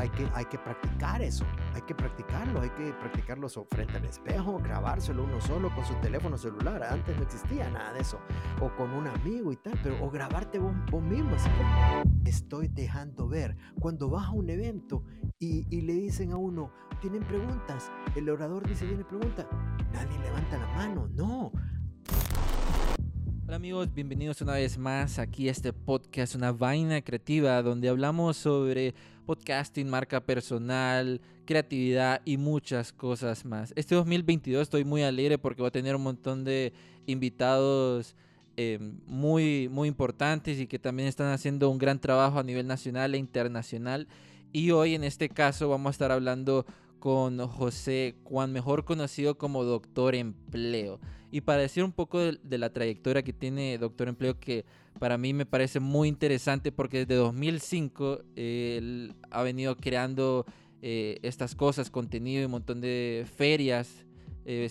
hay 0.00 0.08
que, 0.08 0.26
hay 0.32 0.46
que 0.46 0.58
practicar 0.58 1.20
eso, 1.20 1.44
hay 1.74 1.82
que 1.82 1.94
practicarlo, 1.94 2.62
hay 2.62 2.70
que 2.70 2.94
practicarlo 2.94 3.48
frente 3.70 3.98
al 3.98 4.04
espejo, 4.06 4.58
grabárselo 4.58 5.24
uno 5.24 5.38
solo 5.42 5.74
con 5.74 5.84
su 5.84 5.94
teléfono 5.96 6.38
celular. 6.38 6.82
Antes 6.82 7.14
no 7.18 7.22
existía 7.22 7.68
nada 7.68 7.92
de 7.92 8.00
eso, 8.00 8.18
o 8.62 8.74
con 8.76 8.92
un 8.92 9.06
amigo 9.06 9.52
y 9.52 9.56
tal, 9.56 9.78
pero 9.82 10.02
o 10.02 10.10
grabarte 10.10 10.58
vos, 10.58 10.72
mismo. 11.02 11.36
Así 11.36 11.50
estoy 12.24 12.68
dejando 12.68 13.28
ver. 13.28 13.56
Cuando 13.78 14.08
vas 14.08 14.28
a 14.28 14.30
un 14.30 14.48
evento 14.48 15.04
y, 15.38 15.66
y 15.68 15.82
le 15.82 15.92
dicen 15.92 16.32
a 16.32 16.36
uno, 16.36 16.72
¿tienen 17.02 17.22
preguntas? 17.22 17.92
El 18.14 18.30
orador 18.30 18.66
dice, 18.66 18.86
¿tiene 18.86 19.04
pregunta? 19.04 19.46
Nadie 19.92 20.18
levanta 20.18 20.56
la 20.56 20.66
mano, 20.68 21.08
no 21.12 21.52
Hola 23.50 23.56
amigos, 23.56 23.92
bienvenidos 23.92 24.40
una 24.42 24.52
vez 24.52 24.78
más 24.78 25.18
aquí 25.18 25.48
a 25.48 25.50
este 25.50 25.72
podcast, 25.72 26.36
una 26.36 26.52
vaina 26.52 27.02
creativa, 27.02 27.60
donde 27.62 27.88
hablamos 27.88 28.36
sobre 28.36 28.94
podcasting, 29.30 29.88
marca 29.88 30.18
personal, 30.18 31.20
creatividad 31.44 32.20
y 32.24 32.36
muchas 32.36 32.92
cosas 32.92 33.44
más. 33.44 33.72
Este 33.76 33.94
2022 33.94 34.62
estoy 34.62 34.84
muy 34.84 35.04
alegre 35.04 35.38
porque 35.38 35.62
voy 35.62 35.68
a 35.68 35.70
tener 35.70 35.94
un 35.94 36.02
montón 36.02 36.42
de 36.42 36.72
invitados 37.06 38.16
eh, 38.56 38.80
muy, 39.06 39.68
muy 39.68 39.86
importantes 39.86 40.58
y 40.58 40.66
que 40.66 40.80
también 40.80 41.08
están 41.08 41.32
haciendo 41.32 41.70
un 41.70 41.78
gran 41.78 42.00
trabajo 42.00 42.40
a 42.40 42.42
nivel 42.42 42.66
nacional 42.66 43.14
e 43.14 43.18
internacional. 43.18 44.08
Y 44.52 44.72
hoy 44.72 44.96
en 44.96 45.04
este 45.04 45.28
caso 45.28 45.68
vamos 45.68 45.90
a 45.90 45.92
estar 45.92 46.10
hablando 46.10 46.66
con 46.98 47.38
José 47.46 48.16
Juan, 48.24 48.50
mejor 48.50 48.84
conocido 48.84 49.38
como 49.38 49.62
Doctor 49.62 50.16
Empleo. 50.16 50.98
Y 51.30 51.42
para 51.42 51.62
decir 51.62 51.84
un 51.84 51.92
poco 51.92 52.18
de, 52.18 52.58
la 52.58 52.72
trayectoria 52.72 53.22
que 53.22 53.32
tiene 53.32 53.78
Doctor 53.78 54.08
Empleo, 54.08 54.38
que 54.38 54.64
para 54.98 55.16
mí 55.16 55.32
me 55.32 55.46
parece 55.46 55.78
muy 55.78 56.08
interesante 56.08 56.72
porque 56.72 56.98
desde 56.98 57.14
2005 57.14 58.24
él 58.36 59.14
ha 59.30 59.42
venido 59.42 59.76
creando 59.76 60.44
eh, 60.82 61.18
estas 61.22 61.54
cosas, 61.54 61.90
contenido 61.90 62.42
y 62.42 62.44
un 62.46 62.50
montón 62.50 62.80
de 62.80 63.26
ferias 63.36 64.04
eh, 64.44 64.68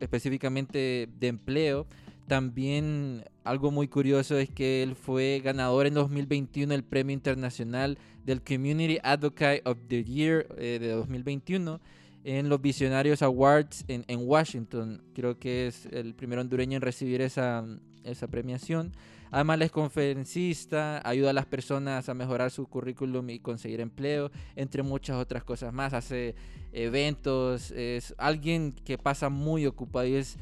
específicamente 0.00 1.08
de 1.18 1.28
empleo. 1.28 1.86
También 2.26 3.24
algo 3.44 3.70
muy 3.70 3.88
curioso 3.88 4.38
es 4.38 4.48
que 4.48 4.82
él 4.82 4.94
fue 4.94 5.42
ganador 5.44 5.86
en 5.86 5.94
2021 5.94 6.72
del 6.72 6.84
Premio 6.84 7.12
Internacional 7.12 7.98
del 8.24 8.42
Community 8.42 8.98
Advocate 9.02 9.62
of 9.64 9.76
the 9.88 10.04
Year 10.04 10.46
eh, 10.56 10.78
de 10.80 10.90
2021 10.90 11.80
en 12.24 12.48
los 12.48 12.60
Visionarios 12.60 13.22
Awards 13.22 13.84
en, 13.88 14.04
Washington. 14.22 15.02
Creo 15.14 15.38
que 15.38 15.66
es 15.66 15.86
el 15.86 16.14
primer 16.14 16.38
hondureño 16.38 16.76
en 16.76 16.82
recibir 16.82 17.20
esa, 17.20 17.64
esa 18.04 18.28
premiación. 18.28 18.92
Además, 19.30 19.60
es 19.60 19.70
conferencista, 19.70 21.00
ayuda 21.08 21.30
a 21.30 21.32
las 21.32 21.46
personas 21.46 22.08
a 22.08 22.14
mejorar 22.14 22.50
su 22.50 22.66
currículum 22.66 23.30
y 23.30 23.38
conseguir 23.38 23.80
empleo, 23.80 24.30
entre 24.56 24.82
muchas 24.82 25.16
otras 25.16 25.44
cosas 25.44 25.72
más. 25.72 25.94
Hace 25.94 26.34
eventos, 26.72 27.70
es 27.70 28.14
alguien 28.18 28.72
que 28.72 28.98
pasa 28.98 29.28
muy 29.28 29.66
ocupado 29.66 30.06
y 30.06 30.14
es 30.14 30.36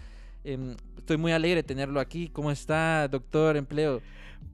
Em, 0.45 0.77
estoy 0.97 1.17
muy 1.17 1.33
alegre 1.33 1.57
de 1.57 1.63
tenerlo 1.63 2.01
aquí. 2.01 2.29
¿Cómo 2.29 2.51
está, 2.51 3.07
doctor 3.09 3.57
Empleo? 3.57 4.01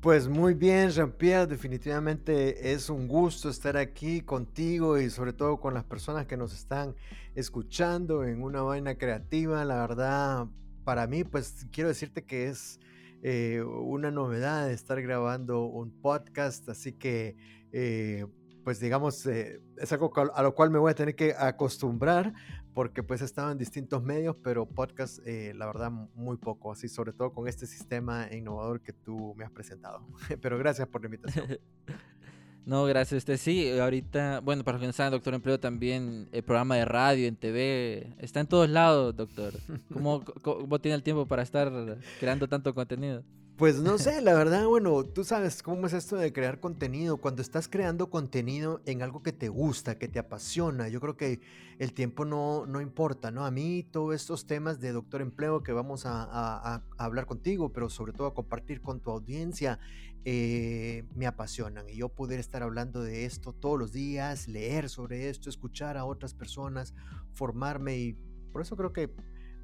Pues 0.04 0.28
muy 0.28 0.52
bien, 0.52 0.90
Jean-Pierre, 0.90 1.46
definitivamente 1.46 2.72
es 2.72 2.90
un 2.90 3.08
gusto 3.08 3.48
estar 3.48 3.78
aquí 3.78 4.20
contigo 4.20 4.98
y 4.98 5.08
sobre 5.08 5.32
todo 5.32 5.58
con 5.58 5.72
las 5.72 5.84
personas 5.84 6.26
que 6.26 6.36
nos 6.36 6.52
están 6.52 6.94
escuchando 7.34 8.22
en 8.22 8.42
una 8.42 8.60
vaina 8.60 8.98
creativa. 8.98 9.64
La 9.64 9.76
verdad, 9.76 10.46
para 10.84 11.06
mí, 11.06 11.24
pues 11.24 11.66
quiero 11.72 11.88
decirte 11.88 12.22
que 12.22 12.48
es 12.48 12.80
eh, 13.22 13.62
una 13.62 14.10
novedad 14.10 14.70
estar 14.70 15.00
grabando 15.00 15.64
un 15.64 15.90
podcast, 16.02 16.68
así 16.68 16.92
que, 16.92 17.38
eh, 17.72 18.26
pues 18.62 18.80
digamos, 18.80 19.24
eh, 19.24 19.62
es 19.78 19.90
algo 19.90 20.12
a 20.34 20.42
lo 20.42 20.54
cual 20.54 20.70
me 20.70 20.78
voy 20.78 20.90
a 20.90 20.94
tener 20.94 21.16
que 21.16 21.32
acostumbrar, 21.32 22.34
porque 22.74 23.04
pues 23.04 23.22
he 23.22 23.24
estado 23.24 23.52
en 23.52 23.58
distintos 23.58 24.02
medios, 24.02 24.36
pero 24.42 24.66
podcast, 24.66 25.20
eh, 25.26 25.54
la 25.54 25.66
verdad, 25.66 25.90
muy 25.92 26.36
poco, 26.36 26.72
así 26.72 26.88
sobre 26.88 27.12
todo 27.12 27.32
con 27.32 27.46
este 27.46 27.66
sistema 27.66 28.28
innovador 28.32 28.80
que 28.80 28.92
tú 28.92 29.34
me 29.36 29.44
has 29.44 29.52
presentado. 29.52 30.04
pero 30.42 30.58
gracias 30.58 30.88
por 30.88 31.00
la 31.00 31.06
invitación. 31.06 31.58
no, 32.66 32.84
gracias 32.84 33.12
a 33.12 33.18
usted. 33.18 33.36
Sí, 33.36 33.78
ahorita, 33.78 34.40
bueno, 34.40 34.64
para 34.64 34.76
los 34.76 34.80
que 34.80 34.86
no 34.88 34.92
saben, 34.92 35.12
Doctor 35.12 35.34
Empleo 35.34 35.60
también, 35.60 36.28
el 36.32 36.42
programa 36.42 36.74
de 36.74 36.84
radio, 36.84 37.28
en 37.28 37.36
TV, 37.36 38.12
está 38.18 38.40
en 38.40 38.48
todos 38.48 38.68
lados, 38.68 39.14
doctor. 39.14 39.52
¿Cómo, 39.92 40.24
cómo 40.42 40.80
tiene 40.80 40.96
el 40.96 41.04
tiempo 41.04 41.26
para 41.26 41.42
estar 41.42 41.70
creando 42.18 42.48
tanto 42.48 42.74
contenido? 42.74 43.22
Pues 43.56 43.76
no 43.76 43.98
sé, 43.98 44.20
la 44.20 44.34
verdad, 44.34 44.66
bueno, 44.66 45.04
tú 45.04 45.22
sabes 45.22 45.62
cómo 45.62 45.86
es 45.86 45.92
esto 45.92 46.16
de 46.16 46.32
crear 46.32 46.58
contenido. 46.58 47.18
Cuando 47.18 47.40
estás 47.40 47.68
creando 47.68 48.10
contenido 48.10 48.82
en 48.84 49.00
algo 49.00 49.22
que 49.22 49.30
te 49.30 49.48
gusta, 49.48 49.96
que 49.96 50.08
te 50.08 50.18
apasiona, 50.18 50.88
yo 50.88 51.00
creo 51.00 51.16
que 51.16 51.40
el 51.78 51.94
tiempo 51.94 52.24
no, 52.24 52.66
no 52.66 52.80
importa, 52.80 53.30
¿no? 53.30 53.46
A 53.46 53.52
mí 53.52 53.84
todos 53.84 54.12
estos 54.16 54.48
temas 54.48 54.80
de 54.80 54.90
doctor 54.90 55.22
empleo 55.22 55.62
que 55.62 55.72
vamos 55.72 56.04
a, 56.04 56.82
hablar 56.98 57.26
contigo, 57.26 57.72
pero 57.72 57.88
sobre 57.88 58.12
todo 58.12 58.26
a 58.26 58.34
compartir 58.34 58.82
con 58.82 58.98
tu 58.98 59.12
audiencia, 59.12 59.78
eh, 60.24 61.04
me 61.14 61.28
apasionan. 61.28 61.88
Y 61.88 61.94
yo 61.94 62.08
poder 62.08 62.40
estar 62.40 62.64
hablando 62.64 63.04
de 63.04 63.24
esto 63.24 63.52
todos 63.52 63.78
los 63.78 63.92
días, 63.92 64.48
leer 64.48 64.88
sobre 64.88 65.28
esto, 65.28 65.48
escuchar 65.48 65.96
a 65.96 66.04
otras 66.04 66.34
personas, 66.34 66.92
formarme 67.34 67.98
y 67.98 68.18
por 68.52 68.62
eso 68.62 68.76
creo 68.76 68.92
que 68.92 69.14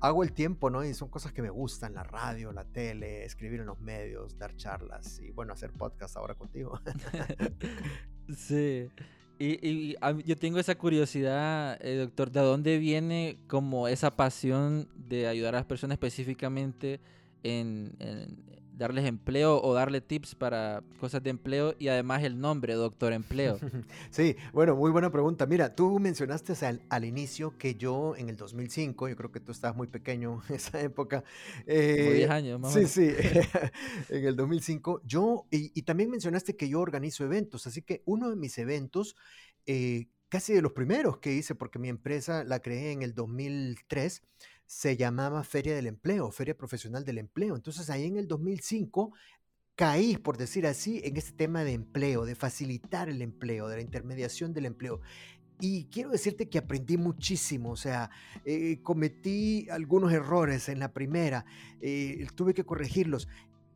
hago 0.01 0.23
el 0.23 0.33
tiempo, 0.33 0.71
¿no? 0.71 0.85
Y 0.85 0.95
son 0.95 1.09
cosas 1.09 1.33
que 1.33 1.43
me 1.43 1.51
gustan, 1.51 1.95
la 1.95 2.03
radio, 2.03 2.53
la 2.53 2.65
tele, 2.65 3.25
escribir 3.25 3.61
en 3.61 3.67
los 3.67 3.81
medios, 3.81 4.39
dar 4.39 4.57
charlas 4.57 5.21
y 5.21 5.31
bueno, 5.31 5.53
hacer 5.53 5.73
podcast 5.73 6.17
ahora 6.17 6.35
contigo. 6.35 6.81
sí. 8.37 8.91
Y, 9.39 9.97
yo 10.27 10.37
tengo 10.37 10.59
esa 10.59 10.75
curiosidad, 10.75 11.79
eh, 11.81 11.97
doctor, 11.97 12.31
¿de 12.31 12.41
dónde 12.41 12.77
viene 12.77 13.39
como 13.47 13.89
esa 13.89 14.15
pasión 14.15 14.89
de 14.95 15.29
ayudar 15.29 15.55
a 15.55 15.59
las 15.59 15.67
personas 15.67 15.95
específicamente 15.95 17.01
en, 17.43 17.97
darles 18.81 19.05
empleo 19.05 19.61
o 19.63 19.75
darle 19.75 20.01
tips 20.01 20.35
para 20.35 20.83
cosas 20.99 21.23
de 21.23 21.29
empleo 21.29 21.75
y 21.79 21.89
además 21.89 22.25
el 22.25 22.41
nombre, 22.41 22.75
doctor 22.75 23.13
empleo. 23.13 23.59
Sí, 24.11 24.37
bueno, 24.53 24.75
muy 24.75 24.91
buena 24.91 25.11
pregunta. 25.11 25.47
Mira, 25.47 25.75
tú 25.75 25.99
mencionaste 25.99 26.55
al, 26.89 27.05
inicio 27.05 27.57
que 27.59 27.75
yo 27.75 28.17
en 28.17 28.31
el 28.31 28.37
2005, 28.37 29.09
yo 29.09 29.17
creo 29.17 29.31
que 29.31 29.41
tú 29.41 29.53
estabas 29.53 29.77
muy 29.77 29.87
pequeño 29.87 30.43
en 30.49 30.55
esa 30.57 30.81
época. 30.81 31.23
Eh, 31.67 32.15
10 32.17 32.31
años, 32.31 32.61
más 32.61 32.73
Sí, 32.73 32.87
sí, 32.87 33.11
en 34.09 34.25
el 34.25 34.35
2005. 34.35 35.03
Yo, 35.05 35.47
y, 35.51 35.83
también 35.83 36.11
mencionaste 36.11 36.57
que 36.57 36.69
yo 36.69 36.81
organizo 36.81 37.25
eventos, 37.25 37.67
así 37.67 37.83
que 37.83 38.03
uno 38.07 38.31
de 38.31 38.37
mis 38.37 38.57
eventos... 38.59 39.15
Eh, 39.67 40.09
casi 40.31 40.53
de 40.53 40.63
los 40.63 40.73
primeros 40.73 41.19
que 41.19 41.33
hice, 41.33 41.57
porque 41.57 41.81
mi 41.81 41.89
empresa 41.89 42.45
la 42.45 42.61
creé 42.61 42.93
en 42.93 43.03
el 43.03 43.15
2003, 43.15 44.23
se 44.71 44.97
llamaba 44.97 45.43
Feria 45.43 45.75
del 45.75 45.89
Empleo, 45.89 46.31
Feria 46.31 46.57
Profesional 46.57 47.05
del 47.05 47.19
Empleo. 47.19 47.57
Entonces 47.57 47.91
ahí 47.91 48.05
en 48.05 48.17
el 48.17 48.29
2005 48.29 49.13
caí, 49.75 50.17
por 50.17 50.39
decir 50.39 50.65
así, 50.65 51.01
en 51.03 51.17
este 51.17 51.33
tema 51.33 51.65
de 51.65 51.73
empleo, 51.73 52.25
de 52.25 52.37
facilitar 52.37 53.09
el 53.09 53.21
empleo, 53.21 53.67
de 53.67 53.75
la 53.75 53.83
intermediación 53.83 54.53
del 54.53 54.67
empleo. 54.67 55.01
Y 55.59 55.87
quiero 55.87 56.11
decirte 56.11 56.49
que 56.49 56.59
aprendí 56.59 56.99
muchísimo, 56.99 57.73
o 57.73 57.77
sea, 57.77 58.11
eh, 58.45 58.81
cometí 58.81 59.67
algunos 59.71 60.13
errores 60.13 60.69
en 60.69 60.79
la 60.79 60.93
primera, 60.93 61.45
eh, 61.81 62.25
tuve 62.37 62.55
que 62.55 62.63
corregirlos. 62.63 63.27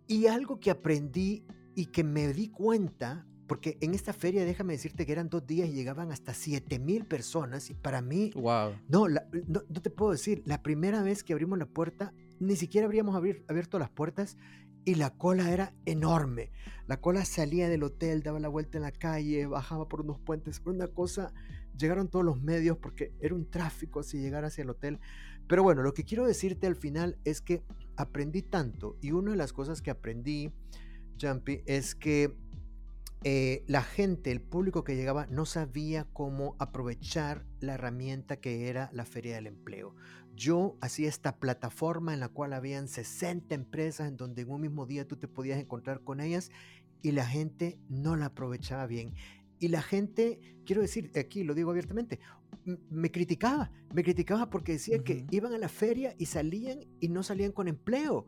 Y 0.07 0.29
algo 0.29 0.61
que 0.61 0.71
aprendí 0.71 1.45
y 1.75 1.87
que 1.87 2.05
me 2.05 2.33
di 2.33 2.51
cuenta 2.51 3.27
porque 3.47 3.77
en 3.81 3.95
esta 3.95 4.13
feria, 4.13 4.45
déjame 4.45 4.73
decirte 4.73 5.05
que 5.05 5.13
eran 5.13 5.29
dos 5.29 5.47
días 5.47 5.69
y 5.69 5.73
llegaban 5.73 6.11
hasta 6.11 6.33
7 6.33 6.79
mil 6.79 7.05
personas. 7.05 7.69
Y 7.71 7.75
para 7.75 8.01
mí, 8.01 8.31
wow. 8.35 8.73
no, 8.89 9.07
no, 9.09 9.83
te 9.83 9.91
puedo 9.91 10.13
decir, 10.13 10.43
la 10.47 10.63
primera 10.63 11.03
vez 11.03 11.23
que 11.23 11.33
abrimos 11.35 11.59
la 11.59 11.67
puerta, 11.67 12.15
ni 12.41 12.57
siquiera 12.57 12.87
habríamos 12.87 13.17
abierto 13.17 13.79
las 13.79 13.91
puertas 13.91 14.37
y 14.85 14.95
la 14.95 15.11
cola 15.11 15.53
era 15.53 15.75
enorme. 15.85 16.51
La 16.87 17.01
cola 17.01 17.25
salía 17.25 17.69
del 17.69 17.83
hotel, 17.83 18.23
daba 18.23 18.41
la 18.41 18.49
vuelta 18.49 18.79
en 18.79 18.83
la 18.83 18.93
calle, 18.93 19.47
bajaba 19.47 19.89
por 19.89 20.01
unos 20.01 20.19
puentes, 20.19 20.61
por 20.61 20.75
una 20.75 20.89
cosa. 20.89 21.33
Llegaron 21.77 22.09
todos 22.09 22.25
los 22.25 22.41
medios 22.41 22.79
porque 22.79 23.13
era 23.21 23.35
un 23.35 23.51
tráfico 23.51 24.01
así 24.01 24.19
llegar 24.19 24.45
hacia 24.45 24.63
el 24.63 24.71
hotel. 24.71 25.01
Pero 25.47 25.63
bueno, 25.63 25.83
lo 25.83 25.93
que 25.93 26.05
quiero 26.05 26.27
decirte 26.27 26.67
al 26.67 26.77
final 26.77 27.19
es 27.25 27.41
que 27.41 27.63
aprendí 27.97 28.43
tanto 28.43 28.97
y 29.03 29.13
una 29.13 29.33
de 29.33 29.37
las 29.37 29.53
cosas 29.53 29.83
que 29.83 29.91
aprendí, 29.91 30.51
Jumpy, 31.21 31.63
es 31.67 31.95
que 31.95 32.35
eh, 33.27 33.65
la 33.67 33.83
gente, 33.83 34.31
el 34.31 34.43
público 34.43 34.85
que 34.85 34.97
llegaba, 34.97 35.27
no 35.27 35.47
sabía 35.47 36.07
cómo 36.13 36.57
aprovechar 36.59 37.47
la 37.59 37.75
herramienta 37.75 38.37
que 38.37 38.69
era 38.69 38.91
la 38.93 39.07
Feria 39.07 39.35
del 39.35 39.47
Empleo. 39.47 39.95
Yo 40.37 40.77
hacía 40.83 41.09
esta 41.09 41.39
plataforma 41.39 42.13
en 42.13 42.21
la 42.21 42.29
cual 42.29 42.53
habían 42.53 42.87
60 42.87 43.55
empresas 43.55 44.09
en 44.09 44.19
donde 44.19 44.43
en 44.43 44.51
un 44.51 44.61
mismo 44.61 44.85
día 44.85 45.09
tú 45.09 45.17
te 45.17 45.27
podías 45.27 45.59
encontrar 45.59 46.03
con 46.03 46.21
ellas 46.21 46.51
y 47.01 47.13
la 47.13 47.27
gente 47.27 47.79
no 47.89 48.15
la 48.15 48.27
aprovechaba 48.27 48.87
bien. 48.87 49.15
Y 49.59 49.69
la 49.69 49.81
gente, 49.81 50.39
quiero 50.67 50.83
decir, 50.83 51.11
aquí 51.19 51.45
lo 51.45 51.55
digo 51.55 51.71
abiertamente, 51.71 52.21
me 52.91 53.11
criticaba, 53.11 53.71
me 53.95 54.05
criticaba 54.05 54.51
porque 54.51 54.73
decía 54.73 55.03
que 55.03 55.25
iban 55.31 55.55
a 55.55 55.59
la 55.59 55.71
feria 55.71 56.15
y 56.19 56.27
salían 56.27 56.81
y 57.01 57.09
no 57.09 57.23
salían 57.23 57.53
con 57.53 57.69
empleo. 57.69 58.27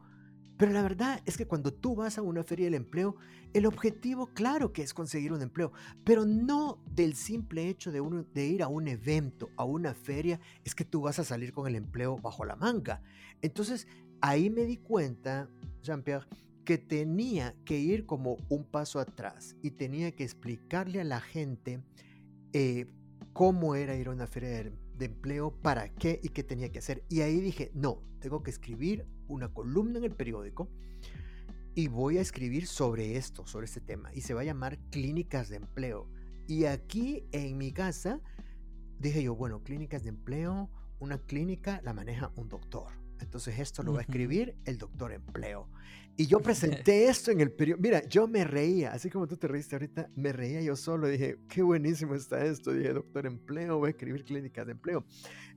Pero 0.56 0.72
la 0.72 0.82
verdad 0.82 1.20
es 1.26 1.36
que 1.36 1.46
cuando 1.46 1.72
tú 1.72 1.94
vas 1.94 2.16
a 2.16 2.22
una 2.22 2.42
feria 2.42 2.66
del 2.66 2.74
empleo, 2.74 3.16
el 3.52 3.66
objetivo, 3.66 4.28
claro 4.28 4.72
que 4.72 4.82
es 4.82 4.94
conseguir 4.94 5.32
un 5.32 5.42
empleo, 5.42 5.72
pero 6.04 6.24
no 6.24 6.82
del 6.90 7.14
simple 7.14 7.68
hecho 7.68 7.92
de, 7.92 8.02
de 8.32 8.46
ir 8.46 8.62
a 8.62 8.68
un 8.68 8.88
evento, 8.88 9.50
a 9.56 9.64
una 9.64 9.94
feria, 9.94 10.40
es 10.64 10.74
que 10.74 10.84
tú 10.84 11.02
vas 11.02 11.18
a 11.18 11.24
salir 11.24 11.52
con 11.52 11.66
el 11.66 11.74
empleo 11.74 12.16
bajo 12.16 12.44
la 12.44 12.56
manga. 12.56 13.02
Entonces, 13.42 13.86
ahí 14.20 14.48
me 14.50 14.64
di 14.64 14.78
cuenta, 14.78 15.50
Jean-Pierre, 15.82 16.26
que 16.64 16.78
tenía 16.78 17.54
que 17.64 17.78
ir 17.78 18.06
como 18.06 18.38
un 18.48 18.64
paso 18.64 18.98
atrás 18.98 19.56
y 19.62 19.70
tenía 19.70 20.12
que 20.12 20.24
explicarle 20.24 21.00
a 21.00 21.04
la 21.04 21.20
gente 21.20 21.80
eh, 22.52 22.86
cómo 23.32 23.74
era 23.76 23.94
ir 23.94 24.08
a 24.08 24.10
una 24.10 24.26
feria 24.26 24.48
de, 24.48 24.72
de 24.98 25.06
empleo, 25.06 25.50
para 25.62 25.88
qué 25.94 26.20
y 26.22 26.30
qué 26.30 26.42
tenía 26.42 26.70
que 26.70 26.78
hacer. 26.78 27.04
Y 27.08 27.20
ahí 27.20 27.40
dije, 27.40 27.70
no, 27.74 28.02
tengo 28.20 28.42
que 28.42 28.50
escribir 28.50 29.06
una 29.28 29.52
columna 29.52 29.98
en 29.98 30.04
el 30.04 30.14
periódico 30.14 30.68
y 31.74 31.88
voy 31.88 32.18
a 32.18 32.22
escribir 32.22 32.66
sobre 32.66 33.16
esto, 33.16 33.46
sobre 33.46 33.66
este 33.66 33.80
tema. 33.80 34.10
Y 34.14 34.22
se 34.22 34.34
va 34.34 34.40
a 34.40 34.44
llamar 34.44 34.78
Clínicas 34.90 35.48
de 35.48 35.56
Empleo. 35.56 36.08
Y 36.46 36.64
aquí 36.64 37.24
en 37.32 37.58
mi 37.58 37.72
casa 37.72 38.20
dije 38.98 39.22
yo, 39.22 39.34
bueno, 39.34 39.62
clínicas 39.62 40.04
de 40.04 40.10
empleo, 40.10 40.70
una 40.98 41.18
clínica 41.18 41.80
la 41.82 41.92
maneja 41.92 42.32
un 42.36 42.48
doctor. 42.48 43.05
Entonces 43.20 43.58
esto 43.58 43.82
lo 43.82 43.92
va 43.92 44.00
a 44.00 44.02
escribir 44.02 44.56
el 44.64 44.78
doctor 44.78 45.12
empleo. 45.12 45.68
Y 46.16 46.26
yo 46.26 46.40
presenté 46.42 47.08
esto 47.08 47.30
en 47.30 47.40
el 47.40 47.50
periódico. 47.50 47.82
Mira, 47.82 48.04
yo 48.08 48.26
me 48.26 48.44
reía, 48.44 48.92
así 48.92 49.10
como 49.10 49.26
tú 49.26 49.36
te 49.36 49.48
reíste 49.48 49.76
ahorita, 49.76 50.10
me 50.14 50.32
reía 50.32 50.62
yo 50.62 50.76
solo. 50.76 51.08
Dije, 51.08 51.38
qué 51.48 51.62
buenísimo 51.62 52.14
está 52.14 52.44
esto. 52.44 52.72
Dije, 52.72 52.92
doctor 52.92 53.26
empleo, 53.26 53.78
voy 53.78 53.88
a 53.88 53.90
escribir 53.90 54.24
clínicas 54.24 54.66
de 54.66 54.72
empleo. 54.72 55.04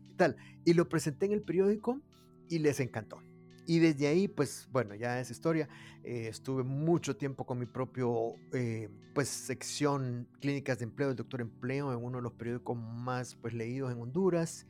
Y 0.10 0.14
tal. 0.16 0.36
Y 0.66 0.74
lo 0.74 0.88
presenté 0.90 1.26
en 1.26 1.34
el 1.34 1.42
periódico 1.42 2.02
y 2.50 2.60
les 2.60 2.80
encantó. 2.80 3.22
Y 3.70 3.78
desde 3.78 4.08
ahí, 4.08 4.28
pues 4.28 4.68
bueno, 4.72 4.96
ya 4.96 5.20
es 5.20 5.30
historia. 5.30 5.70
Eh, 6.04 6.28
estuve 6.28 6.64
mucho 6.64 7.16
tiempo 7.16 7.46
con 7.46 7.60
mi 7.60 7.68
propio, 7.68 8.34
eh, 8.52 8.90
pues, 9.14 9.28
sección 9.28 10.28
Clínicas 10.40 10.80
de 10.80 10.86
Empleo, 10.86 11.12
el 11.12 11.16
Doctor 11.16 11.42
Empleo, 11.42 11.94
en 11.94 12.04
uno 12.04 12.18
de 12.18 12.24
los 12.24 12.34
periódicos 12.34 12.76
más, 12.76 13.36
pues, 13.36 13.54
leídos 13.54 13.92
en 13.92 14.02
Honduras. 14.02 14.66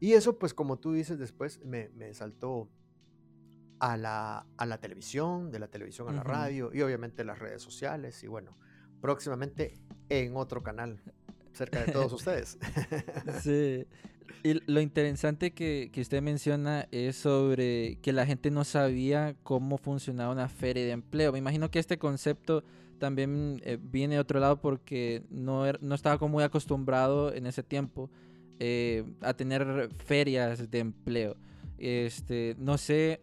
Y 0.00 0.12
eso, 0.12 0.38
pues, 0.38 0.54
como 0.54 0.78
tú 0.78 0.92
dices, 0.92 1.18
después 1.18 1.64
me, 1.64 1.88
me 1.90 2.14
saltó 2.14 2.68
a 3.80 3.96
la, 3.96 4.46
a 4.56 4.66
la 4.66 4.78
televisión, 4.78 5.50
de 5.50 5.58
la 5.58 5.68
televisión 5.68 6.08
a 6.08 6.12
la 6.12 6.22
radio 6.22 6.70
y 6.72 6.82
obviamente 6.82 7.24
las 7.24 7.38
redes 7.38 7.62
sociales. 7.62 8.22
Y 8.22 8.26
bueno, 8.26 8.56
próximamente 9.00 9.74
en 10.08 10.36
otro 10.36 10.62
canal 10.62 11.00
cerca 11.52 11.84
de 11.84 11.92
todos 11.92 12.12
ustedes. 12.12 12.58
sí. 13.42 13.86
Y 14.44 14.60
lo 14.70 14.80
interesante 14.80 15.52
que, 15.52 15.90
que, 15.92 16.00
usted 16.00 16.22
menciona 16.22 16.86
es 16.92 17.16
sobre 17.16 17.98
que 18.02 18.12
la 18.12 18.24
gente 18.26 18.50
no 18.50 18.62
sabía 18.64 19.34
cómo 19.42 19.78
funcionaba 19.78 20.32
una 20.32 20.48
feria 20.48 20.84
de 20.84 20.92
empleo. 20.92 21.32
Me 21.32 21.38
imagino 21.38 21.70
que 21.70 21.78
este 21.78 21.98
concepto 21.98 22.62
también 22.98 23.60
eh, 23.64 23.78
viene 23.80 24.14
de 24.14 24.20
otro 24.20 24.38
lado 24.38 24.60
porque 24.60 25.24
no, 25.30 25.66
er, 25.66 25.82
no 25.82 25.94
estaba 25.94 26.18
como 26.18 26.32
muy 26.32 26.44
acostumbrado 26.44 27.32
en 27.32 27.46
ese 27.46 27.62
tiempo 27.62 28.10
eh, 28.58 29.04
a 29.20 29.34
tener 29.34 29.90
ferias 30.04 30.70
de 30.70 30.78
empleo. 30.78 31.36
Este, 31.78 32.56
no 32.58 32.76
sé 32.78 33.20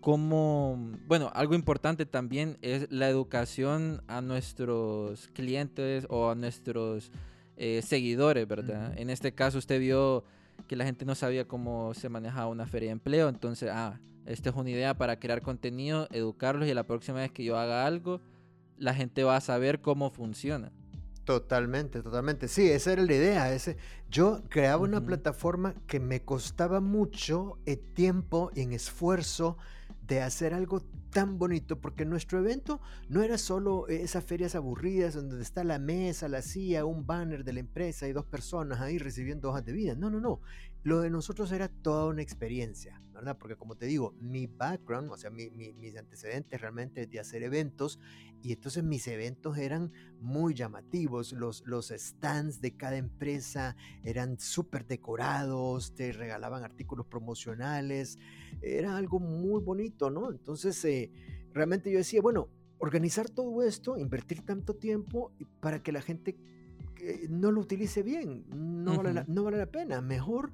cómo, 0.00 0.78
bueno, 1.06 1.30
algo 1.34 1.54
importante 1.54 2.06
también 2.06 2.58
es 2.62 2.90
la 2.90 3.08
educación 3.08 4.02
a 4.06 4.20
nuestros 4.20 5.28
clientes 5.28 6.06
o 6.08 6.30
a 6.30 6.34
nuestros 6.34 7.10
eh, 7.56 7.82
seguidores, 7.82 8.46
¿verdad? 8.46 8.96
En 8.96 9.10
este 9.10 9.32
caso 9.32 9.58
usted 9.58 9.80
vio 9.80 10.24
que 10.68 10.76
la 10.76 10.84
gente 10.84 11.04
no 11.04 11.14
sabía 11.14 11.46
cómo 11.46 11.92
se 11.94 12.08
manejaba 12.08 12.46
una 12.46 12.66
feria 12.66 12.88
de 12.88 12.92
empleo, 12.92 13.28
entonces, 13.28 13.70
ah, 13.72 13.98
esta 14.26 14.50
es 14.50 14.56
una 14.56 14.70
idea 14.70 14.94
para 14.94 15.18
crear 15.18 15.42
contenido, 15.42 16.06
educarlos 16.12 16.68
y 16.68 16.74
la 16.74 16.84
próxima 16.84 17.18
vez 17.18 17.32
que 17.32 17.44
yo 17.44 17.56
haga 17.58 17.86
algo, 17.86 18.20
la 18.76 18.94
gente 18.94 19.24
va 19.24 19.36
a 19.36 19.40
saber 19.40 19.80
cómo 19.80 20.10
funciona. 20.10 20.70
Totalmente, 21.28 22.00
totalmente. 22.00 22.48
Sí, 22.48 22.70
esa 22.70 22.94
era 22.94 23.02
la 23.02 23.12
idea. 23.12 23.52
Ese, 23.52 23.76
yo 24.10 24.44
creaba 24.48 24.82
una 24.82 25.04
plataforma 25.04 25.74
que 25.86 26.00
me 26.00 26.22
costaba 26.22 26.80
mucho 26.80 27.58
en 27.66 27.84
tiempo 27.92 28.50
y 28.54 28.62
en 28.62 28.72
esfuerzo 28.72 29.58
de 30.06 30.22
hacer 30.22 30.54
algo 30.54 30.80
tan 31.10 31.38
bonito, 31.38 31.82
porque 31.82 32.06
nuestro 32.06 32.38
evento 32.38 32.80
no 33.10 33.22
era 33.22 33.36
solo 33.36 33.88
esas 33.88 34.24
ferias 34.24 34.54
aburridas 34.54 35.12
donde 35.12 35.42
está 35.42 35.64
la 35.64 35.78
mesa, 35.78 36.28
la 36.28 36.40
silla, 36.40 36.86
un 36.86 37.04
banner 37.06 37.44
de 37.44 37.52
la 37.52 37.60
empresa 37.60 38.08
y 38.08 38.14
dos 38.14 38.24
personas 38.24 38.80
ahí 38.80 38.96
recibiendo 38.96 39.50
hojas 39.50 39.66
de 39.66 39.72
vida. 39.72 39.94
No, 39.94 40.08
no, 40.08 40.20
no. 40.20 40.40
Lo 40.82 41.00
de 41.00 41.10
nosotros 41.10 41.52
era 41.52 41.68
toda 41.68 42.06
una 42.06 42.22
experiencia, 42.22 43.02
¿verdad? 43.18 43.36
Porque 43.36 43.56
como 43.56 43.74
te 43.74 43.86
digo, 43.86 44.14
mi 44.20 44.46
background, 44.46 45.10
o 45.10 45.16
sea, 45.16 45.30
mis 45.30 45.96
antecedentes 45.96 46.60
realmente 46.60 47.04
de 47.06 47.18
hacer 47.18 47.42
eventos, 47.42 47.98
y 48.42 48.52
entonces 48.52 48.84
mis 48.84 49.08
eventos 49.08 49.58
eran 49.58 49.90
muy 50.20 50.54
llamativos, 50.54 51.32
los, 51.32 51.64
los 51.66 51.88
stands 51.88 52.60
de 52.60 52.76
cada 52.76 52.96
empresa 52.96 53.74
eran 54.04 54.38
súper 54.38 54.86
decorados, 54.86 55.96
te 55.96 56.12
regalaban 56.12 56.62
artículos 56.62 57.06
promocionales, 57.06 58.20
era 58.62 58.96
algo 58.96 59.18
muy 59.18 59.60
bonito, 59.60 60.10
¿no? 60.10 60.30
Entonces, 60.30 60.84
eh, 60.84 61.10
realmente 61.52 61.90
yo 61.90 61.98
decía, 61.98 62.22
bueno, 62.22 62.48
organizar 62.78 63.28
todo 63.28 63.64
esto, 63.64 63.98
invertir 63.98 64.46
tanto 64.46 64.76
tiempo 64.76 65.32
para 65.58 65.82
que 65.82 65.90
la 65.90 66.02
gente 66.02 66.36
eh, 67.00 67.26
no 67.28 67.50
lo 67.50 67.62
utilice 67.62 68.04
bien, 68.04 68.44
no, 68.84 68.96
vale 68.96 69.12
la, 69.12 69.24
no 69.26 69.42
vale 69.42 69.58
la 69.58 69.66
pena, 69.66 70.00
mejor 70.00 70.52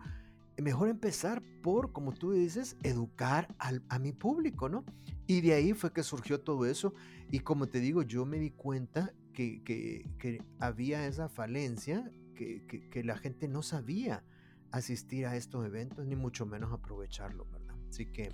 mejor 0.63 0.89
empezar 0.89 1.43
por, 1.63 1.93
como 1.93 2.13
tú 2.13 2.33
dices, 2.33 2.77
educar 2.83 3.55
al, 3.59 3.83
a 3.89 3.99
mi 3.99 4.13
público, 4.13 4.69
¿no? 4.69 4.85
Y 5.27 5.41
de 5.41 5.55
ahí 5.55 5.73
fue 5.73 5.93
que 5.93 6.03
surgió 6.03 6.41
todo 6.41 6.67
eso. 6.67 6.95
Y 7.31 7.41
como 7.41 7.67
te 7.67 7.81
digo, 7.81 8.03
yo 8.03 8.25
me 8.25 8.39
di 8.39 8.51
cuenta 8.51 9.13
que, 9.33 9.63
que, 9.63 10.09
que 10.19 10.43
había 10.59 11.07
esa 11.07 11.29
falencia, 11.29 12.11
que, 12.35 12.65
que, 12.91 13.05
la 13.05 13.17
gente 13.17 13.49
no 13.49 13.63
sabía 13.63 14.25
asistir 14.71 15.27
a 15.27 15.37
estos 15.37 15.65
eventos, 15.65 16.05
ni 16.07 16.17
mucho 16.17 16.47
menos 16.47 16.73
aprovecharlo, 16.73 17.47
¿verdad? 17.51 17.77
Así 17.89 18.07
que 18.07 18.31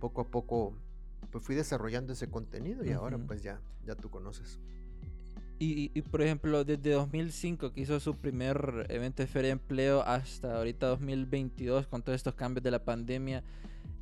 poco 0.00 0.22
a 0.22 0.30
poco 0.30 0.76
pues 1.30 1.44
fui 1.44 1.54
desarrollando 1.54 2.12
ese 2.12 2.28
contenido 2.28 2.84
y 2.84 2.90
ahora 2.90 3.18
pues 3.18 3.42
ya, 3.42 3.60
ya 3.84 3.94
tú 3.94 4.10
conoces. 4.10 4.58
Y, 5.64 6.02
por 6.02 6.22
ejemplo, 6.22 6.64
desde 6.64 6.90
2005 6.90 7.72
que 7.72 7.82
hizo 7.82 8.00
su 8.00 8.16
primer 8.16 8.84
evento 8.88 9.22
de 9.22 9.28
feria 9.28 9.50
de 9.50 9.52
empleo 9.52 10.02
hasta 10.02 10.56
ahorita 10.56 10.88
2022 10.88 11.86
con 11.86 12.02
todos 12.02 12.16
estos 12.16 12.34
cambios 12.34 12.64
de 12.64 12.72
la 12.72 12.84
pandemia, 12.84 13.44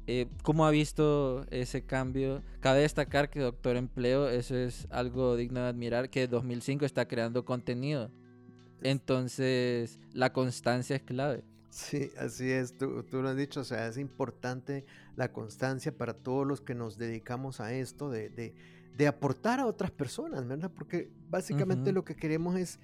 eh, 0.07 0.27
¿cómo 0.43 0.65
ha 0.65 0.71
visto 0.71 1.45
ese 1.51 1.83
cambio? 1.83 2.43
Cabe 2.61 2.81
destacar 2.81 3.29
que 3.29 3.41
Doctor 3.41 3.77
Empleo, 3.77 4.31
eso 4.31 4.57
es 4.57 4.87
algo 4.89 5.37
digno 5.37 5.61
de 5.61 5.69
admirar, 5.69 6.09
que 6.09 6.27
2005 6.27 6.87
está 6.87 7.07
creando 7.07 7.45
contenido. 7.45 8.11
Entonces, 8.81 10.01
la 10.15 10.32
constancia 10.32 10.96
es 10.96 11.03
clave. 11.03 11.44
Sí, 11.69 12.11
así 12.17 12.51
es, 12.51 12.73
tú, 12.79 13.03
tú, 13.03 13.20
lo 13.20 13.29
has 13.29 13.37
dicho, 13.37 13.61
o 13.61 13.65
sea, 13.65 13.87
es 13.87 13.99
importante 13.99 14.87
la 15.15 15.31
constancia 15.31 15.93
para 15.93 16.15
todos 16.15 16.46
los 16.46 16.63
que 16.63 16.75
nos 16.75 16.96
dedicamos 16.96 17.61
a 17.61 17.75
esto 17.75 18.08
de, 18.08 18.31
de 18.31 18.55
de 18.97 19.06
aportar 19.06 19.61
a 19.61 19.67
otras 19.67 19.91
personas, 19.91 20.47
¿verdad? 20.47 20.70
Porque 20.75 21.11
básicamente 21.29 21.93
lo 21.93 22.05
que 22.05 22.15
queremos 22.15 22.56
es, 22.56 22.79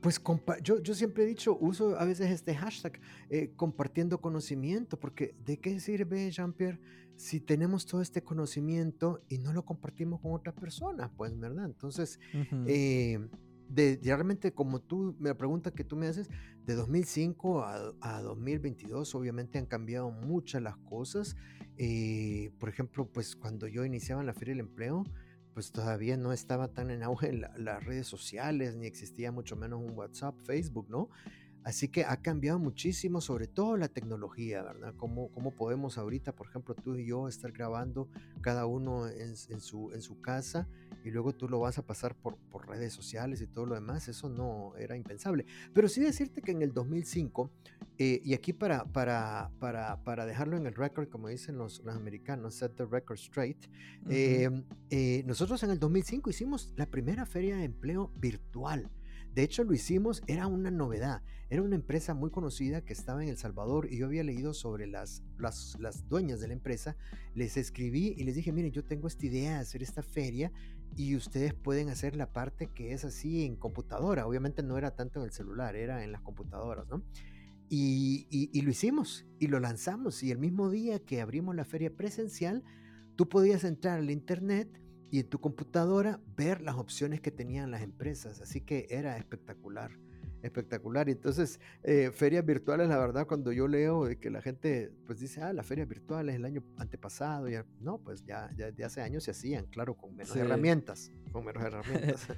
pues, 0.00 0.20
yo, 0.62 0.80
yo 0.80 0.94
siempre 0.94 1.24
he 1.24 1.26
dicho, 1.26 1.56
uso 1.60 1.98
a 1.98 2.04
veces 2.04 2.30
este 2.30 2.54
hashtag, 2.54 3.00
eh, 3.30 3.52
compartiendo 3.56 4.20
conocimiento, 4.20 4.98
porque 4.98 5.34
¿de 5.44 5.58
qué 5.58 5.80
sirve, 5.80 6.30
Jean-Pierre, 6.30 6.80
si 7.16 7.40
tenemos 7.40 7.86
todo 7.86 8.02
este 8.02 8.22
conocimiento 8.22 9.22
y 9.28 9.38
no 9.38 9.52
lo 9.52 9.64
compartimos 9.64 10.20
con 10.20 10.32
otras 10.32 10.54
personas? 10.54 11.10
Pues, 11.16 11.38
¿verdad? 11.38 11.66
Entonces, 11.66 12.18
eh, 12.66 13.18
de, 13.68 13.98
realmente 14.02 14.52
como 14.52 14.80
tú, 14.80 15.16
me 15.18 15.30
la 15.30 15.36
pregunta 15.36 15.70
que 15.70 15.84
tú 15.84 15.96
me 15.96 16.06
haces, 16.06 16.28
de 16.66 16.74
2005 16.74 17.62
a, 17.62 17.94
a 18.00 18.22
2022 18.22 19.14
obviamente 19.14 19.58
han 19.58 19.66
cambiado 19.66 20.10
muchas 20.10 20.62
las 20.62 20.76
cosas. 20.78 21.36
Eh, 21.76 22.52
por 22.58 22.68
ejemplo, 22.68 23.06
pues 23.06 23.36
cuando 23.36 23.66
yo 23.66 23.84
iniciaba 23.84 24.20
en 24.20 24.26
la 24.26 24.34
Feria 24.34 24.52
del 24.52 24.60
Empleo, 24.60 25.04
pues 25.54 25.70
todavía 25.70 26.16
no 26.16 26.32
estaba 26.32 26.68
tan 26.68 26.90
en 26.90 27.02
auge 27.04 27.28
en 27.28 27.40
las 27.40 27.84
redes 27.84 28.08
sociales, 28.08 28.74
ni 28.76 28.86
existía 28.86 29.30
mucho 29.30 29.56
menos 29.56 29.80
un 29.80 29.96
WhatsApp, 29.96 30.34
Facebook, 30.44 30.90
¿no? 30.90 31.08
Así 31.64 31.88
que 31.88 32.04
ha 32.04 32.18
cambiado 32.18 32.58
muchísimo, 32.58 33.22
sobre 33.22 33.46
todo 33.46 33.78
la 33.78 33.88
tecnología, 33.88 34.62
¿verdad? 34.62 34.92
¿Cómo, 34.98 35.30
cómo 35.32 35.50
podemos 35.50 35.96
ahorita, 35.96 36.32
por 36.32 36.46
ejemplo, 36.48 36.74
tú 36.74 36.96
y 36.96 37.06
yo 37.06 37.26
estar 37.26 37.52
grabando 37.52 38.10
cada 38.42 38.66
uno 38.66 39.08
en, 39.08 39.34
su, 39.34 39.90
en 39.92 40.02
su 40.02 40.20
casa 40.20 40.68
y 41.04 41.10
luego 41.10 41.32
tú 41.32 41.48
lo 41.48 41.60
vas 41.60 41.78
a 41.78 41.86
pasar 41.86 42.14
por, 42.14 42.36
por, 42.50 42.68
redes 42.68 42.92
sociales 42.92 43.40
y 43.40 43.46
todo 43.46 43.64
lo 43.64 43.74
demás? 43.74 44.08
Eso 44.08 44.28
no 44.28 44.76
era 44.76 44.94
impensable. 44.94 45.46
Pero 45.72 45.88
sí 45.88 46.02
decirte 46.02 46.42
que 46.42 46.52
en 46.52 46.60
el 46.60 46.74
2005, 46.74 47.50
eh, 47.96 48.20
y 48.22 48.34
aquí 48.34 48.52
para, 48.52 48.84
para, 48.84 49.50
para, 49.58 50.04
para, 50.04 50.26
dejarlo 50.26 50.58
en 50.58 50.66
el 50.66 50.74
record, 50.74 51.08
como 51.08 51.28
dicen 51.28 51.56
los, 51.56 51.82
los 51.82 51.96
americanos, 51.96 52.56
set 52.56 52.76
the 52.76 52.84
record 52.84 53.18
straight, 53.18 53.64
eh, 54.10 54.50
eh, 54.90 55.22
nosotros 55.26 55.62
en 55.62 55.70
el 55.70 55.78
2005 55.78 56.28
hicimos 56.28 56.74
la 56.76 56.84
primera 56.84 57.24
feria 57.24 57.56
de 57.56 57.64
empleo 57.64 58.12
virtual 58.20 58.90
De 59.34 59.42
hecho, 59.42 59.64
lo 59.64 59.74
hicimos, 59.74 60.22
era 60.28 60.46
una 60.46 60.70
novedad. 60.70 61.22
Era 61.50 61.62
una 61.62 61.74
empresa 61.74 62.14
muy 62.14 62.30
conocida 62.30 62.84
que 62.84 62.92
estaba 62.92 63.22
en 63.22 63.28
El 63.28 63.36
Salvador 63.36 63.88
y 63.90 63.98
yo 63.98 64.06
había 64.06 64.22
leído 64.22 64.54
sobre 64.54 64.86
las, 64.86 65.24
las, 65.38 65.76
las 65.80 66.08
dueñas 66.08 66.40
de 66.40 66.48
la 66.48 66.54
empresa. 66.54 66.96
Les 67.34 67.56
escribí 67.56 68.14
y 68.16 68.22
les 68.24 68.36
dije, 68.36 68.52
miren, 68.52 68.70
yo 68.70 68.84
tengo 68.84 69.08
esta 69.08 69.26
idea 69.26 69.54
de 69.54 69.58
hacer 69.58 69.82
esta 69.82 70.02
feria 70.02 70.52
y 70.96 71.16
ustedes 71.16 71.52
pueden 71.52 71.88
hacer 71.88 72.14
la 72.14 72.32
parte 72.32 72.68
que 72.68 72.92
es 72.92 73.04
así 73.04 73.44
en 73.44 73.56
computadora. 73.56 74.26
Obviamente 74.26 74.62
no 74.62 74.78
era 74.78 74.94
tanto 74.94 75.18
en 75.18 75.26
el 75.26 75.32
celular, 75.32 75.74
era 75.74 76.04
en 76.04 76.12
las 76.12 76.20
computadoras, 76.20 76.86
¿no? 76.88 77.02
Y, 77.68 78.28
y, 78.30 78.60
lo 78.60 78.70
hicimos 78.70 79.26
y 79.40 79.48
lo 79.48 79.58
lanzamos. 79.58 80.22
Y 80.22 80.30
el 80.30 80.38
mismo 80.38 80.70
día 80.70 81.00
que 81.00 81.20
abrimos 81.20 81.56
la 81.56 81.64
feria 81.64 81.90
presencial, 81.90 82.62
tú 83.16 83.28
podías 83.28 83.64
entrar 83.64 83.98
al 83.98 84.10
internet 84.10 84.80
y 85.14 85.20
en 85.20 85.28
tu 85.28 85.38
computadora 85.38 86.18
ver 86.36 86.60
las 86.60 86.74
opciones 86.74 87.20
que 87.20 87.30
tenían 87.30 87.70
las 87.70 87.82
empresas. 87.82 88.40
Así 88.40 88.62
que 88.62 88.88
era 88.90 89.16
espectacular, 89.16 89.92
espectacular. 90.42 91.08
Entonces, 91.08 91.60
eh, 91.84 92.10
ferias 92.12 92.44
virtuales, 92.44 92.88
la 92.88 92.98
verdad, 92.98 93.24
cuando 93.24 93.52
yo 93.52 93.68
leo 93.68 94.06
de 94.06 94.18
que 94.18 94.28
la 94.28 94.42
gente 94.42 94.90
pues 95.06 95.20
dice, 95.20 95.40
ah, 95.40 95.52
las 95.52 95.64
ferias 95.66 95.86
virtuales 95.86 96.34
el 96.34 96.44
año 96.44 96.64
antepasado, 96.78 97.48
ya, 97.48 97.64
no, 97.78 97.98
pues 97.98 98.24
ya, 98.24 98.50
ya 98.56 98.72
de 98.72 98.84
hace 98.84 99.02
años 99.02 99.22
se 99.22 99.30
hacían, 99.30 99.66
claro, 99.66 99.94
con 99.94 100.16
menos 100.16 100.34
herramientas, 100.34 101.12
con 101.30 101.44
menos 101.44 101.62
herramientas. 101.62 102.26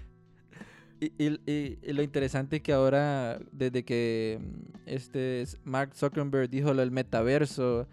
Y, 0.98 1.12
y, 1.18 1.92
lo 1.92 2.02
interesante 2.02 2.56
es 2.56 2.62
que 2.62 2.72
ahora, 2.72 3.38
desde 3.52 3.84
que 3.84 4.40
mm, 4.40 4.62
este 4.86 5.44
Mark 5.62 5.94
Zuckerberg 5.94 6.48
dijo 6.48 6.72
lo 6.72 6.80
del 6.80 6.90
metaverso, 6.90 7.86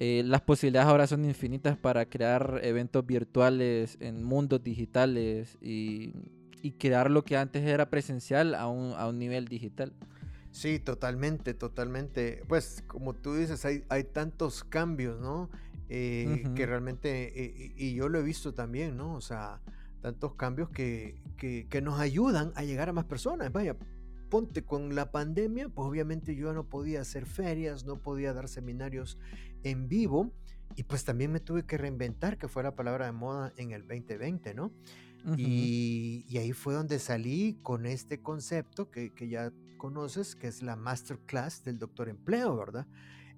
eh, 0.00 0.22
las 0.24 0.40
posibilidades 0.40 0.88
ahora 0.88 1.06
son 1.06 1.24
infinitas 1.24 1.76
para 1.76 2.06
crear 2.06 2.60
eventos 2.62 3.06
virtuales 3.06 3.96
en 4.00 4.24
mundos 4.24 4.62
digitales 4.62 5.56
y, 5.60 6.12
y 6.62 6.72
crear 6.72 7.10
lo 7.10 7.24
que 7.24 7.36
antes 7.36 7.64
era 7.64 7.90
presencial 7.90 8.54
a 8.54 8.68
un, 8.68 8.94
a 8.96 9.06
un 9.06 9.18
nivel 9.18 9.46
digital. 9.46 9.92
Sí, 10.50 10.78
totalmente, 10.78 11.52
totalmente. 11.52 12.44
Pues 12.48 12.84
como 12.86 13.12
tú 13.12 13.34
dices, 13.34 13.64
hay, 13.64 13.84
hay 13.88 14.04
tantos 14.04 14.62
cambios, 14.62 15.20
¿no? 15.20 15.50
Eh, 15.88 16.44
que 16.54 16.64
realmente, 16.64 17.44
eh, 17.44 17.74
y 17.76 17.94
yo 17.94 18.08
lo 18.08 18.18
he 18.18 18.22
visto 18.22 18.54
también, 18.54 18.96
¿no? 18.96 19.14
O 19.14 19.20
sea, 19.20 19.60
tantos 20.00 20.34
cambios 20.34 20.70
que, 20.70 21.20
que, 21.36 21.82
nos 21.82 22.00
ayudan 22.00 22.52
a 22.54 22.62
llegar 22.62 22.88
a 22.88 22.92
más 22.92 23.04
personas. 23.04 23.52
Vaya, 23.52 23.76
ponte 24.30 24.62
con 24.62 24.94
la 24.94 25.10
pandemia, 25.10 25.68
pues 25.68 25.88
obviamente 25.88 26.34
yo 26.34 26.52
no 26.52 26.68
podía 26.68 27.00
hacer 27.00 27.26
ferias, 27.26 27.84
no 27.84 27.96
podía 27.96 28.32
dar 28.32 28.48
seminarios 28.48 29.18
en 29.64 29.88
vivo 29.88 30.32
y 30.76 30.84
pues 30.84 31.04
también 31.04 31.32
me 31.32 31.40
tuve 31.40 31.66
que 31.66 31.78
reinventar, 31.78 32.38
que 32.38 32.48
fue 32.48 32.62
la 32.62 32.74
palabra 32.74 33.06
de 33.06 33.12
moda 33.12 33.52
en 33.56 33.72
el 33.72 33.82
2020, 33.82 34.54
¿no? 34.54 34.72
y, 35.38 36.26
y, 36.28 36.36
ahí 36.36 36.52
fue 36.52 36.74
donde 36.74 36.98
salí 36.98 37.58
con 37.62 37.86
este 37.86 38.20
concepto 38.20 38.90
que, 38.90 39.14
que, 39.14 39.26
ya 39.26 39.54
conoces, 39.78 40.36
que 40.36 40.48
es 40.48 40.62
la 40.62 40.76
masterclass 40.76 41.64
del 41.64 41.78
doctor 41.78 42.10
empleo, 42.10 42.54
¿verdad? 42.58 42.86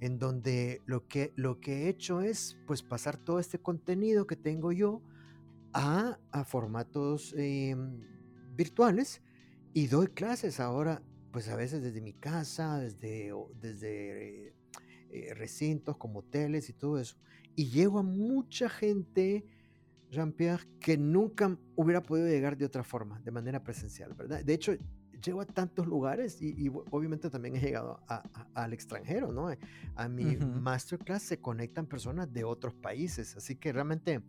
En 0.01 0.19
donde 0.19 0.83
lo 0.87 1.07
que, 1.07 1.33
lo 1.37 1.61
que 1.61 1.85
he 1.85 1.89
hecho 1.89 2.23
es 2.23 2.57
pues 2.67 2.83
pasar 2.83 3.17
todo 3.19 3.39
este 3.39 3.61
contenido 3.61 4.27
que 4.27 4.35
tengo 4.35 4.73
yo, 4.73 5.01
a, 5.73 6.19
formatos 6.45 7.35
em, 7.37 8.01
virtuales 8.55 9.23
y 9.75 9.89
doy 9.89 10.09
clases 10.09 10.59
ahora, 10.59 11.03
pues 11.33 11.49
a 11.49 11.57
veces 11.57 11.83
desde 11.83 12.01
mi 12.01 12.15
casa, 12.15 12.79
desde, 12.79 13.33
desde 13.61 14.56
eh, 15.17 15.35
recintos 15.35 15.97
como 15.97 16.21
hoteles 16.21 16.69
y 16.69 16.73
todo 16.73 16.99
eso. 16.99 17.17
Y 17.55 17.71
llego 17.71 17.99
a 17.99 18.03
mucha 18.03 18.69
gente, 18.69 19.45
Jean-Pierre, 20.11 20.65
que 20.81 20.97
nunca 20.99 21.59
hubiera 21.75 22.03
podido 22.03 22.29
llegar 22.29 22.57
de 22.57 22.65
otra 22.65 22.85
forma, 22.85 23.21
de 23.21 23.31
manera 23.31 23.63
presencial, 23.63 24.13
¿verdad? 24.15 24.45
De 24.45 24.55
hecho, 24.55 24.75
llego 25.25 25.41
a 25.41 25.47
tantos 25.47 25.87
lugares 25.87 26.41
y, 26.43 26.69
obviamente 26.91 27.31
también 27.31 27.57
he 27.57 27.61
llegado 27.61 28.01
al 28.55 28.73
extranjero, 28.75 29.33
¿no? 29.33 29.49
A 29.95 30.09
mi 30.09 30.37
masterclass 30.37 31.23
se 31.23 31.41
conectan 31.41 31.87
personas 31.87 32.31
de 32.33 32.45
otros 32.45 32.75
países, 32.75 33.37
así 33.37 33.57
que 33.57 33.73
realmente 33.73 34.23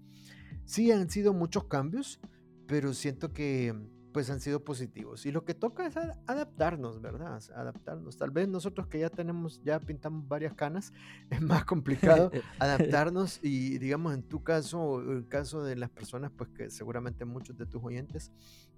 Sí 0.67 0.91
han 0.91 1.10
sido 1.10 1.34
muchos 1.34 1.63
cambios, 1.65 2.20
pero 2.67 2.94
siento 2.94 3.32
que 3.32 3.74
pues 4.17 4.31
han 4.31 4.39
sido 4.39 4.63
positivos. 4.63 5.27
Y 5.27 5.31
lo 5.31 5.45
que 5.45 5.53
toca 5.53 5.86
es 5.86 5.95
adaptarnos, 5.95 7.00
¿verdad? 7.03 7.39
Adaptarnos. 7.53 8.17
Tal 8.17 8.31
vez 8.31 8.47
nosotros 8.47 8.88
que 8.88 8.97
ya 8.97 9.12
tenemos, 9.12 9.62
ya 9.62 9.79
pintamos 9.79 10.27
varias 10.27 10.55
canas, 10.55 10.91
es 11.29 11.39
más 11.39 11.65
complicado 11.65 12.31
adaptarnos 12.57 13.39
y 13.43 13.77
digamos 13.77 14.15
en 14.15 14.24
tu 14.24 14.41
caso, 14.41 14.81
o 14.81 15.01
en 15.03 15.17
el 15.17 15.27
caso 15.27 15.63
de 15.63 15.75
las 15.75 15.91
personas, 15.91 16.31
pues 16.36 16.50
que 16.50 16.71
seguramente 16.71 17.25
muchos 17.25 17.55
de 17.59 17.67
tus 17.67 17.83
oyentes 17.83 18.31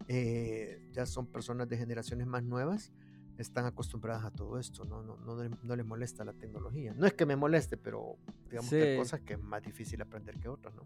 eh, 0.10 0.86
ya 0.92 1.06
son 1.06 1.26
personas 1.26 1.70
de 1.70 1.78
generaciones 1.78 2.28
más 2.28 2.44
nuevas, 2.44 2.92
están 3.38 3.66
acostumbradas 3.66 4.26
a 4.26 4.32
todo 4.32 4.60
esto, 4.60 4.84
¿no? 4.84 5.02
No, 5.04 5.16
no, 5.20 5.38
no 5.64 5.76
les 5.78 5.86
molesta 5.86 6.26
la 6.26 6.34
tecnología. 6.34 6.94
No 6.98 7.08
es 7.08 7.14
que 7.14 7.26
me 7.26 7.38
moleste, 7.38 7.78
pero 7.78 8.18
digamos 8.50 8.70
que 8.70 8.84
hay 8.84 8.98
cosas 8.98 9.22
que 9.22 9.36
es 9.36 9.42
más 9.42 9.64
difícil 9.64 10.02
aprender 10.02 10.38
que 10.38 10.50
otras, 10.50 10.76
¿no? 10.76 10.86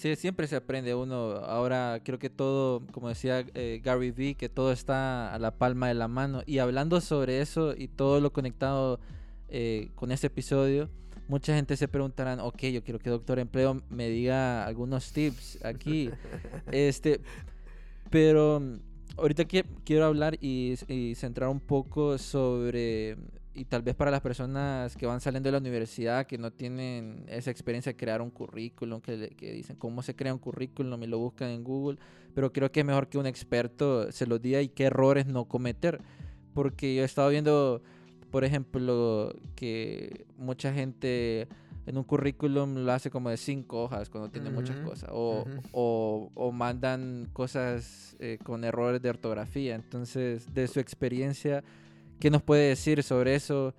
Sí, 0.00 0.16
siempre 0.16 0.46
se 0.46 0.56
aprende 0.56 0.94
uno. 0.94 1.32
Ahora 1.44 2.00
creo 2.02 2.18
que 2.18 2.30
todo, 2.30 2.86
como 2.90 3.10
decía 3.10 3.44
eh, 3.52 3.82
Gary 3.84 4.12
Vee, 4.12 4.34
que 4.34 4.48
todo 4.48 4.72
está 4.72 5.34
a 5.34 5.38
la 5.38 5.58
palma 5.58 5.88
de 5.88 5.94
la 5.94 6.08
mano. 6.08 6.42
Y 6.46 6.56
hablando 6.56 7.02
sobre 7.02 7.42
eso 7.42 7.74
y 7.76 7.86
todo 7.86 8.18
lo 8.18 8.32
conectado 8.32 8.98
eh, 9.50 9.90
con 9.96 10.10
este 10.10 10.28
episodio, 10.28 10.88
mucha 11.28 11.54
gente 11.54 11.76
se 11.76 11.86
preguntarán, 11.86 12.40
ok, 12.40 12.62
yo 12.72 12.82
quiero 12.82 12.98
que 12.98 13.10
Doctor 13.10 13.40
Empleo 13.40 13.82
me 13.90 14.08
diga 14.08 14.64
algunos 14.64 15.12
tips 15.12 15.62
aquí. 15.66 16.08
este, 16.72 17.20
pero 18.08 18.58
mm, 18.58 18.78
ahorita 19.18 19.44
quiero 19.84 20.06
hablar 20.06 20.38
y, 20.40 20.76
y 20.88 21.14
centrar 21.14 21.50
un 21.50 21.60
poco 21.60 22.16
sobre 22.16 23.18
y 23.52 23.64
tal 23.64 23.82
vez 23.82 23.94
para 23.96 24.10
las 24.10 24.20
personas 24.20 24.96
que 24.96 25.06
van 25.06 25.20
saliendo 25.20 25.48
de 25.48 25.52
la 25.52 25.58
universidad, 25.58 26.26
que 26.26 26.38
no 26.38 26.52
tienen 26.52 27.24
esa 27.28 27.50
experiencia 27.50 27.92
de 27.92 27.96
crear 27.96 28.22
un 28.22 28.30
currículum, 28.30 29.00
que, 29.00 29.30
que, 29.30 29.52
dicen 29.52 29.76
cómo 29.76 30.02
se 30.02 30.14
crea 30.14 30.32
un 30.32 30.38
currículum 30.38 31.02
y 31.02 31.06
lo 31.06 31.18
buscan 31.18 31.50
en 31.50 31.64
Google, 31.64 31.98
pero 32.34 32.52
creo 32.52 32.70
que 32.70 32.80
es 32.80 32.86
mejor 32.86 33.08
que 33.08 33.18
un 33.18 33.26
experto 33.26 34.10
se 34.12 34.26
los 34.26 34.40
diga 34.40 34.62
y 34.62 34.68
qué 34.68 34.84
errores 34.84 35.26
no 35.26 35.46
cometer. 35.46 36.00
Porque 36.54 36.94
yo 36.94 37.02
he 37.02 37.04
estado 37.04 37.28
viendo, 37.28 37.82
por 38.30 38.44
ejemplo, 38.44 39.34
que 39.56 40.26
mucha 40.36 40.72
gente 40.72 41.48
en 41.86 41.96
un 41.96 42.04
currículum 42.04 42.84
lo 42.84 42.92
hace 42.92 43.10
como 43.10 43.30
de 43.30 43.36
cinco 43.36 43.82
hojas 43.84 44.10
cuando 44.10 44.30
tiene 44.30 44.50
muchas 44.50 44.76
cosas, 44.78 45.10
o, 45.12 45.44
o, 45.72 46.30
o 46.34 46.52
mandan 46.52 47.28
cosas 47.32 48.16
eh, 48.20 48.38
con 48.42 48.64
errores 48.64 49.02
de 49.02 49.10
ortografía. 49.10 49.74
Entonces, 49.74 50.54
de 50.54 50.68
su 50.68 50.78
experiencia 50.78 51.64
¿Qué 52.20 52.28
nos 52.30 52.42
puede 52.42 52.68
decir 52.68 53.02
sobre 53.02 53.34
eso 53.34 53.74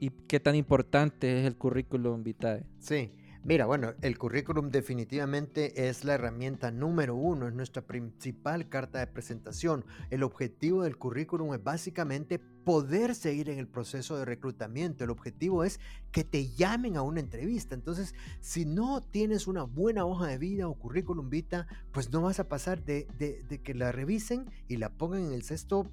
y 0.00 0.08
qué 0.26 0.40
tan 0.40 0.54
importante 0.54 1.38
es 1.38 1.46
el 1.46 1.58
currículum 1.58 2.22
vitae? 2.22 2.64
Sí, 2.78 3.10
mira, 3.44 3.66
bueno, 3.66 3.92
el 4.00 4.16
currículum 4.16 4.70
definitivamente 4.70 5.90
es 5.90 6.02
la 6.02 6.14
herramienta 6.14 6.70
número 6.70 7.14
uno, 7.14 7.48
es 7.48 7.52
nuestra 7.52 7.82
principal 7.82 8.70
carta 8.70 8.98
de 8.98 9.08
presentación. 9.08 9.84
El 10.08 10.22
objetivo 10.22 10.84
del 10.84 10.96
currículum 10.96 11.52
es 11.52 11.62
básicamente 11.62 12.38
poder 12.38 13.14
seguir 13.14 13.50
en 13.50 13.58
el 13.58 13.68
proceso 13.68 14.16
de 14.16 14.24
reclutamiento. 14.24 15.04
El 15.04 15.10
objetivo 15.10 15.62
es 15.62 15.78
que 16.12 16.24
te 16.24 16.48
llamen 16.48 16.96
a 16.96 17.02
una 17.02 17.20
entrevista. 17.20 17.74
Entonces, 17.74 18.14
si 18.40 18.64
no 18.64 19.02
tienes 19.02 19.46
una 19.46 19.64
buena 19.64 20.06
hoja 20.06 20.28
de 20.28 20.38
vida 20.38 20.66
o 20.66 20.78
currículum 20.78 21.28
vita, 21.28 21.66
pues 21.92 22.10
no 22.10 22.22
vas 22.22 22.40
a 22.40 22.48
pasar 22.48 22.82
de, 22.84 23.06
de 23.18 23.60
que 23.62 23.74
la 23.74 23.92
revisen 23.92 24.46
y 24.66 24.78
la 24.78 24.88
pongan 24.88 25.26
en 25.26 25.32
el 25.32 25.42
cesto 25.42 25.90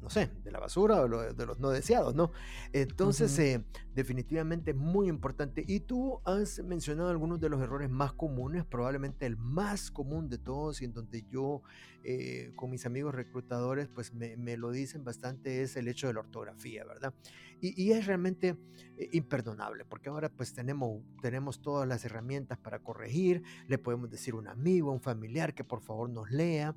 no 0.00 0.10
sé, 0.10 0.30
de 0.42 0.50
la 0.50 0.58
basura 0.58 1.02
o 1.02 1.08
de 1.08 1.46
los 1.46 1.58
no 1.58 1.70
deseados, 1.70 2.14
¿no? 2.14 2.32
Entonces, 2.72 3.38
eh, 3.38 3.64
definitivamente 3.94 4.74
muy 4.74 5.08
importante. 5.08 5.64
Y 5.66 5.80
tú 5.80 6.20
has 6.24 6.62
mencionado 6.62 7.10
algunos 7.10 7.40
de 7.40 7.48
los 7.48 7.60
errores 7.60 7.90
más 7.90 8.12
comunes, 8.12 8.64
probablemente 8.64 9.26
el 9.26 9.36
más 9.36 9.90
común 9.90 10.28
de 10.28 10.38
todos 10.38 10.82
y 10.82 10.86
en 10.86 10.92
donde 10.92 11.24
yo 11.30 11.62
eh, 12.02 12.52
con 12.56 12.70
mis 12.70 12.86
amigos 12.86 13.14
reclutadores, 13.14 13.88
pues 13.88 14.14
me, 14.14 14.56
lo 14.56 14.70
dicen 14.70 15.04
bastante, 15.04 15.62
es 15.62 15.76
el 15.76 15.86
hecho 15.86 16.06
de 16.06 16.14
la 16.14 16.20
ortografía, 16.20 16.84
¿verdad? 16.84 17.12
Y, 17.60 17.92
es 17.92 18.06
realmente 18.06 18.56
eh, 18.96 19.10
imperdonable, 19.12 19.84
porque 19.84 20.08
ahora 20.08 20.30
pues 20.30 20.54
tenemos, 20.54 21.02
tenemos 21.20 21.60
todas 21.60 21.86
las 21.86 22.02
herramientas 22.06 22.56
para 22.56 22.78
corregir, 22.78 23.42
le 23.68 23.76
podemos 23.76 24.10
decir 24.10 24.32
a 24.32 24.38
un 24.38 24.48
amigo, 24.48 24.90
a 24.90 24.94
un 24.94 25.00
familiar 25.02 25.54
que 25.54 25.62
por 25.62 25.82
favor 25.82 26.08
nos 26.08 26.30
lea. 26.30 26.74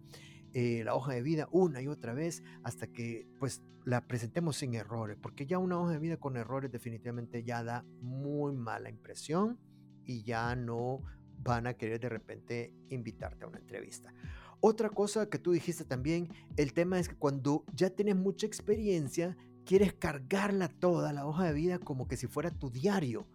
Eh, 0.54 0.84
la 0.84 0.94
hoja 0.94 1.14
de 1.14 1.24
vida 1.24 1.48
una 1.52 1.82
y 1.82 1.88
otra 1.88 2.14
vez 2.14 2.44
hasta 2.64 2.86
que 2.86 3.28
pues 3.40 3.64
la 3.86 4.08
presentemos 4.08 4.58
sin 4.58 4.76
errores, 4.76 5.18
porque 5.20 5.48
ya 5.48 5.58
una 5.58 5.80
hoja 5.80 5.94
de 5.94 6.00
vida 6.00 6.18
con 6.18 6.38
errores 6.38 6.72
definitivamente 6.72 7.44
ya 7.44 7.64
da 7.64 7.84
muy 8.02 8.54
mala 8.54 8.90
impresión 8.90 9.60
y 10.06 10.24
ya 10.24 10.56
no 10.56 11.02
van 11.40 11.66
a 11.68 11.74
querer 11.74 12.00
de 12.00 12.10
repente 12.10 12.74
invitarte 12.90 13.46
a 13.46 13.48
una 13.48 13.58
entrevista. 13.58 14.14
Otra 14.62 14.90
cosa 14.90 15.28
que 15.28 15.40
tú 15.40 15.52
dijiste 15.52 15.84
también, 15.84 16.30
el 16.56 16.74
tema 16.74 17.00
es 17.00 17.10
que 17.10 17.16
cuando 17.16 17.66
ya 17.74 17.90
tienes 17.90 18.16
mucha 18.16 18.46
experiencia, 18.46 19.36
quieres 19.66 19.94
cargarla 19.94 20.70
toda 20.70 21.12
la 21.14 21.26
hoja 21.26 21.46
de 21.46 21.54
vida 21.54 21.80
como 21.80 22.08
que 22.08 22.16
si 22.16 22.28
fuera 22.28 22.52
tu 22.52 22.70
diario. 22.70 23.28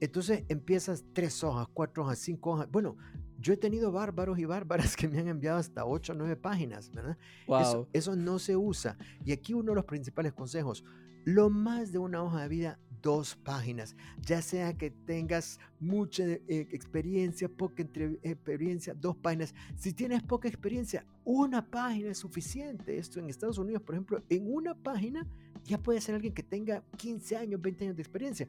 Entonces 0.00 0.44
empiezas 0.48 1.04
tres 1.12 1.42
hojas, 1.42 1.66
cuatro 1.72 2.04
hojas, 2.04 2.18
cinco 2.18 2.52
hojas. 2.52 2.70
Bueno, 2.70 2.96
yo 3.38 3.52
he 3.52 3.56
tenido 3.56 3.92
bárbaros 3.92 4.38
y 4.38 4.44
bárbaras 4.44 4.96
que 4.96 5.08
me 5.08 5.18
han 5.18 5.28
enviado 5.28 5.58
hasta 5.58 5.84
ocho 5.84 6.12
o 6.12 6.16
nueve 6.16 6.36
páginas, 6.36 6.90
¿verdad? 6.90 7.16
Eso, 7.46 7.88
eso 7.92 8.16
no 8.16 8.38
se 8.38 8.56
usa. 8.56 8.96
Y 9.24 9.32
aquí 9.32 9.54
uno 9.54 9.72
de 9.72 9.76
los 9.76 9.84
principales 9.84 10.32
consejos, 10.32 10.84
lo 11.24 11.50
más 11.50 11.92
de 11.92 11.98
una 11.98 12.22
hoja 12.22 12.42
de 12.42 12.48
vida 12.48 12.78
dos 13.02 13.36
páginas, 13.36 13.96
ya 14.22 14.42
sea 14.42 14.76
que 14.76 14.90
tengas 14.90 15.60
mucha 15.78 16.24
eh, 16.24 16.42
experiencia, 16.48 17.48
poca 17.48 17.82
experiencia, 17.82 18.94
dos 18.94 19.16
páginas. 19.16 19.54
Si 19.76 19.92
tienes 19.92 20.22
poca 20.22 20.48
experiencia, 20.48 21.04
una 21.24 21.64
página 21.64 22.10
es 22.10 22.18
suficiente. 22.18 22.98
Esto 22.98 23.20
en 23.20 23.28
Estados 23.28 23.58
Unidos, 23.58 23.82
por 23.82 23.94
ejemplo, 23.94 24.22
en 24.28 24.52
una 24.52 24.74
página 24.74 25.26
ya 25.64 25.78
puede 25.78 26.00
ser 26.00 26.14
alguien 26.14 26.32
que 26.32 26.42
tenga 26.42 26.82
15 26.96 27.36
años, 27.36 27.60
20 27.60 27.84
años 27.84 27.96
de 27.96 28.02
experiencia. 28.02 28.48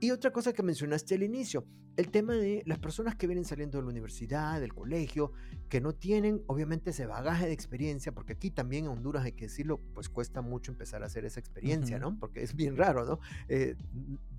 Y 0.00 0.10
otra 0.12 0.30
cosa 0.32 0.52
que 0.52 0.62
mencionaste 0.62 1.16
al 1.16 1.24
inicio, 1.24 1.66
el 1.96 2.10
tema 2.10 2.34
de 2.34 2.62
las 2.66 2.78
personas 2.78 3.16
que 3.16 3.26
vienen 3.26 3.44
saliendo 3.44 3.78
de 3.78 3.82
la 3.82 3.90
universidad, 3.90 4.60
del 4.60 4.72
colegio, 4.72 5.32
que 5.68 5.80
no 5.80 5.92
tienen 5.92 6.44
obviamente 6.46 6.90
ese 6.90 7.06
bagaje 7.06 7.46
de 7.46 7.52
experiencia, 7.52 8.12
porque 8.12 8.34
aquí 8.34 8.52
también 8.52 8.84
en 8.84 8.92
Honduras 8.92 9.24
hay 9.24 9.32
que 9.32 9.46
decirlo, 9.46 9.80
pues 9.94 10.08
cuesta 10.08 10.40
mucho 10.40 10.70
empezar 10.70 11.02
a 11.02 11.06
hacer 11.06 11.24
esa 11.24 11.40
experiencia, 11.40 11.98
¿no? 11.98 12.16
Porque 12.16 12.44
es 12.44 12.54
bien 12.54 12.76
raro, 12.76 13.04
¿no? 13.04 13.18
Eh, 13.48 13.74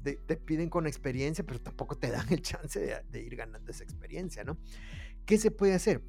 te, 0.03 0.37
piden 0.37 0.69
con 0.69 0.87
experiencia, 0.87 1.45
pero 1.45 1.59
tampoco 1.59 1.97
te 1.97 2.09
dan 2.09 2.31
el 2.31 2.41
chance 2.41 2.79
de, 2.79 2.95
de 3.11 3.21
ir 3.21 3.35
ganando 3.35 3.69
esa 3.69 3.83
experiencia, 3.83 4.45
¿no? 4.45 4.57
¿Qué 5.25 5.37
se 5.37 5.51
puede 5.51 5.73
hacer? 5.73 6.01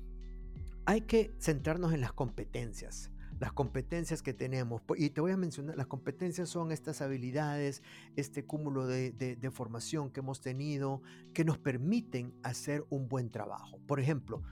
Hay 0.87 1.01
que 1.01 1.33
centrarnos 1.41 1.93
en 1.93 2.01
las 2.01 2.13
competencias 2.13 3.11
las 3.41 3.53
competencias 3.53 4.23
que 4.23 4.35
tenemos. 4.35 4.83
Y 4.97 5.11
te 5.11 5.21
voy 5.21 5.33
a 5.33 5.37
mencionar, 5.37 5.77
las 5.77 5.87
competencias 5.87 6.49
son 6.49 6.73
estas 6.73 7.01
habilidades, 7.01 7.83
este 8.15 8.45
cúmulo 8.45 8.87
de, 8.87 9.51
formación 9.51 10.11
que 10.11 10.21
hemos 10.21 10.41
tenido, 10.43 11.03
que 11.33 11.45
nos 11.45 11.59
permiten 11.59 12.35
hacer 12.43 12.85
un 12.91 13.09
buen 13.09 13.31
trabajo. 13.31 13.79
Por 13.87 13.99
ejemplo, 13.99 14.43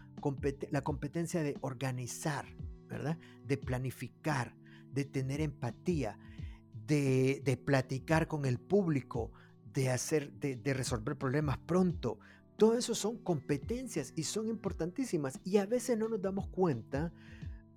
la 0.71 0.83
competencia 0.83 1.43
de 1.43 1.57
organizar, 1.61 2.47
¿verdad? 2.89 3.19
De 3.47 3.59
planificar, 3.59 4.57
de 4.93 5.05
tener 5.05 5.43
empatía, 5.43 6.19
de, 6.87 7.43
de 7.45 7.57
platicar 7.59 8.27
con 8.27 8.47
el 8.47 8.59
público, 8.59 9.33
de, 9.75 9.91
hacer, 9.91 10.33
de, 10.33 10.57
de 10.57 10.75
resolver 10.75 11.17
problemas 11.17 11.59
pronto. 11.59 12.19
Todo 12.57 12.77
eso 12.77 12.95
son 12.95 13.19
competencias 13.19 14.15
y 14.17 14.25
son 14.25 14.49
importantísimas 14.49 15.39
y 15.45 15.59
a 15.59 15.67
veces 15.67 15.99
no 15.99 16.09
nos 16.09 16.23
damos 16.23 16.49
cuenta 16.49 17.13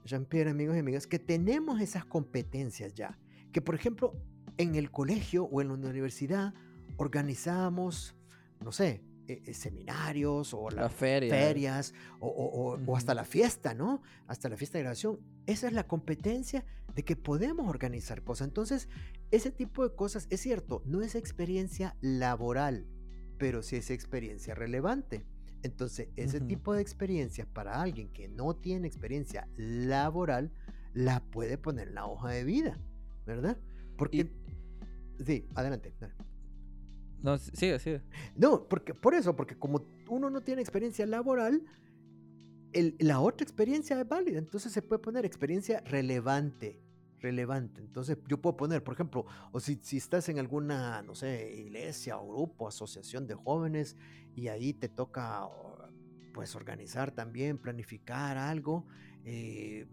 Jean-Pierre, 0.06 0.52
amigos 0.52 0.76
y 0.76 0.80
amigas, 0.80 1.08
que 1.08 1.20
tenemos 1.20 1.82
esas 1.82 2.06
competencias 2.06 2.94
ya. 2.94 3.18
Que, 3.52 3.62
por 3.62 3.76
ejemplo, 3.76 4.14
en 4.58 4.76
el 4.76 4.92
colegio 4.92 5.46
o 5.46 5.62
en 5.62 5.70
la 5.70 5.74
universidad 5.74 6.54
organizamos, 6.98 8.16
no 8.60 8.72
sé, 8.72 9.02
eh, 9.28 9.42
eh, 9.46 9.54
seminarios 9.54 10.54
o 10.54 10.70
las 10.72 10.92
ferias 10.92 11.94
o, 12.20 12.78
hasta 12.96 13.14
la 13.14 13.24
fiesta, 13.24 13.74
¿no? 13.74 14.02
Hasta 14.28 14.50
la 14.50 14.58
fiesta 14.58 14.78
de 14.78 14.84
graduación. 14.84 15.20
Esa 15.46 15.68
es 15.68 15.74
la 15.74 15.88
competencia 15.88 16.66
de 16.96 17.04
que 17.04 17.16
podemos 17.16 17.70
organizar 17.70 18.24
cosas. 18.24 18.48
Entonces, 18.48 18.90
ese 19.32 19.52
tipo 19.52 19.88
de 19.88 19.96
cosas, 19.96 20.28
es 20.30 20.42
cierto, 20.42 20.82
no 20.86 21.02
es 21.02 21.16
experiencia 21.16 21.96
laboral, 22.02 22.88
pero 23.38 23.62
sí 23.62 23.78
es 23.78 23.90
experiencia 23.90 24.54
relevante. 24.54 25.24
Entonces, 25.64 26.10
ese 26.16 26.42
tipo 26.42 26.74
de 26.74 26.82
experiencias 26.82 27.48
para 27.48 27.82
alguien 27.82 28.10
que 28.10 28.28
no 28.28 28.56
tiene 28.56 28.88
experiencia 28.88 29.48
laboral, 29.58 30.52
la 30.94 31.22
puede 31.22 31.58
poner 31.58 31.90
en 31.90 31.96
la 31.96 32.06
hoja 32.06 32.30
de 32.30 32.44
vida, 32.44 32.80
¿verdad? 33.26 33.58
Porque... 33.98 34.32
Sí, 35.26 35.46
adelante. 35.54 35.94
No, 37.22 37.38
sigue, 37.38 37.78
sigue. 37.80 38.02
No, 38.36 38.68
porque, 38.68 38.94
por 38.94 39.14
eso, 39.14 39.36
porque 39.36 39.56
como 39.56 39.86
uno 40.10 40.30
no 40.30 40.42
tiene 40.42 40.62
experiencia 40.62 41.06
laboral, 41.06 41.64
la 43.00 43.20
otra 43.20 43.44
experiencia 43.44 44.00
es 44.00 44.08
válida. 44.08 44.40
Entonces 44.40 44.72
se 44.72 44.82
puede 44.82 45.00
poner 45.00 45.26
experiencia 45.26 45.82
relevante 45.82 46.82
relevante. 47.22 47.82
Entonces 47.82 48.18
yo 48.28 48.42
puedo 48.42 48.58
poner, 48.58 48.84
por 48.84 48.94
ejemplo, 48.94 49.26
o 49.52 49.60
si, 49.60 49.80
si, 49.82 49.98
estás 49.98 50.28
en 50.30 50.40
alguna, 50.40 51.02
no 51.04 51.16
sé, 51.16 51.54
iglesia 51.56 52.18
o 52.18 52.28
grupo, 52.28 52.68
asociación 52.68 53.28
de 53.28 53.36
jóvenes 53.36 53.96
y 54.36 54.48
ahí 54.48 54.74
te 54.74 54.90
toca 54.90 55.48
pues 56.34 56.56
organizar 56.56 57.12
también, 57.12 57.58
planificar 57.58 58.38
algo. 58.38 58.86
Eh, 59.24 59.88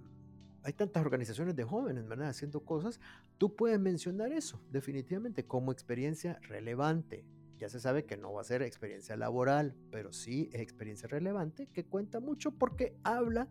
hay 0.63 0.73
tantas 0.73 1.05
organizaciones 1.05 1.57
de 1.57 1.65
jóvenes, 1.65 2.07
¿verdad? 2.07 2.29
Haciendo 2.29 2.61
cosas. 2.61 3.01
Tú 3.39 3.55
puedes 3.55 3.79
mencionar 3.79 4.33
eso 4.33 4.61
definitivamente 4.71 5.47
como 5.47 5.73
experiencia 5.73 6.39
relevante. 6.43 7.25
Ya 7.59 7.69
se 7.69 7.81
sabe 7.81 8.05
que 8.05 8.17
no 8.17 8.33
va 8.33 8.43
a 8.43 8.45
ser 8.45 8.63
experiencia 8.63 9.17
laboral, 9.17 9.75
pero 9.91 10.13
sí 10.13 10.49
es 10.53 10.61
experiencia 10.61 11.09
relevante 11.09 11.67
que 11.67 11.85
cuenta 11.85 12.21
mucho 12.21 12.53
porque 12.53 12.97
habla 13.03 13.49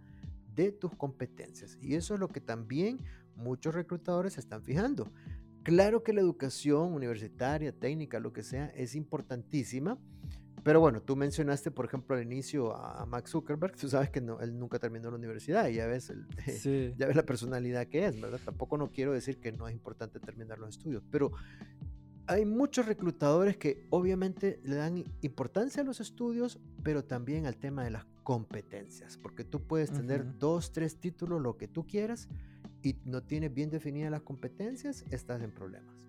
de 0.55 0.71
tus 0.71 0.95
competencias. 0.95 1.77
Y 1.81 1.95
eso 1.95 2.13
es 2.13 2.19
lo 2.19 2.29
que 2.29 2.41
también 2.41 2.99
muchos 3.37 3.73
reclutadores 3.73 4.33
se 4.33 4.39
están 4.39 4.63
fijando. 4.63 5.11
Claro 5.63 6.03
que 6.03 6.13
la 6.13 6.21
educación 6.21 6.93
universitaria, 6.93 7.71
técnica, 7.71 8.19
lo 8.19 8.33
que 8.33 8.43
sea, 8.43 8.67
es 8.67 8.95
importantísima. 8.95 9.97
Pero 10.63 10.81
bueno, 10.81 11.01
tú 11.01 11.15
mencionaste, 11.15 11.71
por 11.71 11.85
ejemplo, 11.85 12.15
al 12.15 12.23
inicio 12.23 12.75
a 12.75 13.05
Max 13.05 13.31
Zuckerberg. 13.31 13.77
Tú 13.77 13.87
sabes 13.87 14.09
que 14.09 14.19
no, 14.19 14.41
él 14.41 14.57
nunca 14.59 14.79
terminó 14.79 15.09
la 15.09 15.15
universidad 15.15 15.67
y 15.69 15.75
ya 15.75 15.85
ves, 15.85 16.09
el, 16.09 16.27
ya 16.97 17.07
ves 17.07 17.15
la 17.15 17.25
personalidad 17.25 17.87
que 17.87 18.05
es, 18.05 18.19
¿verdad? 18.19 18.39
Tampoco 18.43 18.77
no 18.77 18.87
quiero 18.91 19.13
decir 19.13 19.39
que 19.39 19.51
no 19.51 19.67
es 19.67 19.73
importante 19.73 20.19
terminar 20.19 20.59
los 20.59 20.69
estudios, 20.69 21.03
pero 21.09 21.31
hay 22.27 22.45
muchos 22.45 22.85
reclutadores 22.85 23.55
que 23.55 23.87
obviamente 23.89 24.59
le 24.63 24.75
dan 24.75 25.03
importancia 25.21 25.81
a 25.81 25.85
los 25.85 26.01
estudios, 26.01 26.59
pero 26.83 27.03
también 27.03 27.45
al 27.45 27.55
tema 27.55 27.85
de 27.85 27.91
las 27.91 28.05
competencias, 28.23 29.17
porque 29.17 29.45
tú 29.45 29.65
puedes 29.65 29.91
tener 29.91 30.37
dos, 30.37 30.73
tres 30.73 30.99
títulos, 30.99 31.41
lo 31.41 31.55
que 31.55 31.69
tú 31.69 31.87
quieras, 31.87 32.27
y 32.87 32.95
no 33.03 33.21
tienes 33.21 33.53
bien 33.53 33.69
definidas 33.69 34.11
las 34.11 34.21
competencias, 34.21 35.03
estás 35.11 35.41
en 35.41 35.51
problemas. 35.51 36.07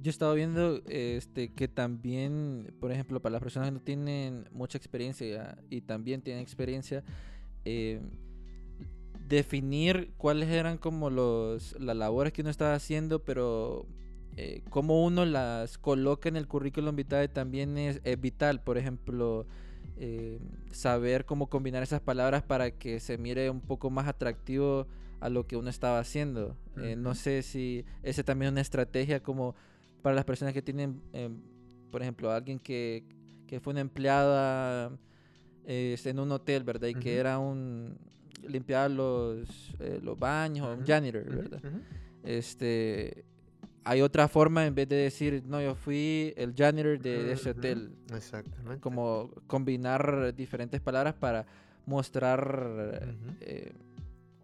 Yo 0.00 0.10
he 0.10 0.10
estado 0.10 0.34
viendo 0.34 0.80
este, 0.86 1.52
que 1.52 1.66
también, 1.66 2.72
por 2.78 2.92
ejemplo, 2.92 3.20
para 3.20 3.32
las 3.32 3.42
personas 3.42 3.68
que 3.68 3.72
no 3.72 3.80
tienen 3.80 4.48
mucha 4.52 4.78
experiencia 4.78 5.58
y 5.68 5.80
también 5.80 6.22
tienen 6.22 6.40
experiencia, 6.40 7.02
eh, 7.64 8.00
definir 9.26 10.12
cuáles 10.16 10.48
eran 10.48 10.78
como 10.78 11.10
los, 11.10 11.74
las 11.80 11.96
labores 11.96 12.32
que 12.32 12.42
uno 12.42 12.50
estaba 12.50 12.74
haciendo, 12.74 13.24
pero 13.24 13.84
eh, 14.36 14.62
cómo 14.70 15.04
uno 15.04 15.24
las 15.24 15.76
coloca 15.76 16.28
en 16.28 16.36
el 16.36 16.46
currículum 16.46 16.94
vitae 16.94 17.26
también 17.26 17.76
es, 17.78 18.00
vital. 18.20 18.62
Por 18.62 18.78
ejemplo, 18.78 19.44
eh, 19.96 20.38
saber 20.70 21.24
cómo 21.24 21.48
combinar 21.48 21.82
esas 21.82 22.00
palabras 22.00 22.44
para 22.44 22.70
que 22.70 23.00
se 23.00 23.18
mire 23.18 23.50
un 23.50 23.60
poco 23.60 23.90
más 23.90 24.06
atractivo 24.06 24.86
a 25.20 25.28
lo 25.28 25.46
que 25.46 25.56
uno 25.56 25.70
estaba 25.70 25.98
haciendo. 25.98 26.56
Eh, 26.76 26.96
no 26.96 27.14
sé 27.14 27.42
si 27.42 27.84
ese 28.02 28.22
también 28.24 28.48
es 28.48 28.52
una 28.52 28.60
estrategia 28.60 29.22
como 29.22 29.54
para 30.02 30.14
las 30.14 30.24
personas 30.24 30.54
que 30.54 30.62
tienen, 30.62 31.00
em, 31.12 31.40
por 31.90 32.02
ejemplo, 32.02 32.30
alguien 32.30 32.58
que, 32.58 33.04
que 33.46 33.60
fue 33.60 33.72
una 33.72 33.80
empleada 33.80 34.92
en 35.66 36.18
un 36.18 36.32
hotel, 36.32 36.64
¿verdad? 36.64 36.88
Y 36.88 36.94
que 36.94 37.16
era 37.16 37.38
un 37.38 37.98
limpiar 38.46 38.90
los, 38.90 39.74
los 40.02 40.18
baños, 40.18 40.78
un 40.78 40.86
janitor, 40.86 41.24
¿verdad? 41.24 41.60
Este, 42.22 43.24
hay 43.84 44.02
otra 44.02 44.28
forma 44.28 44.66
en 44.66 44.74
vez 44.74 44.88
de 44.88 44.96
decir, 44.96 45.42
no, 45.46 45.62
yo 45.62 45.74
fui 45.74 46.34
el 46.36 46.54
janitor 46.54 46.98
de, 46.98 47.32
ese 47.32 47.50
hotel. 47.50 47.90
Exactamente. 48.14 48.80
Como 48.80 49.30
combinar 49.46 50.34
diferentes 50.34 50.80
palabras 50.80 51.14
para 51.14 51.46
mostrar 51.86 53.08
eh, 53.40 53.72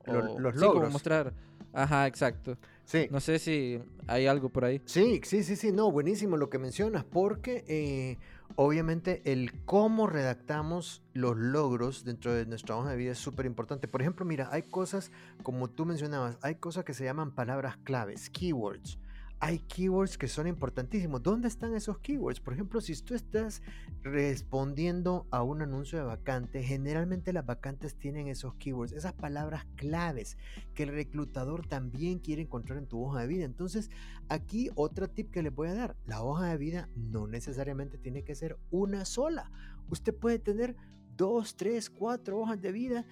los, 0.06 0.56
logros. 0.56 0.92
mostrar. 0.92 1.32
Ajá, 1.72 2.06
exacto. 2.06 2.56
Sí. 2.84 3.08
No 3.10 3.20
sé 3.20 3.38
si 3.38 3.80
hay 4.06 4.26
algo 4.26 4.48
por 4.48 4.64
ahí. 4.64 4.80
Sí, 4.84 5.20
sí, 5.24 5.42
sí, 5.42 5.56
sí, 5.56 5.72
no, 5.72 5.90
buenísimo 5.90 6.36
lo 6.36 6.50
que 6.50 6.58
mencionas, 6.58 7.04
porque 7.04 7.64
eh, 7.66 8.18
obviamente 8.56 9.22
el 9.24 9.64
cómo 9.64 10.06
redactamos 10.06 11.02
los 11.14 11.36
logros 11.36 12.04
dentro 12.04 12.32
de 12.32 12.46
nuestra 12.46 12.76
hoja 12.76 12.90
de 12.90 12.96
vida 12.96 13.12
es 13.12 13.18
súper 13.18 13.46
importante. 13.46 13.88
Por 13.88 14.02
ejemplo, 14.02 14.24
mira, 14.24 14.48
hay 14.52 14.62
cosas, 14.62 15.10
como 15.42 15.68
tú 15.68 15.86
mencionabas, 15.86 16.38
hay 16.42 16.56
cosas 16.56 16.84
que 16.84 16.94
se 16.94 17.04
llaman 17.04 17.34
palabras 17.34 17.76
claves, 17.78 18.30
keywords 18.30 18.98
hay 19.44 19.58
keywords 19.58 20.16
que 20.16 20.26
son 20.26 20.46
importantísimos. 20.46 21.22
¿Dónde 21.22 21.48
están 21.48 21.74
esos 21.74 21.98
keywords? 21.98 22.40
Por 22.40 22.54
ejemplo, 22.54 22.80
si 22.80 22.96
tú 23.02 23.14
estás 23.14 23.60
respondiendo 24.02 25.26
a 25.30 25.42
un 25.42 25.60
anuncio 25.60 25.98
de 25.98 26.04
vacante, 26.04 26.62
generalmente 26.62 27.30
las 27.34 27.44
vacantes 27.44 27.94
tienen 27.94 28.28
esos 28.28 28.54
keywords, 28.54 28.92
esas 28.92 29.12
palabras 29.12 29.66
claves 29.76 30.38
que 30.72 30.84
el 30.84 30.94
reclutador 30.94 31.66
también 31.66 32.20
quiere 32.20 32.40
encontrar 32.40 32.78
en 32.78 32.86
tu 32.86 33.04
hoja 33.04 33.20
de 33.20 33.26
vida. 33.26 33.44
Entonces, 33.44 33.90
aquí 34.30 34.70
otro 34.76 35.10
tip 35.10 35.30
que 35.30 35.42
les 35.42 35.54
voy 35.54 35.68
a 35.68 35.74
dar, 35.74 35.94
la 36.06 36.22
hoja 36.22 36.46
de 36.46 36.56
vida 36.56 36.88
no 36.96 37.26
necesariamente 37.26 37.98
tiene 37.98 38.24
que 38.24 38.34
ser 38.34 38.56
una 38.70 39.04
sola. 39.04 39.50
Usted 39.90 40.14
puede 40.14 40.38
tener 40.38 40.74
dos, 41.18 41.54
tres, 41.54 41.90
cuatro 41.90 42.38
hojas 42.38 42.62
de 42.62 42.72
vida 42.72 43.04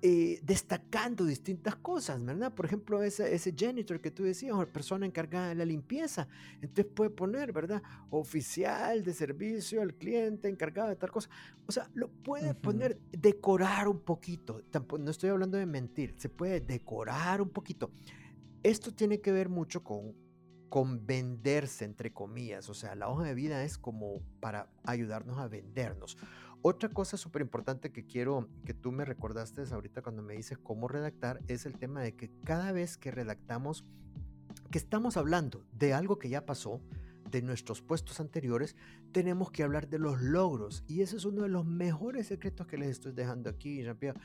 eh, 0.00 0.38
destacando 0.44 1.24
distintas 1.24 1.74
cosas, 1.74 2.24
¿verdad? 2.24 2.54
Por 2.54 2.66
ejemplo, 2.66 3.02
ese, 3.02 3.34
ese 3.34 3.52
janitor 3.56 4.00
que 4.00 4.12
tú 4.12 4.22
decías, 4.22 4.54
o 4.54 4.64
persona 4.64 5.04
encargada 5.06 5.48
de 5.48 5.56
la 5.56 5.64
limpieza. 5.64 6.28
Entonces 6.62 6.86
puede 6.86 7.10
poner, 7.10 7.52
¿verdad? 7.52 7.82
Oficial 8.10 9.02
de 9.02 9.12
servicio 9.12 9.82
al 9.82 9.94
cliente 9.94 10.48
encargado 10.48 10.88
de 10.88 10.94
tal 10.94 11.10
cosa. 11.10 11.28
O 11.66 11.72
sea, 11.72 11.90
lo 11.94 12.08
puede 12.10 12.54
poner, 12.54 13.00
decorar 13.10 13.88
un 13.88 13.98
poquito. 13.98 14.62
Tampoco, 14.70 15.02
no 15.02 15.10
estoy 15.10 15.30
hablando 15.30 15.58
de 15.58 15.66
mentir, 15.66 16.14
se 16.16 16.28
puede 16.28 16.60
decorar 16.60 17.42
un 17.42 17.50
poquito. 17.50 17.90
Esto 18.62 18.94
tiene 18.94 19.20
que 19.20 19.32
ver 19.32 19.48
mucho 19.48 19.82
con, 19.82 20.14
con 20.68 21.06
venderse, 21.06 21.84
entre 21.84 22.12
comillas. 22.12 22.68
O 22.68 22.74
sea, 22.74 22.94
la 22.94 23.08
hoja 23.08 23.24
de 23.24 23.34
vida 23.34 23.64
es 23.64 23.78
como 23.78 24.22
para 24.38 24.70
ayudarnos 24.84 25.38
a 25.38 25.48
vendernos. 25.48 26.16
Otra 26.62 26.88
cosa 26.88 27.16
súper 27.16 27.42
importante 27.42 27.92
que 27.92 28.04
quiero 28.04 28.48
que 28.64 28.74
tú 28.74 28.90
me 28.90 29.04
recordaste 29.04 29.62
ahorita 29.70 30.02
cuando 30.02 30.22
me 30.22 30.34
dices 30.34 30.58
cómo 30.58 30.88
redactar 30.88 31.40
es 31.46 31.66
el 31.66 31.78
tema 31.78 32.02
de 32.02 32.16
que 32.16 32.30
cada 32.44 32.72
vez 32.72 32.96
que 32.96 33.10
redactamos, 33.10 33.84
que 34.70 34.78
estamos 34.78 35.16
hablando 35.16 35.64
de 35.72 35.94
algo 35.94 36.18
que 36.18 36.28
ya 36.28 36.44
pasó, 36.46 36.80
de 37.30 37.42
nuestros 37.42 37.82
puestos 37.82 38.20
anteriores, 38.20 38.76
tenemos 39.12 39.50
que 39.50 39.62
hablar 39.62 39.88
de 39.88 39.98
los 39.98 40.20
logros. 40.20 40.84
Y 40.86 41.02
ese 41.02 41.16
es 41.16 41.24
uno 41.24 41.42
de 41.42 41.48
los 41.48 41.64
mejores 41.64 42.26
secretos 42.26 42.66
que 42.66 42.78
les 42.78 42.88
estoy 42.88 43.12
dejando 43.12 43.50
aquí, 43.50 43.82
Jean-Pierre. 43.82 44.18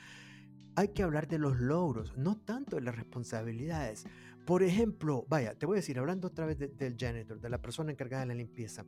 Hay 0.76 0.88
que 0.88 1.02
hablar 1.02 1.28
de 1.28 1.38
los 1.38 1.60
logros, 1.60 2.16
no 2.16 2.36
tanto 2.36 2.76
de 2.76 2.82
las 2.82 2.96
responsabilidades. 2.96 4.06
Por 4.44 4.62
ejemplo, 4.62 5.24
vaya, 5.28 5.54
te 5.54 5.66
voy 5.66 5.76
a 5.76 5.80
decir, 5.80 5.98
hablando 5.98 6.28
otra 6.28 6.46
vez 6.46 6.58
del 6.58 6.96
janitor, 6.98 7.40
de 7.40 7.48
la 7.48 7.62
persona 7.62 7.92
encargada 7.92 8.22
de 8.22 8.28
la 8.28 8.34
limpieza, 8.34 8.84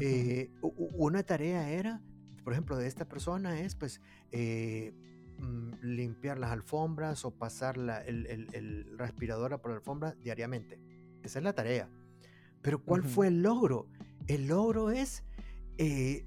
eh, 0.00 0.50
una 0.62 1.22
tarea 1.22 1.70
era 1.70 2.02
por 2.48 2.54
ejemplo, 2.54 2.78
de 2.78 2.86
esta 2.86 3.06
persona 3.06 3.60
es 3.60 3.74
pues 3.74 4.00
eh, 4.32 4.94
mm, 5.38 5.82
limpiar 5.82 6.38
las 6.38 6.50
alfombras 6.50 7.26
o 7.26 7.30
pasar 7.30 7.76
el, 8.06 8.26
el, 8.26 8.96
respirador 8.96 9.60
por 9.60 9.70
la 9.70 9.76
alfombra 9.76 10.14
diariamente. 10.14 10.80
Esa 11.22 11.40
es 11.40 11.44
la 11.44 11.52
tarea. 11.52 11.90
Pero 12.62 12.82
¿cuál 12.82 13.04
fue 13.04 13.28
el 13.28 13.42
logro? 13.42 13.90
El 14.28 14.46
logro 14.46 14.90
es 14.90 15.24
eh, 15.76 16.24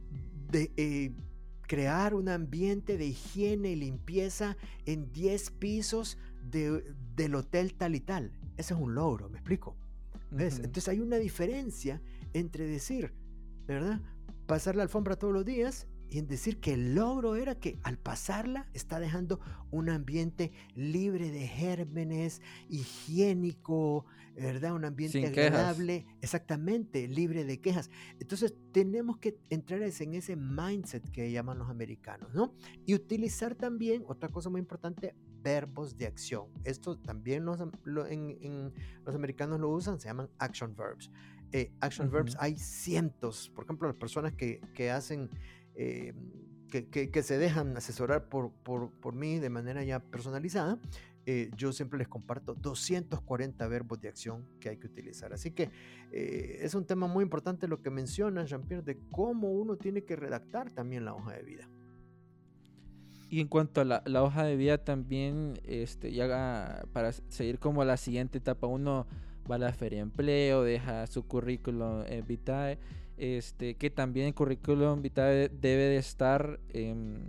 de, 0.51 0.71
eh, 0.77 1.15
crear 1.63 2.13
un 2.13 2.29
ambiente 2.29 2.99
de 2.99 3.07
higiene 3.07 3.71
y 3.71 3.75
limpieza 3.77 4.57
en 4.86 5.12
10 5.12 5.49
pisos 5.49 6.19
del 6.43 7.34
hotel 7.34 7.73
tal 7.73 7.95
y 7.95 7.99
tal. 7.99 8.31
Ese 8.57 8.75
es 8.75 8.79
un 8.79 8.93
logro, 8.93 9.27
¿me 9.27 9.39
explico? 9.39 9.75
Entonces 10.29 10.88
hay 10.88 10.99
una 10.99 11.17
diferencia 11.17 11.99
entre 12.34 12.67
decir, 12.67 13.12
¿verdad? 13.65 14.01
Pasar 14.45 14.75
la 14.75 14.84
alfombra 14.84 15.15
todos 15.15 15.34
los 15.34 15.45
días 15.45 15.88
y 16.12 16.19
en 16.19 16.28
decir 16.28 16.60
que 16.60 16.74
el 16.74 16.93
logro 16.93 17.38
era 17.38 17.56
que 17.56 17.80
al 17.84 17.97
pasarla 17.97 18.67
está 18.74 19.00
dejando 19.00 19.39
un 19.71 19.89
ambiente 19.89 20.52
libre 20.76 21.32
de 21.32 21.47
gérmenes, 21.47 22.41
higiénico, 22.67 24.06
¿verdad? 24.36 24.74
Un 24.74 24.84
ambiente 24.84 25.26
agradable, 25.26 26.06
exactamente, 26.19 27.08
libre 27.08 27.45
de 27.45 27.62
quejas. 27.62 27.89
Entonces 28.19 28.54
tenemos 28.74 29.19
que 29.19 29.38
entrar 29.50 29.82
en 29.82 30.13
ese 30.13 30.36
mindset 30.36 31.10
que 31.12 31.32
llaman 31.32 31.58
los 31.58 31.69
americanos, 31.69 32.34
¿no? 32.34 32.54
Y 32.86 32.93
utilizar 32.93 33.56
también, 33.56 34.04
otra 34.06 34.28
cosa 34.28 34.50
muy 34.50 34.60
importante, 34.60 35.15
verbos 35.41 35.97
de 35.97 36.08
acción. 36.08 36.47
Esto 36.65 36.97
también 36.97 37.45
los, 37.45 37.62
en, 37.62 38.74
los 39.06 39.15
americanos 39.15 39.62
lo 39.62 39.69
usan, 39.69 39.97
se 39.97 40.10
llaman 40.10 40.30
action 40.39 40.76
verbs. 40.76 41.10
Eh, 41.54 41.71
action 41.80 42.10
verbs 42.10 42.36
hay 42.38 42.58
cientos, 42.58 43.50
por 43.56 43.63
ejemplo, 43.63 43.88
las 43.88 43.97
personas 43.97 44.34
que, 44.34 44.62
que 44.74 44.91
hacen 44.91 45.30
eh, 45.81 46.13
que, 46.69 47.23
se 47.23 47.37
dejan 47.37 47.75
asesorar 47.75 48.29
por, 48.29 48.51
por, 48.51 49.13
mí 49.13 49.39
de 49.39 49.49
manera 49.49 49.83
ya 49.83 49.99
personalizada, 49.99 50.79
eh, 51.25 51.49
yo 51.57 51.73
siempre 51.73 51.99
les 51.99 52.07
comparto 52.07 52.53
240 52.53 53.67
verbos 53.67 53.99
de 53.99 54.07
acción 54.07 54.47
que 54.61 54.69
hay 54.69 54.77
que 54.77 54.87
utilizar. 54.87 55.33
Así 55.33 55.51
que 55.51 55.69
eh, 56.11 56.59
es 56.61 56.75
un 56.75 56.85
tema 56.85 57.07
muy 57.07 57.23
importante 57.23 57.67
lo 57.67 57.81
que 57.81 57.89
menciona 57.89 58.45
Jean-Pierre 58.45 58.83
de 58.83 58.99
cómo 59.11 59.51
uno 59.51 59.75
tiene 59.75 60.03
que 60.03 60.15
redactar 60.15 60.71
también 60.71 61.03
la 61.03 61.13
hoja 61.13 61.33
de 61.33 61.43
vida. 61.43 61.67
Y 63.29 63.41
en 63.41 63.47
cuanto 63.49 63.81
a 63.81 63.85
la, 63.85 64.03
la 64.05 64.23
hoja 64.23 64.45
de 64.45 64.55
vida 64.55 64.77
también, 64.77 65.59
este, 65.63 66.13
ya 66.13 66.85
para 66.93 67.11
seguir 67.11 67.59
como 67.59 67.81
a 67.81 67.85
la 67.85 67.97
siguiente 67.97 68.37
etapa, 68.37 68.67
uno 68.67 69.07
va 69.49 69.55
a 69.55 69.57
la 69.57 69.73
feria 69.73 69.97
de 69.97 70.03
empleo, 70.03 70.63
deja 70.63 71.05
su 71.07 71.23
currículum 71.23 72.05
vitae 72.25 72.79
este, 73.17 73.76
que 73.76 73.89
también 73.89 74.28
el 74.28 74.34
currículum 74.34 75.02
vitae 75.02 75.50
debe 75.50 75.84
de 75.84 75.97
estar 75.97 76.60
em, 76.74 77.19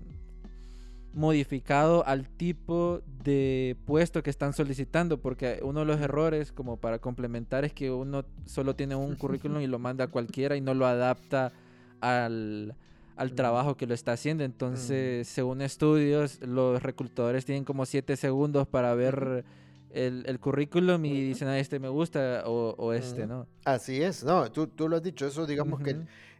modificado 1.14 2.07
al 2.07 2.29
tipo 2.29 3.03
de 3.23 3.77
puesto 3.87 4.23
que 4.23 4.31
están 4.31 4.53
solicitando, 4.53 5.21
porque 5.21 5.61
uno 5.62 5.81
de 5.81 5.87
los 5.87 6.01
errores, 6.01 6.53
como 6.53 6.79
para 6.79 6.99
complementar, 6.99 7.64
es 7.64 7.73
que 7.73 7.90
uno 7.90 8.25
solo 8.47 8.75
tiene 8.75 8.95
un 8.95 9.14
currículum 9.16 9.61
y 9.61 9.66
lo 9.66 9.79
manda 9.79 10.05
a 10.05 10.09
cualquiera 10.09 10.57
y 10.57 10.61
no 10.61 10.75
lo 10.75 10.87
adapta 10.87 11.53
al, 12.01 12.75
al 13.16 13.33
trabajo 13.35 13.77
que 13.77 13.87
lo 13.87 13.95
está 13.95 14.12
haciendo. 14.12 14.45
Entonces, 14.45 15.29
según 15.29 15.62
estudios, 15.62 16.40
los 16.40 16.83
reclutadores 16.83 17.45
tienen 17.45 17.64
como 17.64 17.87
7 17.87 18.16
segundos 18.16 18.66
para 18.66 18.95
ver 18.95 19.45
el, 19.92 20.24
el 20.26 20.40
currículum 20.40 21.05
y 21.05 21.22
dicen, 21.22 21.48
ah, 21.48 21.59
este 21.59 21.78
me 21.78 21.88
gusta 21.88 22.44
o, 22.46 22.92
este, 22.92 23.26
¿no? 23.26 23.46
Así 23.64 24.02
es, 24.02 24.24
no, 24.24 24.50
tú, 24.50 24.66
tú, 24.66 24.88
lo 24.88 24.96
has 24.96 25.02
dicho, 25.02 25.26
eso 25.26 25.46
digamos 25.46 25.81
que 25.81 25.90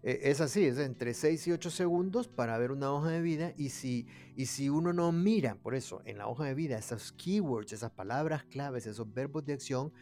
eh, 0.03 0.21
es 0.23 0.41
así, 0.41 0.65
es 0.65 0.79
entre 0.79 1.15
6 1.15 1.47
y 1.47 1.53
8 1.53 1.71
segundos 1.71 2.29
para 2.29 2.59
ver 2.59 2.73
una 2.73 2.93
hoja 2.93 3.11
de 3.11 3.21
vida 3.21 3.53
y 3.57 3.69
si, 3.69 4.07
y 4.37 4.47
si 4.47 4.69
uno 4.69 4.93
no 4.93 5.13
mira, 5.13 5.55
por 5.57 5.75
eso, 5.75 6.03
en 6.05 6.19
la 6.19 6.27
hoja 6.27 6.45
de 6.45 6.55
vida, 6.55 6.79
esas 6.79 7.13
keywords, 7.13 7.73
esas 7.73 7.93
palabras 7.93 8.45
claves, 8.45 8.87
esos 8.87 9.13
verbos 9.13 9.45
de 9.45 9.53
acción, 9.53 9.93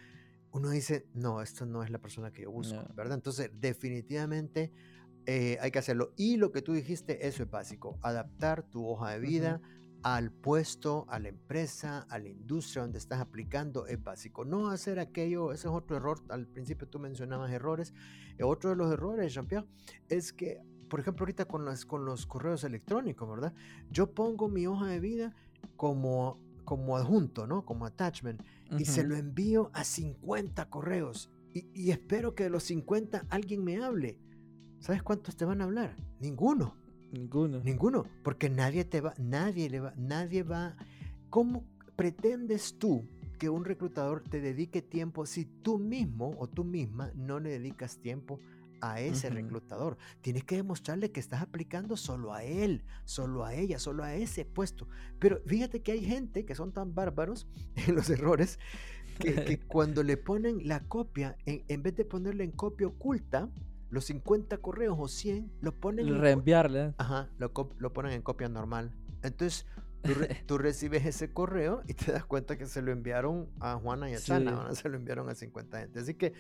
uno 0.53 0.71
dice, 0.71 1.07
no, 1.15 1.43
esto 1.43 1.67
no 1.67 1.83
es 1.83 1.91
la 1.91 1.99
persona 1.99 2.33
que 2.33 2.43
yo 2.43 2.51
busco, 2.51 2.83
¿verdad? 2.95 3.15
Entonces, 3.15 3.51
definitivamente 3.55 4.73
eh, 5.27 5.59
hay 5.61 5.71
que 5.71 5.79
hacerlo. 5.79 6.13
Y 6.17 6.39
lo 6.39 6.51
que 6.51 6.63
tú 6.63 6.73
dijiste, 6.73 7.27
eso 7.29 7.45
es 7.45 7.51
básico, 7.51 7.99
adaptar 8.03 8.65
tu 8.65 8.87
hoja 8.89 9.11
de 9.11 9.21
vida 9.21 9.61
al 10.03 10.31
puesto, 10.31 11.07
a 11.09 11.19
la 11.19 11.29
empresa, 11.29 12.07
a 12.09 12.19
la 12.19 12.29
industria 12.29 12.83
donde 12.83 12.99
estás 12.99 13.21
aplicando 13.21 13.87
es 13.87 14.03
básico. 14.03 14.45
No 14.45 14.69
hacer 14.69 14.99
aquello, 14.99 15.53
ese 15.53 15.69
es 15.69 15.75
otro 15.75 15.97
error. 15.97 16.23
Al 16.29 16.47
principio 16.47 16.89
tú 16.89 16.99
mencionabas 16.99 17.51
errores. 17.51 17.93
Eh, 18.39 18.45
otro 18.45 18.71
de 18.71 18.77
los 18.77 18.93
errores, 18.93 19.35
Jean-Pierre, 19.35 19.67
es 20.09 20.33
que, 20.33 20.63
por 20.89 21.01
ejemplo, 21.01 21.25
ahorita 21.25 21.45
con, 21.45 21.65
las, 21.65 21.85
con 21.85 22.05
los 22.05 22.27
correos 22.27 22.65
electrónicos, 22.65 23.29
¿verdad? 23.29 23.55
Yo 23.91 24.15
pongo 24.15 24.49
mi 24.49 24.67
hoja 24.67 24.87
de 24.87 25.01
vida 25.01 25.35
como, 25.77 26.39
como 26.65 26.97
adjunto, 26.97 27.47
¿no? 27.47 27.65
Como 27.65 27.85
attachment. 27.85 28.43
Y 28.79 28.85
se 28.85 29.05
lo 29.05 29.17
envío 29.17 29.71
a 29.75 29.85
50 29.85 30.71
correos. 30.71 31.31
Y, 31.53 31.67
y 31.75 31.91
espero 31.91 32.35
que 32.35 32.45
de 32.45 32.51
los 32.51 32.63
50 32.65 33.27
alguien 33.29 33.65
me 33.65 33.83
hable. 33.83 34.19
¿Sabes 34.79 35.03
cuántos 35.03 35.37
te 35.37 35.45
van 35.45 35.61
a 35.61 35.65
hablar? 35.65 35.95
Ninguno. 36.21 36.80
Ninguno. 37.13 37.61
Ninguno, 37.61 38.07
porque 38.23 38.49
nadie 38.49 38.85
te 38.85 39.01
va, 39.01 39.15
nadie 39.19 39.69
le 39.69 39.81
va, 39.81 39.95
nadie 39.97 40.43
va. 40.43 40.77
¿Cómo 41.29 41.65
pretendes 41.97 42.79
tú 42.79 43.05
que 43.39 43.49
un 43.49 43.65
reclutador 43.65 44.23
te 44.23 44.41
dedique 44.41 44.83
tiempo 44.83 45.27
si 45.27 45.45
tú 45.45 45.79
mismo 45.79 46.35
o 46.39 46.47
tú 46.47 46.65
misma 46.65 47.11
no 47.15 47.41
le 47.41 47.51
dedicas 47.51 47.99
tiempo 47.99 48.39
a 48.81 49.01
ese 49.01 49.29
reclutador? 49.29 49.99
Tienes 50.21 50.45
que 50.45 50.57
demostrarle 50.57 51.11
que 51.11 51.21
estás 51.21 51.43
aplicando 51.43 51.97
solo 51.97 52.33
a 52.33 52.45
él, 52.45 52.85
solo 53.05 53.45
a 53.45 53.55
ella, 53.55 53.79
solo 53.81 54.05
a 54.05 54.15
ese 54.15 54.45
puesto. 54.45 54.87
Pero 55.19 55.41
fíjate 55.47 55.83
que 55.83 55.93
hay 55.93 56.05
gente 56.05 56.45
que 56.45 56.55
son 56.55 56.73
tan 56.73 56.95
bárbaros 56.95 57.49
en 57.89 57.97
los 57.97 58.09
errores 58.09 58.61
que, 59.19 59.59
cuando 59.67 60.05
le 60.05 60.17
ponen 60.17 60.69
la 60.69 60.81
copia, 60.81 61.37
en, 61.45 61.65
en 61.67 61.83
vez 61.83 61.97
de 61.97 62.05
ponerle 62.05 62.45
en 62.45 62.53
copia 62.53 62.87
oculta, 62.87 63.51
los 63.91 64.05
50 64.07 64.59
correos 64.59 64.97
o 64.99 65.09
100 65.09 65.51
lo 65.61 65.73
ponen 65.73 66.21
reenviarle 66.21 66.95
ajá 66.97 67.29
lo, 67.39 67.53
lo, 67.79 67.93
ponen 67.93 68.13
en 68.13 68.23
copia 68.23 68.49
normal. 68.49 68.93
Entonces 69.23 69.67
tú, 70.47 70.59
recibes 70.59 71.05
ese 71.05 71.33
correo 71.33 71.83
y 71.87 71.95
te 71.95 72.13
das 72.13 72.25
cuenta 72.25 72.57
que 72.57 72.67
se 72.67 72.81
lo 72.81 72.91
enviaron 72.91 73.49
a 73.61 73.75
Juana 73.77 74.11
y 74.11 74.15
a 74.15 74.19
Chana 74.19 74.75
se 74.75 74.89
lo 74.89 74.97
enviaron 74.97 75.29
a 75.29 75.35
50 75.35 75.79
gente. 75.79 76.01
Así 76.01 76.15
que 76.15 76.33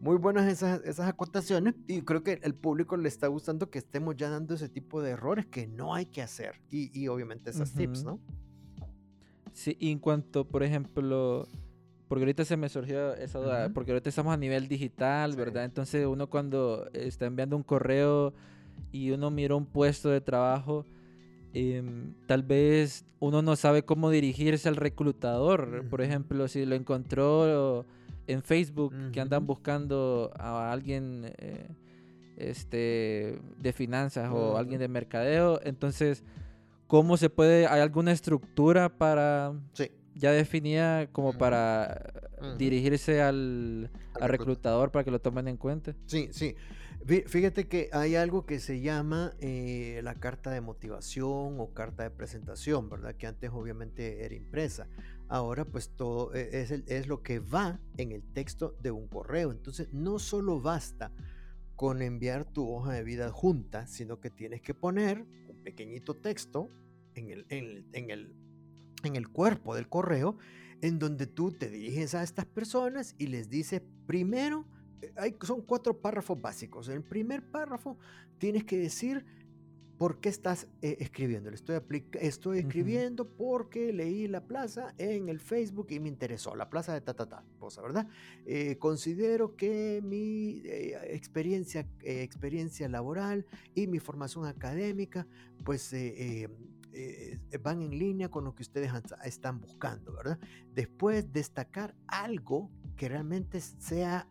muy 0.00 0.16
buenas 0.16 0.46
esas, 0.46 0.82
esas 0.84 1.08
acotaciones 1.08 1.74
y 1.86 2.02
creo 2.02 2.22
que 2.22 2.40
el 2.42 2.54
público 2.54 2.96
le 2.96 3.08
está 3.08 3.28
gustando 3.28 3.70
que 3.70 3.78
estemos 3.78 4.16
ya 4.16 4.28
dando 4.28 4.54
ese 4.54 4.68
tipo 4.68 5.00
de 5.02 5.10
errores 5.10 5.46
que 5.46 5.66
no 5.66 5.94
hay 5.94 6.06
que 6.06 6.22
hacer 6.22 6.60
y, 6.70 6.90
y 6.98 7.08
obviamente 7.08 7.50
esas 7.50 7.72
tips 7.74 8.02
no 8.04 8.20
sí 9.52 9.76
y 9.78 9.92
en 9.92 10.00
cuanto 10.00 10.48
por 10.48 10.64
ejemplo 10.64 11.46
porque 12.14 12.26
ahorita 12.26 12.44
se 12.44 12.56
me 12.56 12.68
surgió 12.68 13.12
esa 13.14 13.40
duda, 13.40 13.70
porque 13.74 13.90
ahorita 13.90 14.08
estamos 14.08 14.32
a 14.32 14.36
nivel 14.36 14.68
digital, 14.68 15.34
¿verdad? 15.34 15.64
Entonces 15.64 16.06
uno 16.06 16.30
cuando 16.30 16.88
está 16.92 17.26
enviando 17.26 17.56
un 17.56 17.64
correo 17.64 18.32
y 18.92 19.10
uno 19.10 19.32
mira 19.32 19.56
un 19.56 19.66
puesto 19.66 20.10
de 20.10 20.20
trabajo, 20.20 20.86
em, 21.54 22.14
tal 22.28 22.44
vez 22.44 23.04
uno 23.18 23.42
no 23.42 23.56
sabe 23.56 23.84
cómo 23.84 24.10
dirigirse 24.10 24.68
al 24.68 24.76
reclutador. 24.76 25.88
Por 25.90 26.02
ejemplo, 26.02 26.46
si 26.46 26.64
lo 26.64 26.76
encontró 26.76 27.84
en 28.28 28.42
Facebook, 28.44 28.94
que 29.10 29.20
andan 29.20 29.44
buscando 29.44 30.30
a 30.38 30.70
alguien 30.70 31.32
eh, 31.38 31.66
este, 32.36 33.40
de 33.58 33.72
finanzas 33.72 34.30
o 34.32 34.56
alguien 34.56 34.78
de 34.78 34.86
mercadeo, 34.86 35.58
entonces 35.64 36.22
¿cómo 36.86 37.16
se 37.16 37.28
puede, 37.28 37.66
hay 37.66 37.80
alguna 37.80 38.12
estructura 38.12 38.88
para, 38.88 39.52
Sí. 39.72 39.90
Ya 40.14 40.32
definida 40.32 41.06
como 41.12 41.32
para 41.36 42.12
dirigirse 42.58 43.20
al, 43.22 43.90
Al 44.14 44.22
al 44.22 44.28
recluta- 44.28 44.28
reclutador 44.28 44.90
para 44.90 45.04
que 45.04 45.10
lo 45.10 45.20
tomen 45.20 45.48
en 45.48 45.56
cuenta? 45.56 45.94
Sí, 46.06 46.28
sí. 46.32 46.54
Fí- 47.06 47.26
Fíjate 47.26 47.66
que 47.68 47.90
hay 47.92 48.14
algo 48.16 48.46
que 48.46 48.58
se 48.60 48.80
llama 48.80 49.32
eh, 49.40 50.00
la 50.02 50.14
carta 50.14 50.50
de 50.50 50.60
motivación 50.60 51.58
o 51.60 51.70
carta 51.74 52.02
de 52.02 52.10
presentación, 52.10 52.88
¿verdad? 52.88 53.14
Que 53.16 53.26
antes 53.26 53.50
obviamente 53.52 54.24
era 54.24 54.34
impresa. 54.34 54.86
Ahora 55.28 55.64
pues 55.64 55.90
todo 55.90 56.34
e- 56.34 56.60
es, 56.62 56.70
el- 56.70 56.84
es 56.86 57.06
lo 57.06 57.22
que 57.22 57.40
va 57.40 57.78
en 57.98 58.12
el 58.12 58.22
texto 58.32 58.74
de 58.80 58.90
un 58.90 59.06
correo. 59.08 59.50
Entonces 59.50 59.92
no 59.92 60.18
solo 60.18 60.60
basta 60.60 61.12
con 61.76 62.00
enviar 62.02 62.44
tu 62.44 62.70
hoja 62.72 62.92
de 62.92 63.02
vida 63.02 63.30
junta, 63.30 63.86
sino 63.86 64.20
que 64.20 64.30
tienes 64.30 64.62
que 64.62 64.74
poner 64.74 65.26
un 65.48 65.62
pequeñito 65.64 66.14
texto 66.14 66.70
en 67.16 67.30
el, 67.30 67.46
en 67.48 67.64
el, 67.64 67.86
en 67.92 68.10
el, 68.10 68.34
en 69.08 69.16
el 69.16 69.28
cuerpo 69.28 69.74
del 69.74 69.88
correo, 69.88 70.36
en 70.80 70.98
donde 70.98 71.26
tú 71.26 71.52
te 71.52 71.68
diriges 71.70 72.14
a 72.14 72.22
estas 72.22 72.46
personas 72.46 73.14
y 73.18 73.28
les 73.28 73.48
dices, 73.48 73.82
primero, 74.06 74.66
eh, 75.02 75.12
hay, 75.16 75.36
son 75.42 75.62
cuatro 75.62 76.00
párrafos 76.00 76.40
básicos. 76.40 76.88
En 76.88 76.96
el 76.96 77.02
primer 77.04 77.50
párrafo 77.50 77.98
tienes 78.38 78.64
que 78.64 78.78
decir 78.78 79.24
por 79.98 80.20
qué 80.20 80.28
estás 80.28 80.66
eh, 80.82 80.96
escribiendo. 81.00 81.50
Le 81.50 81.56
Estoy, 81.56 81.80
estoy 82.20 82.58
escribiendo 82.58 83.28
porque 83.28 83.92
leí 83.92 84.26
La 84.26 84.46
Plaza 84.46 84.94
en 84.98 85.28
el 85.28 85.40
Facebook 85.40 85.88
y 85.90 86.00
me 86.00 86.08
interesó. 86.08 86.54
La 86.56 86.68
Plaza 86.68 86.92
de 86.94 87.00
ta, 87.00 87.14
ta, 87.14 87.26
ta, 87.26 87.44
cosa, 87.58 87.82
¿verdad? 87.82 88.08
Eh, 88.44 88.76
considero 88.78 89.56
que 89.56 90.00
mi 90.02 90.62
eh, 90.64 90.98
experiencia, 91.14 91.88
eh, 92.02 92.22
experiencia 92.22 92.88
laboral 92.88 93.46
y 93.74 93.86
mi 93.86 93.98
formación 93.98 94.46
académica, 94.46 95.26
pues 95.64 95.92
eh, 96.94 97.32
eh, 97.32 97.40
eh, 97.50 97.58
van 97.58 97.82
en 97.82 97.98
línea 97.98 98.28
con 98.28 98.44
lo 98.44 98.54
que 98.54 98.62
ustedes 98.62 98.90
están 99.24 99.60
buscando, 99.60 100.12
¿verdad? 100.14 100.38
Después 100.72 101.32
destacar 101.32 101.94
algo 102.06 102.70
que 102.96 103.08
realmente 103.08 103.60
sea 103.60 104.26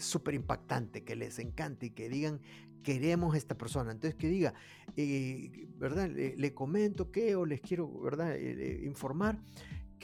súper 0.00 0.34
impactante, 0.34 1.04
que 1.04 1.16
les 1.16 1.38
encante 1.38 1.86
y 1.86 1.90
que 1.90 2.08
digan 2.08 2.40
queremos 2.84 3.34
esta 3.34 3.56
persona. 3.56 3.90
Entonces 3.90 4.14
que 4.14 4.28
diga, 4.28 4.54
eh, 4.96 5.66
¿verdad? 5.76 6.08
Le, 6.08 6.54
comento 6.54 7.10
que 7.10 7.34
o 7.34 7.44
les 7.44 7.60
quiero, 7.60 7.90
¿verdad? 8.00 8.36
Eh, 8.36 8.52
eh, 8.56 8.82
informar 8.84 9.40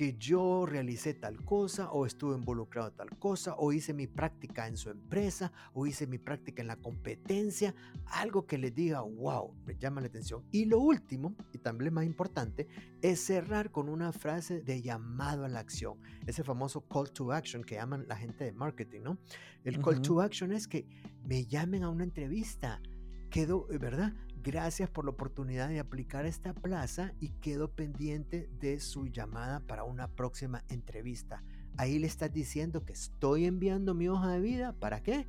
que 0.01 0.17
yo 0.17 0.65
realicé 0.65 1.13
tal 1.13 1.45
cosa 1.45 1.91
o 1.93 2.07
estuve 2.07 2.35
involucrado 2.35 2.89
en 2.89 2.97
tal 2.97 3.19
cosa 3.19 3.55
o 3.59 3.71
hice 3.71 3.93
mi 3.93 4.07
práctica 4.07 4.67
en 4.67 4.79
su 4.79 4.89
empresa 4.89 5.53
o 5.75 5.87
hice 5.87 6.07
mi 6.07 6.17
práctica 6.17 6.63
en 6.63 6.69
la 6.69 6.77
competencia, 6.77 7.75
algo 8.07 8.47
que 8.47 8.57
les 8.57 8.75
diga, 8.75 9.03
wow, 9.03 9.55
me 9.67 9.77
llama 9.77 10.01
la 10.01 10.07
atención. 10.07 10.43
Y 10.53 10.65
lo 10.65 10.79
último, 10.79 11.37
y 11.53 11.59
también 11.59 11.93
más 11.93 12.07
importante, 12.07 12.67
es 13.03 13.21
cerrar 13.21 13.71
con 13.71 13.91
una 13.91 14.11
frase 14.11 14.63
de 14.63 14.81
llamado 14.81 15.45
a 15.45 15.49
la 15.49 15.61
acción, 15.61 15.99
ese 16.27 16.45
famoso 16.45 16.81
call 16.89 17.13
to 17.13 17.31
action 17.31 17.63
que 17.63 17.75
llaman 17.75 18.07
la 18.09 18.17
gente 18.17 18.45
de 18.45 18.53
marketing, 18.53 19.03
¿no? 19.03 19.19
El 19.65 19.83
call 19.83 19.97
Ujú. 19.97 20.03
to 20.03 20.21
action 20.23 20.51
es 20.53 20.67
que 20.67 20.87
me 21.27 21.45
llamen 21.45 21.83
a 21.83 21.91
una 21.91 22.05
entrevista. 22.05 22.81
Quedo, 23.29 23.69
eh, 23.71 23.77
¿verdad? 23.77 24.15
Gracias 24.43 24.89
por 24.89 25.05
la 25.05 25.11
oportunidad 25.11 25.69
de 25.69 25.81
aplicar 25.81 26.25
esta 26.25 26.55
plaza 26.55 27.13
y 27.21 27.29
quedo 27.29 27.69
pendiente 27.73 28.49
de 28.59 28.81
su 28.81 29.07
llamada 29.07 29.61
para 29.61 29.85
una 29.85 30.09
próxima 30.09 30.65
entrevista. 30.71 31.43
Ahí 31.77 31.99
le 31.99 32.07
estás 32.07 32.33
diciendo 32.33 32.87
que 32.87 32.95
estoy 32.95 33.45
enviando 33.45 33.93
mi 33.93 34.09
hoja 34.09 34.31
de 34.33 34.41
vida. 34.41 34.73
¿Para 34.73 35.03
qué? 35.03 35.29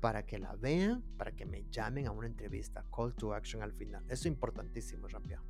Para 0.00 0.26
que 0.26 0.38
la 0.38 0.56
vean, 0.56 1.02
para 1.16 1.32
que 1.32 1.46
me 1.46 1.64
llamen 1.70 2.06
a 2.06 2.10
una 2.10 2.26
entrevista. 2.26 2.84
Call 2.94 3.14
to 3.14 3.32
action 3.32 3.62
al 3.62 3.72
final. 3.72 4.04
Eso 4.04 4.22
es 4.22 4.26
importantísimo, 4.26 5.08
Rampión. 5.08 5.42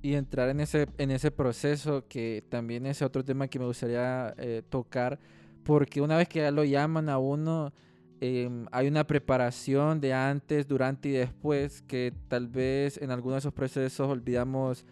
Y 0.00 0.14
entrar 0.14 0.48
en 0.48 0.60
ese, 0.60 0.86
en 0.96 1.10
ese 1.10 1.30
proceso, 1.30 2.06
que 2.08 2.42
también 2.48 2.86
es 2.86 3.02
otro 3.02 3.26
tema 3.26 3.48
que 3.48 3.58
me 3.58 3.66
gustaría 3.66 4.34
eh, 4.38 4.62
tocar, 4.66 5.18
porque 5.64 6.00
una 6.00 6.16
vez 6.16 6.28
que 6.28 6.38
ya 6.38 6.50
lo 6.50 6.64
llaman 6.64 7.10
a 7.10 7.18
uno, 7.18 7.74
em, 8.20 8.66
hay 8.72 8.88
una 8.88 9.06
preparación 9.06 10.00
de 10.00 10.12
antes, 10.12 10.66
durante 10.66 11.08
y 11.08 11.12
después, 11.12 11.82
que 11.82 12.12
tal 12.28 12.48
vez 12.48 12.98
en 12.98 13.10
algunos 13.10 13.36
de 13.36 13.38
esos 13.40 13.52
procesos 13.52 14.08
olvidamos 14.08 14.84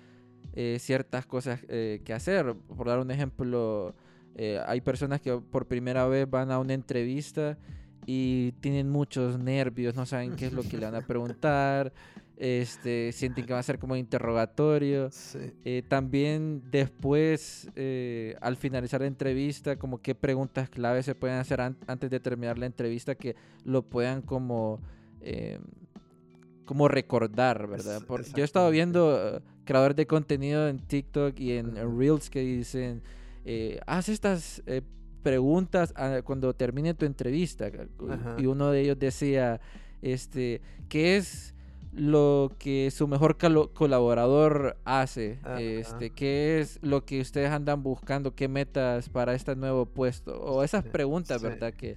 eh, 0.54 0.78
ciertas 0.80 1.26
cosas 1.26 1.60
eh, 1.68 2.00
que 2.04 2.12
hacer. 2.12 2.54
Por 2.54 2.87
dar 2.87 3.00
un 3.00 3.10
ejemplo, 3.10 3.94
eh, 4.37 4.60
hay 4.66 4.80
personas 4.80 5.20
que 5.20 5.37
por 5.37 5.66
primera 5.66 6.06
vez 6.06 6.28
van 6.30 6.50
a 6.50 6.58
una 6.58 6.74
entrevista 6.74 7.58
y 8.06 8.52
tienen 8.60 8.90
muchos 8.90 9.38
nervios, 9.38 9.94
no 9.94 10.06
saben 10.06 10.37
qué 10.37 10.46
es 10.46 10.52
lo 10.52 10.62
que 10.62 10.76
le 10.76 10.87
van 10.87 10.94
a 10.94 11.00
preguntar, 11.06 11.92
este, 12.36 13.12
sienten 13.12 13.46
que 13.46 13.52
va 13.52 13.60
a 13.60 13.62
ser 13.62 13.78
como 13.78 13.96
interrogatorio. 13.96 15.10
Sí. 15.10 15.38
Eh, 15.64 15.82
también 15.88 16.62
después, 16.70 17.68
eh, 17.76 18.36
al 18.40 18.56
finalizar 18.56 19.00
la 19.00 19.06
entrevista, 19.06 19.76
como 19.76 20.02
qué 20.02 20.14
preguntas 20.14 20.68
clave 20.68 21.02
se 21.02 21.14
pueden 21.14 21.36
hacer 21.38 21.60
an- 21.60 21.76
antes 21.86 22.10
de 22.10 22.20
terminar 22.20 22.58
la 22.58 22.66
entrevista 22.66 23.14
que 23.14 23.36
lo 23.64 23.82
puedan 23.82 24.22
como, 24.22 24.80
eh, 25.20 25.58
como 26.64 26.88
recordar, 26.88 27.66
¿verdad? 27.68 28.00
Yo 28.34 28.42
he 28.42 28.44
estado 28.44 28.70
viendo 28.70 29.40
creadores 29.64 29.96
de 29.96 30.06
contenido 30.06 30.68
en 30.68 30.78
TikTok 30.78 31.38
y 31.38 31.52
en. 31.52 31.76
Reels 31.98 32.30
que 32.30 32.40
dicen, 32.40 33.02
haz 33.86 34.08
estas 34.08 34.62
preguntas 35.22 35.92
ah, 35.96 36.20
cuando 36.24 36.54
termine 36.54 36.94
tu 36.94 37.06
entrevista. 37.06 37.70
Ajá. 38.10 38.36
Y 38.38 38.46
uno 38.46 38.70
de 38.70 38.80
ellos 38.82 38.98
decía, 38.98 39.60
este, 40.02 40.60
¿qué 40.88 41.16
es 41.16 41.53
lo 41.94 42.52
que 42.59 42.90
su 42.90 43.09
mejor 43.09 43.37
colaborador 43.72 44.76
hace? 44.85 45.38
Este, 45.59 46.11
¿Qué 46.11 46.61
es 46.61 46.78
lo 46.83 47.04
que 47.04 47.20
ustedes 47.20 47.50
andan 47.50 47.83
buscando? 47.83 48.35
¿Qué 48.35 48.48
metas 48.48 49.09
para 49.09 49.35
este 49.35 49.57
nuevo 49.57 49.87
puesto? 49.87 50.40
O 50.40 50.62
esas 50.62 50.85
preguntas, 50.85 51.40
sí. 51.40 51.46
¿verdad? 51.46 51.72
Que, 51.74 51.96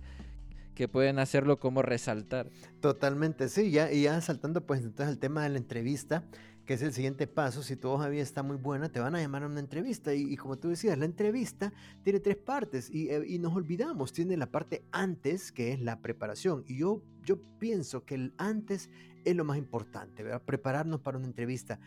que 0.76 0.88
pueden 0.88 1.18
hacerlo 1.18 1.60
como 1.60 1.82
resaltar. 1.82 2.50
Totalmente, 2.82 3.50
sí, 3.50 3.72
ya, 3.72 3.92
y 3.92 4.04
ya 4.04 4.22
saltando 4.22 4.62
pues 4.66 4.82
entonces 4.82 5.08
al 5.08 5.18
tema 5.18 5.44
de 5.44 5.50
la 5.50 5.58
entrevista, 5.58 6.24
que 6.68 6.76
es 6.76 6.82
el 6.84 6.94
siguiente 6.94 7.26
paso, 7.26 7.64
si 7.64 7.78
tu 7.78 7.90
hoja 7.90 8.14
está 8.14 8.44
muy 8.44 8.58
buena, 8.58 8.90
te 8.90 9.00
van 9.00 9.16
a 9.16 9.20
llamar 9.20 9.44
a 9.44 9.48
una 9.48 9.62
entrevista 9.62 10.14
y, 10.14 10.34
y 10.34 10.36
como 10.36 10.58
tú 10.58 10.68
decías, 10.68 10.98
la 10.98 11.06
entrevista 11.06 11.74
tiene 12.04 12.20
tres 12.20 12.36
partes 12.36 12.90
y, 12.92 13.10
eh, 13.10 13.24
y 13.26 13.40
nos 13.40 13.56
olvidamos, 13.56 14.12
tiene 14.12 14.38
la 14.38 14.52
parte 14.52 14.84
antes, 14.92 15.52
que 15.52 15.72
es 15.72 15.82
la 15.82 16.02
preparación, 16.02 16.64
y 16.68 16.78
yo, 16.78 17.02
yo 17.24 17.40
pienso 17.58 18.04
que 18.06 18.16
el 18.16 18.34
antes 18.38 18.90
es 19.30 19.36
lo 19.36 19.44
más 19.44 19.58
importante. 19.58 20.24
Prepararnos 20.40 21.02
para 21.02 21.18
una 21.18 21.28
entrevista, 21.28 21.80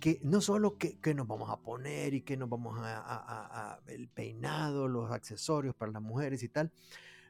que 0.00 0.20
no 0.22 0.40
solo 0.40 0.76
que, 0.78 0.98
que 0.98 1.14
nos 1.14 1.26
vamos 1.26 1.50
a 1.50 1.60
poner 1.60 2.14
y 2.14 2.22
que 2.22 2.36
nos 2.36 2.48
vamos 2.48 2.78
a- 2.80 2.98
a- 3.00 3.80
el 3.86 4.08
peinado, 4.08 4.88
los 4.88 5.10
accesorios 5.10 5.74
para 5.74 5.92
las 5.92 6.02
mujeres 6.02 6.42
y 6.42 6.48
tal, 6.48 6.72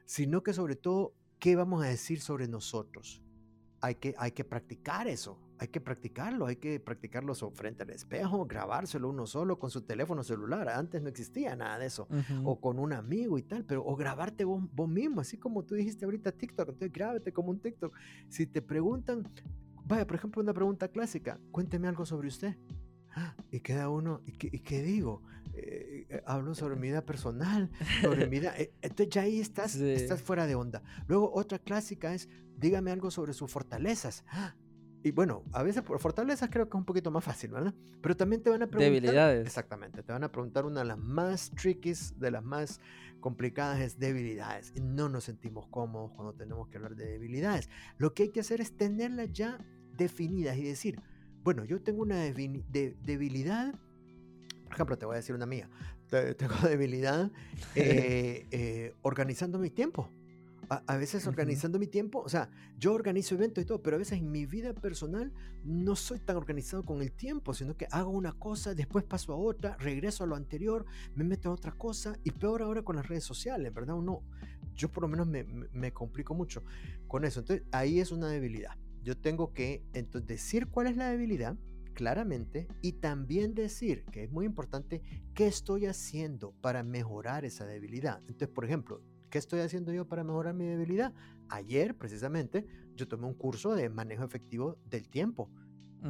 sino 0.05 0.41
que 0.43 0.53
sobre 0.53 0.75
todo, 0.75 1.13
¿qué 1.39 1.55
vamos 1.55 1.83
a 1.83 1.87
decir 1.87 2.19
sobre 2.21 2.47
nosotros? 2.47 3.21
Hay 3.81 3.95
que, 3.95 4.13
hay 4.17 4.31
que 4.31 4.43
practicar 4.43 5.07
eso, 5.07 5.39
hay 5.59 5.67
que 5.67 5.81
practicarlo, 5.81 6.45
hay 6.45 6.55
que 6.55 6.79
practicarlo 6.79 7.35
frente 7.35 7.83
al 7.83 7.89
espejo, 7.89 8.45
grabárselo 8.45 9.09
uno 9.09 9.27
solo 9.27 9.59
con 9.59 9.69
su 9.69 9.81
teléfono 9.81 10.23
celular. 10.23 10.69
Antes 10.69 11.01
no 11.01 11.09
existía 11.09 11.55
nada 11.55 11.77
de 11.79 11.85
eso. 11.87 12.07
O 12.45 12.59
con 12.61 12.79
un 12.79 12.93
amigo 12.93 13.37
y 13.37 13.43
tal, 13.43 13.65
pero 13.65 13.85
o 13.85 13.95
grabarte 13.95 14.45
vos, 14.45 14.63
vos 14.73 14.87
mismo, 14.89 15.21
así 15.21 15.37
como 15.37 15.63
tú 15.63 15.75
dijiste 15.75 16.05
ahorita 16.05 16.31
TikTok, 16.31 16.69
entonces 16.69 16.91
grábate 16.93 17.33
como 17.33 17.49
un 17.49 17.59
TikTok. 17.59 17.93
Si 18.29 18.47
te 18.47 18.61
preguntan, 18.61 19.27
vaya, 19.85 20.07
por 20.07 20.15
ejemplo, 20.15 20.41
una 20.41 20.53
pregunta 20.53 20.87
clásica, 20.87 21.39
cuénteme 21.51 21.87
algo 21.87 22.05
sobre 22.05 22.29
usted. 22.29 22.55
Ah, 23.15 23.35
Y 23.51 23.59
queda 23.59 23.89
uno, 23.89 24.21
¿y 24.25 24.31
qué, 24.33 24.49
y 24.51 24.59
qué 24.59 24.81
digo? 24.81 25.23
Eh, 25.55 26.05
eh, 26.09 26.23
hablo 26.25 26.53
sobre 26.55 26.75
mi 26.77 26.87
vida 26.87 27.01
personal, 27.05 27.69
sobre 28.01 28.27
mi 28.27 28.39
vida. 28.39 28.53
eh, 28.57 28.71
Entonces 28.81 29.09
ya 29.09 29.23
ahí 29.23 29.39
estás, 29.41 29.71
Sí. 29.73 29.89
estás 29.89 30.21
fuera 30.21 30.47
de 30.47 30.55
onda. 30.55 30.83
Luego 31.07 31.31
otra 31.33 31.59
clásica 31.59 32.13
es, 32.13 32.29
dígame 32.57 32.91
algo 32.91 33.11
sobre 33.11 33.33
sus 33.33 33.51
fortalezas. 33.51 34.23
Y 35.01 35.11
bueno, 35.11 35.43
a 35.53 35.63
veces 35.63 35.81
por 35.81 35.97
fortalezas 35.99 36.49
creo 36.49 36.65
que 36.67 36.75
es 36.75 36.79
un 36.79 36.85
poquito 36.85 37.09
más 37.09 37.23
fácil, 37.23 37.51
¿verdad? 37.51 37.73
Pero 38.01 38.17
también 38.17 38.43
te 38.43 38.49
van 38.49 38.61
a 38.63 38.67
preguntar... 38.67 38.91
Debilidades. 38.91 39.47
Exactamente, 39.47 40.03
te 40.03 40.11
van 40.11 40.23
a 40.25 40.31
preguntar 40.31 40.65
una 40.65 40.81
de 40.81 40.87
las 40.87 40.97
más 40.97 41.51
trickies, 41.51 42.19
de 42.19 42.31
las 42.31 42.43
más 42.43 42.81
complicadas 43.21 43.79
es 43.79 43.97
debilidades. 43.97 44.73
Y 44.75 44.81
no 44.81 45.07
nos 45.07 45.23
sentimos 45.23 45.67
cómodos 45.67 46.11
cuando 46.11 46.33
tenemos 46.33 46.67
que 46.67 46.77
hablar 46.77 46.95
de 46.95 47.05
debilidades. 47.05 47.69
Lo 47.97 48.13
que 48.13 48.23
hay 48.23 48.29
que 48.29 48.41
hacer 48.41 48.59
es 48.59 48.75
tenerlas 48.75 49.31
ya 49.31 49.57
definidas 49.95 50.57
y 50.57 50.63
decir, 50.63 51.01
bueno, 51.43 51.63
yo 51.63 51.81
tengo 51.81 52.01
una 52.01 52.17
de- 52.17 52.97
debilidad, 53.01 53.73
por 54.65 54.73
ejemplo, 54.73 54.97
te 54.97 55.05
voy 55.05 55.13
a 55.13 55.17
decir 55.17 55.33
una 55.33 55.45
mía, 55.45 55.69
te- 56.09 56.33
tengo 56.35 56.55
debilidad 56.67 57.31
eh, 57.75 58.47
eh, 58.51 58.93
organizando 59.01 59.59
mi 59.59 59.69
tiempo. 59.69 60.09
A, 60.69 60.83
a 60.85 60.97
veces 60.97 61.25
organizando 61.25 61.79
mi 61.79 61.87
tiempo, 61.87 62.19
o 62.19 62.29
sea, 62.29 62.49
yo 62.77 62.93
organizo 62.93 63.33
eventos 63.35 63.63
y 63.63 63.65
todo, 63.65 63.81
pero 63.81 63.95
a 63.95 63.99
veces 63.99 64.19
en 64.19 64.31
mi 64.31 64.45
vida 64.45 64.73
personal 64.73 65.33
no 65.63 65.95
soy 65.95 66.19
tan 66.19 66.37
organizado 66.37 66.83
con 66.83 67.01
el 67.01 67.11
tiempo, 67.11 67.53
sino 67.55 67.75
que 67.75 67.87
hago 67.91 68.11
una 68.11 68.33
cosa, 68.33 68.75
después 68.75 69.03
paso 69.03 69.33
a 69.33 69.37
otra, 69.37 69.75
regreso 69.77 70.23
a 70.23 70.27
lo 70.27 70.35
anterior, 70.35 70.85
me 71.15 71.23
meto 71.23 71.49
a 71.49 71.53
otra 71.53 71.71
cosa 71.71 72.17
y 72.23 72.31
peor 72.31 72.61
ahora 72.61 72.83
con 72.83 72.95
las 72.97 73.07
redes 73.07 73.23
sociales, 73.23 73.73
¿verdad? 73.73 73.95
Uno, 73.95 74.21
yo 74.75 74.91
por 74.91 75.01
lo 75.01 75.07
menos 75.07 75.25
me, 75.27 75.43
me- 75.43 75.67
me 75.73 75.91
complico 75.91 76.35
mucho 76.35 76.63
con 77.07 77.25
eso. 77.25 77.39
Entonces, 77.39 77.65
ahí 77.71 77.99
es 77.99 78.11
una 78.11 78.27
debilidad. 78.27 78.77
Yo 79.03 79.17
tengo 79.17 79.53
que 79.53 79.83
entonces 79.93 80.27
decir 80.27 80.67
cuál 80.67 80.85
es 80.87 80.95
la 80.97 81.09
debilidad, 81.09 81.57
claramente 81.93 82.67
y 82.81 82.93
también 82.93 83.53
decir, 83.55 84.05
que 84.11 84.23
es 84.23 84.31
muy 84.31 84.45
importante, 84.45 85.01
qué 85.33 85.47
estoy 85.47 85.85
haciendo 85.87 86.51
para 86.61 86.83
mejorar 86.83 87.43
esa 87.43 87.65
debilidad. 87.65 88.19
Entonces, 88.27 88.49
por 88.49 88.65
ejemplo, 88.65 89.01
¿qué 89.29 89.37
estoy 89.37 89.61
haciendo 89.61 89.91
yo 89.91 90.07
para 90.07 90.23
mejorar 90.23 90.53
mi 90.53 90.65
debilidad? 90.65 91.13
Ayer, 91.49 91.95
precisamente, 91.95 92.65
yo 92.95 93.07
tomé 93.07 93.27
un 93.27 93.33
curso 93.33 93.73
de 93.73 93.89
manejo 93.89 94.23
efectivo 94.23 94.77
del 94.89 95.09
tiempo 95.09 95.49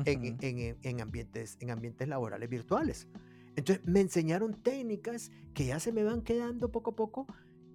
en, 0.06 1.02
ambientes, 1.02 1.58
en 1.60 1.72
ambientes 1.72 2.08
laborales 2.08 2.50
virtuales. 2.50 3.08
Entonces, 3.56 3.86
me 3.86 4.02
enseñaron 4.02 4.54
técnicas 4.62 5.32
que 5.54 5.66
ya 5.66 5.80
se 5.80 5.92
me 5.92 6.04
van 6.04 6.22
quedando 6.22 6.72
poco 6.72 6.92
a 6.92 6.96
poco. 6.96 7.28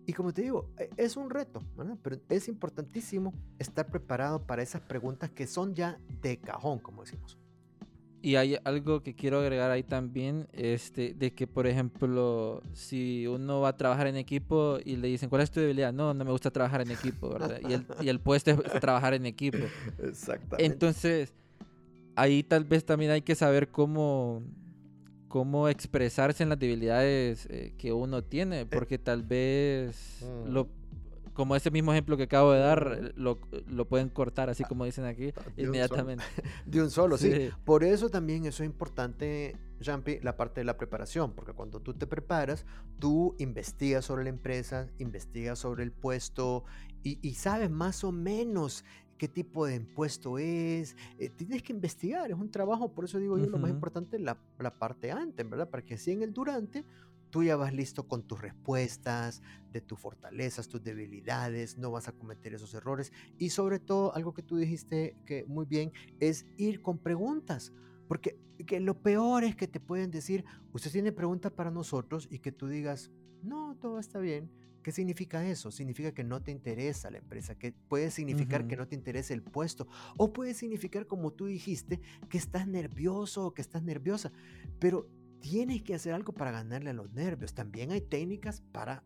Y 0.06 0.12
como 0.12 0.32
te 0.32 0.42
digo, 0.42 0.70
e, 0.78 0.90
es 0.96 1.16
un 1.16 1.30
reto, 1.30 1.60
pero 2.02 2.20
es 2.28 2.48
importantísimo 2.48 3.32
estar 3.58 3.88
preparado 3.88 4.46
para 4.46 4.62
esas 4.62 4.82
preguntas 4.82 5.30
que 5.30 5.46
son 5.46 5.74
ya 5.74 5.98
de 6.20 6.38
cajón, 6.38 6.78
como 6.78 7.02
decimos. 7.02 7.38
Y 8.24 8.36
hay 8.36 8.56
algo 8.64 9.02
que 9.02 9.14
quiero 9.14 9.40
agregar 9.40 9.70
ahí 9.70 9.82
también, 9.82 10.48
este, 10.54 11.12
de 11.12 11.34
que, 11.34 11.46
por 11.46 11.66
ejemplo, 11.66 12.62
si 12.72 13.26
uno 13.26 13.60
va 13.60 13.68
a 13.68 13.76
trabajar 13.76 14.06
en 14.06 14.16
equipo 14.16 14.78
y 14.82 14.96
le 14.96 15.08
dicen, 15.08 15.28
¿cuál 15.28 15.42
es 15.42 15.50
tu 15.50 15.60
debilidad? 15.60 15.92
No, 15.92 16.14
no 16.14 16.24
me 16.24 16.30
gusta 16.30 16.50
trabajar 16.50 16.80
en 16.80 16.90
equipo, 16.90 17.28
¿verdad? 17.28 17.60
Y 17.68 17.74
el, 17.74 17.86
y 18.00 18.08
el 18.08 18.20
puesto 18.20 18.50
es 18.50 18.56
trabajar 18.80 19.12
en 19.12 19.26
equipo. 19.26 19.58
Exactamente. 20.02 20.64
Entonces, 20.64 21.34
ahí 22.16 22.42
tal 22.42 22.64
vez 22.64 22.86
también 22.86 23.10
hay 23.10 23.20
que 23.20 23.34
saber 23.34 23.68
cómo, 23.68 24.42
cómo 25.28 25.68
expresarse 25.68 26.44
en 26.44 26.48
las 26.48 26.58
debilidades 26.58 27.46
eh, 27.50 27.74
que 27.76 27.92
uno 27.92 28.24
tiene, 28.24 28.62
eh, 28.62 28.66
porque 28.66 28.96
tal 28.96 29.22
vez 29.22 30.22
mm. 30.22 30.48
lo 30.50 30.68
como 31.34 31.56
ese 31.56 31.70
mismo 31.70 31.92
ejemplo 31.92 32.16
que 32.16 32.24
acabo 32.24 32.52
de 32.52 32.60
dar, 32.60 33.12
lo, 33.16 33.38
lo 33.68 33.88
pueden 33.88 34.08
cortar, 34.08 34.48
así 34.48 34.64
como 34.64 34.84
dicen 34.84 35.04
aquí, 35.04 35.32
inmediatamente. 35.56 36.24
de 36.66 36.82
un 36.82 36.90
solo, 36.90 37.18
sí. 37.18 37.50
Por 37.64 37.84
eso 37.84 38.08
también 38.08 38.46
eso 38.46 38.62
es 38.62 38.68
importante, 38.68 39.56
Jampi, 39.82 40.20
la 40.20 40.36
parte 40.36 40.60
de 40.60 40.64
la 40.64 40.76
preparación, 40.76 41.32
porque 41.32 41.52
cuando 41.52 41.80
tú 41.80 41.92
te 41.94 42.06
preparas, 42.06 42.64
tú 42.98 43.34
investigas 43.38 44.04
sobre 44.04 44.24
la 44.24 44.30
empresa, 44.30 44.88
investigas 44.98 45.58
sobre 45.58 45.82
el 45.82 45.92
puesto 45.92 46.64
y, 47.02 47.18
y 47.20 47.34
sabes 47.34 47.70
más 47.70 48.04
o 48.04 48.12
menos 48.12 48.84
qué 49.18 49.28
tipo 49.28 49.66
de 49.66 49.76
impuesto 49.76 50.38
es. 50.38 50.96
Eh, 51.18 51.30
tienes 51.30 51.62
que 51.62 51.72
investigar, 51.72 52.30
es 52.30 52.36
un 52.36 52.50
trabajo, 52.50 52.92
por 52.92 53.04
eso 53.04 53.18
digo 53.18 53.38
yo, 53.38 53.46
lo 53.46 53.58
más 53.58 53.70
importante 53.70 54.16
es 54.16 54.22
la, 54.22 54.38
la, 54.58 54.74
parte 54.74 55.10
antes, 55.10 55.48
¿verdad? 55.48 55.68
Para 55.68 55.84
que 55.84 55.94
así 55.94 56.12
en 56.12 56.22
el 56.22 56.32
durante 56.32 56.84
tú 57.34 57.42
ya 57.42 57.56
vas 57.56 57.74
listo 57.74 58.06
con 58.06 58.22
tus 58.22 58.40
respuestas, 58.40 59.42
de 59.72 59.80
tus 59.80 59.98
fortalezas, 59.98 60.68
tus 60.68 60.84
debilidades, 60.84 61.76
no 61.78 61.90
vas 61.90 62.06
a 62.06 62.12
cometer 62.12 62.54
esos 62.54 62.72
errores. 62.74 63.12
Y 63.38 63.50
sobre 63.50 63.80
todo, 63.80 64.14
algo 64.14 64.32
que 64.32 64.44
tú 64.44 64.56
dijiste 64.56 65.16
que 65.26 65.44
muy 65.44 65.66
bien, 65.66 65.90
es 66.20 66.46
ir 66.56 66.80
con 66.80 66.96
preguntas. 66.96 67.72
Porque 68.06 68.38
que 68.68 68.78
lo 68.78 69.02
peor 69.02 69.42
es 69.42 69.56
que 69.56 69.66
te 69.66 69.80
pueden 69.80 70.12
decir, 70.12 70.44
usted 70.72 70.92
tiene 70.92 71.10
preguntas 71.10 71.50
para 71.50 71.72
nosotros 71.72 72.28
y 72.30 72.38
que 72.38 72.52
tú 72.52 72.68
digas, 72.68 73.10
no, 73.42 73.76
todo 73.80 73.98
está 73.98 74.20
bien. 74.20 74.48
¿Qué 74.84 74.92
significa 74.92 75.44
eso? 75.44 75.72
Significa 75.72 76.14
que 76.14 76.22
no 76.22 76.40
te 76.40 76.52
interesa 76.52 77.10
la 77.10 77.18
empresa, 77.18 77.58
que 77.58 77.72
puede 77.72 78.12
significar 78.12 78.68
que 78.68 78.76
no 78.76 78.86
te 78.86 78.94
interesa 78.94 79.34
el 79.34 79.42
puesto, 79.42 79.88
o 80.18 80.32
puede 80.32 80.54
significar, 80.54 81.08
como 81.08 81.32
tú 81.32 81.46
dijiste, 81.46 82.00
que 82.28 82.38
estás 82.38 82.68
nervioso 82.68 83.44
o 83.44 83.54
que 83.54 83.62
estás 83.62 83.82
nerviosa. 83.82 84.30
Pero 84.78 85.08
tienes 85.44 85.82
que 85.82 85.94
hacer 85.94 86.14
algo 86.14 86.32
para 86.32 86.50
ganarle 86.52 86.88
a 86.88 86.94
los 86.94 87.12
nervios. 87.12 87.52
También 87.52 87.90
hay 87.92 88.00
técnicas 88.00 88.62
para 88.72 89.04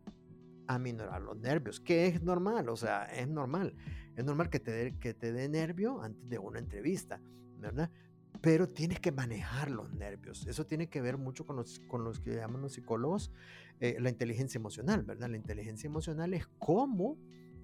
aminorar 0.67 1.21
los 1.21 1.35
nervios, 1.35 1.81
que 1.81 2.07
es 2.07 2.23
normal, 2.23 2.69
o 2.69 2.77
sea, 2.77 3.03
es 3.03 3.27
normal. 3.27 3.75
Es 4.15 4.23
normal 4.23 4.49
que 4.49 4.61
te 4.61 4.71
dé, 4.71 4.97
que 4.99 5.13
te 5.13 5.33
dé 5.33 5.49
nervio 5.49 6.01
antes 6.01 6.29
de 6.29 6.39
una 6.39 6.59
entrevista, 6.59 7.19
¿verdad? 7.57 7.91
Pero 8.39 8.69
tienes 8.69 9.01
que 9.01 9.11
manejar 9.11 9.69
los 9.69 9.91
nervios. 9.91 10.47
Eso 10.47 10.65
tiene 10.65 10.87
que 10.87 11.01
ver 11.01 11.17
mucho 11.17 11.45
con 11.45 11.57
los, 11.57 11.81
con 11.89 12.05
los 12.05 12.21
que 12.21 12.35
llaman 12.35 12.61
los 12.61 12.71
psicólogos 12.71 13.33
eh, 13.81 13.97
la 13.99 14.09
inteligencia 14.09 14.59
emocional, 14.59 15.03
¿verdad? 15.03 15.27
La 15.27 15.35
inteligencia 15.35 15.87
emocional 15.87 16.33
es 16.33 16.47
cómo 16.57 17.17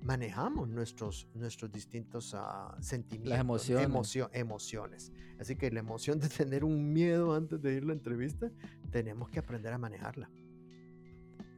manejamos 0.06 0.70
nuestros, 0.70 1.28
nuestros 1.34 1.72
distintos 1.72 2.34
uh, 2.36 2.80
sentimientos, 2.80 3.32
Las 3.32 3.40
emociones. 3.40 4.30
emociones. 4.34 5.12
Así 5.40 5.56
que 5.56 5.72
la 5.72 5.80
emoción 5.80 6.20
de 6.20 6.30
tener 6.30 6.64
un 6.64 6.94
miedo 6.94 7.34
antes 7.34 7.62
de 7.62 7.74
ir 7.74 7.84
a 7.84 7.88
la 7.88 7.94
entrevista, 7.94 8.52
tenemos 8.92 9.30
que 9.30 9.40
aprender 9.40 9.74
a 9.74 9.80
manejarla. 9.80 10.30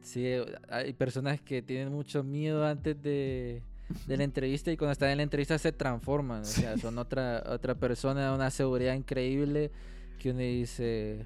Sí, 0.01 0.25
hay 0.69 0.93
personas 0.93 1.41
que 1.41 1.61
tienen 1.61 1.91
mucho 1.91 2.23
miedo 2.23 2.65
antes 2.65 3.01
de, 3.01 3.61
de 4.07 4.17
la 4.17 4.23
entrevista 4.23 4.71
y 4.71 4.77
cuando 4.77 4.93
están 4.93 5.09
en 5.09 5.17
la 5.17 5.23
entrevista 5.23 5.57
se 5.57 5.73
transforman. 5.73 6.41
O 6.41 6.45
sea, 6.45 6.77
son 6.77 6.97
otra, 6.97 7.43
otra 7.47 7.75
persona, 7.75 8.33
una 8.33 8.49
seguridad 8.49 8.93
increíble 8.93 9.71
que 10.17 10.31
uno 10.31 10.39
dice 10.39 11.25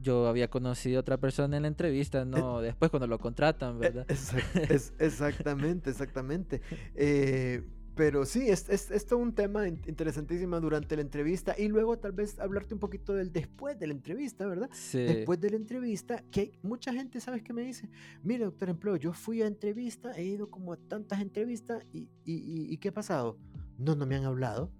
yo 0.00 0.26
había 0.26 0.48
conocido 0.48 0.98
a 0.98 1.00
otra 1.00 1.18
persona 1.18 1.56
en 1.56 1.62
la 1.62 1.68
entrevista, 1.68 2.24
no 2.24 2.60
después 2.60 2.90
cuando 2.90 3.06
lo 3.06 3.18
contratan, 3.18 3.76
e, 3.76 3.78
¿verdad? 3.78 4.06
es, 4.70 4.92
exactamente, 4.98 5.90
exactamente. 5.90 6.60
Eh, 6.94 7.62
pero 7.98 8.24
sí, 8.24 8.48
es, 8.48 8.68
es, 8.68 9.06
todo 9.06 9.18
un 9.18 9.34
tema 9.34 9.66
interesantísimo 9.66 10.60
durante 10.60 10.94
la 10.94 11.02
entrevista 11.02 11.56
y 11.58 11.66
luego 11.66 11.98
tal 11.98 12.12
vez 12.12 12.38
hablarte 12.38 12.72
un 12.72 12.78
poquito 12.78 13.12
del 13.12 13.32
después 13.32 13.76
de 13.76 13.88
la 13.88 13.92
entrevista, 13.92 14.46
¿verdad? 14.46 14.70
Sí. 14.72 14.98
Después 14.98 15.40
de 15.40 15.50
la 15.50 15.56
entrevista, 15.56 16.22
que 16.30 16.52
mucha 16.62 16.92
gente, 16.92 17.20
¿sabes 17.20 17.42
qué 17.42 17.52
me 17.52 17.62
dice? 17.62 17.90
Mire, 18.22 18.44
doctor 18.44 18.68
Empleo, 18.68 18.94
yo 18.94 19.12
fui 19.12 19.42
a 19.42 19.48
entrevista, 19.48 20.12
he 20.16 20.22
ido 20.22 20.48
como 20.48 20.74
a 20.74 20.76
tantas 20.76 21.20
entrevistas 21.20 21.82
y, 21.92 22.08
y, 22.24 22.72
y, 22.72 22.76
¿qué 22.76 22.90
ha 22.90 22.94
pasado? 22.94 23.36
No, 23.78 23.96
no 23.96 24.06
me 24.06 24.14
han 24.14 24.26
hablado. 24.26 24.70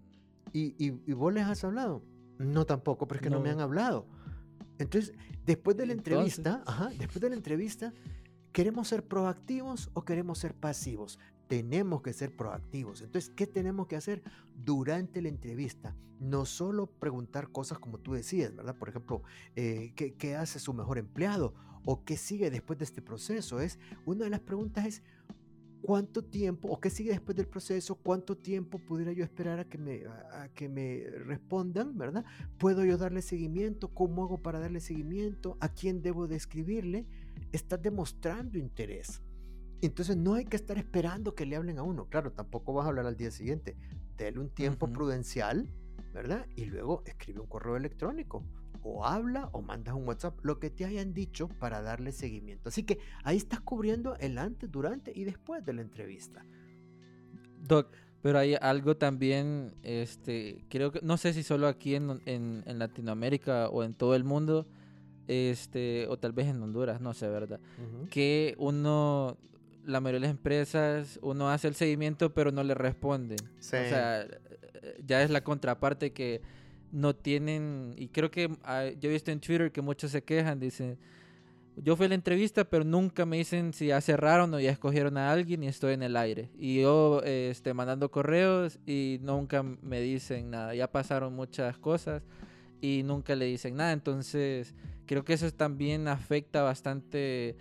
¿Y, 0.53 0.77
y, 0.79 0.91
vos 1.13 1.35
les 1.35 1.45
has 1.45 1.65
hablado? 1.65 2.05
No 2.39 2.67
tampoco, 2.67 3.09
pero 3.09 3.19
es 3.19 3.23
que 3.23 3.31
no 3.31 3.41
me 3.41 3.51
han 3.51 3.59
hablado. 3.59 4.07
Entonces, 4.79 5.13
después 5.45 5.77
de 5.77 5.87
la 5.87 5.93
entrevista, 5.93 6.63
después 6.99 7.21
de 7.21 7.31
la 7.31 7.37
entrevista, 7.37 7.93
¿queremos 8.53 8.89
ser 8.89 9.07
proactivos 9.07 9.91
o 9.95 10.05
queremos 10.05 10.39
ser 10.39 10.55
pasivos? 10.55 11.19
Tenemos 11.49 12.03
que 12.03 12.13
ser 12.13 12.37
proactivos. 12.37 13.01
Entonces, 13.01 13.31
¿qué 13.35 13.47
tenemos 13.47 13.87
que 13.87 13.97
hacer 13.97 14.23
durante 14.55 15.23
la 15.23 15.29
entrevista? 15.29 15.97
No 16.21 16.45
solo 16.45 16.87
preguntar 16.87 17.51
cosas 17.51 17.79
como 17.79 17.99
tú 17.99 18.13
decías, 18.13 18.55
¿verdad? 18.55 18.77
Por 18.77 18.89
ejemplo, 18.89 19.23
eh, 19.57 19.93
¿qué, 19.97 20.15
¿qué, 20.15 20.37
hace 20.37 20.59
su 20.59 20.75
mejor 20.75 20.99
empleado? 20.99 21.55
¿O 21.85 22.05
qué 22.05 22.17
sigue 22.17 22.51
después 22.51 22.79
de 22.79 22.85
este 22.85 23.01
proceso? 23.01 23.61
Es, 23.61 23.79
una 24.05 24.25
de 24.25 24.31
las 24.31 24.41
preguntas 24.41 24.85
es, 24.87 25.03
¿Cuánto 25.83 26.23
tiempo, 26.23 26.69
o 26.69 26.81
qué 26.81 26.91
sigue 26.91 27.11
después 27.11 27.37
del 27.37 27.47
proceso? 27.47 27.95
¿Cuánto 27.95 28.37
tiempo 28.37 28.79
pudiera 28.79 29.13
yo 29.13 29.25
esperar 29.25 29.61
a 29.61 29.65
que 29.65 29.79
me, 29.79 30.05
a 30.07 30.49
que 30.55 30.69
me 30.69 31.05
respondan, 31.25 31.97
verdad? 31.97 32.25
¿Puedo 32.59 32.85
yo 32.85 32.99
darle 32.99 33.23
seguimiento? 33.23 33.89
¿Cómo 33.95 34.25
hago 34.25 34.43
para 34.43 34.59
darle 34.59 34.81
seguimiento? 34.81 35.57
¿A 35.61 35.69
quién 35.69 36.03
debo 36.03 36.27
de 36.27 36.37
escribirle? 36.37 37.07
Estás 37.53 37.81
demostrando 37.81 38.59
interés. 38.59 39.23
Entonces 39.81 40.17
no 40.17 40.35
hay 40.35 40.45
que 40.45 40.57
estar 40.57 40.77
esperando 40.77 41.35
que 41.35 41.47
le 41.47 41.57
hablen 41.57 41.79
a 41.79 41.85
uno. 41.85 42.09
Claro, 42.09 42.33
tampoco 42.33 42.73
vas 42.73 42.87
a 42.87 42.89
hablar 42.89 43.07
al 43.07 43.17
día 43.17 43.31
siguiente. 43.31 43.77
Dele 44.17 44.41
un 44.41 44.51
tiempo 44.51 44.89
prudencial, 44.93 45.71
¿verdad? 46.13 46.47
Y 46.57 46.65
luego 46.65 47.03
escribe 47.07 47.41
un 47.41 47.47
correo 47.47 47.77
electrónico 47.77 48.45
o 48.89 49.05
habla 49.05 49.51
o 49.53 49.61
mandas 49.63 49.95
un 49.95 50.07
WhatsApp, 50.09 50.39
lo 50.43 50.59
que 50.59 50.71
te 50.71 50.85
hayan 50.85 51.13
dicho 51.13 51.49
para 51.49 51.83
darle 51.83 52.13
seguimiento. 52.13 52.71
Así 52.71 52.85
que 52.85 52.99
ahí 53.23 53.37
estás 53.37 53.61
cubriendo 53.61 54.17
el 54.17 54.39
antes, 54.39 54.71
durante 54.71 55.13
y 55.15 55.25
después 55.25 55.65
de 55.65 55.75
la 55.75 55.83
entrevista. 55.83 56.45
Doc, 57.61 57.89
pero 58.23 58.39
hay 58.39 58.55
algo 58.55 58.97
también, 58.97 59.75
este, 59.83 60.65
creo 60.69 60.91
que, 60.91 61.01
no 61.03 61.17
sé 61.19 61.35
si 61.35 61.43
solo 61.43 61.69
aquí 61.69 61.95
en, 61.95 62.21
en, 62.25 62.79
Latinoamérica 62.79 63.69
o 63.69 63.85
en 63.85 63.95
todo 63.95 64.15
el 64.15 64.25
mundo, 64.25 64.67
este, 65.27 66.07
o 66.09 66.19
tal 66.19 66.33
vez 66.33 66.47
en 66.49 66.63
Honduras, 66.63 67.01
no 67.01 67.13
sé, 67.13 67.29
¿verdad? 67.29 67.61
Que 68.11 68.55
uno, 68.59 69.37
la 69.85 70.01
mayoría 70.01 70.21
de 70.21 70.27
las 70.29 70.37
empresas, 70.37 71.19
uno 71.23 71.51
hace 71.51 71.69
el 71.69 71.75
seguimiento 71.75 72.33
pero 72.33 72.51
no 72.51 72.65
le 72.65 72.75
responden. 72.75 73.39
O 73.59 73.63
sea, 73.63 74.27
ya 75.05 75.23
es 75.23 75.31
la 75.31 75.43
contraparte 75.43 76.13
que 76.13 76.41
no 76.93 77.15
tienen, 77.15 77.95
y 77.97 78.09
creo 78.09 78.31
que 78.31 78.51
ah, 78.65 78.87
yo 79.01 79.11
he 79.11 79.13
visto 79.13 79.31
en 79.31 79.41
Twitter 79.41 79.73
que 79.73 79.83
muchos 79.83 80.11
se 80.11 80.23
quejan, 80.23 80.61
dicen, 80.61 80.99
yo 81.83 81.97
fui 81.97 82.07
a 82.07 82.09
la 82.09 82.15
entrevista, 82.15 82.65
pero 82.65 82.85
nunca 82.85 83.25
me 83.25 83.37
dicen 83.37 83.73
si 83.73 83.87
ya 83.87 84.01
cerraron 84.01 84.53
o 84.55 84.61
ya 84.61 84.71
escogieron 84.71 85.17
a 85.17 85.31
alguien 85.31 85.63
y 85.63 85.69
estoy 85.69 85.95
en 85.95 86.03
el 86.03 86.17
aire. 86.17 86.51
Y 86.59 86.81
yo 86.81 87.23
este, 87.25 87.73
mandando 87.75 88.11
correos 88.11 88.79
y 88.87 89.19
nunca 89.23 89.63
me 89.63 90.01
dicen 90.01 90.51
nada. 90.51 90.75
Ya 90.75 90.91
pasaron 90.91 91.35
muchas 91.35 91.79
cosas 91.79 92.23
y 92.81 93.03
nunca 93.05 93.37
le 93.37 93.45
dicen 93.47 93.77
nada. 93.77 93.93
Entonces, 93.93 94.75
creo 95.07 95.25
que 95.25 95.35
eso 95.35 95.51
también 95.53 96.09
afecta 96.09 96.63
bastante 96.63 97.57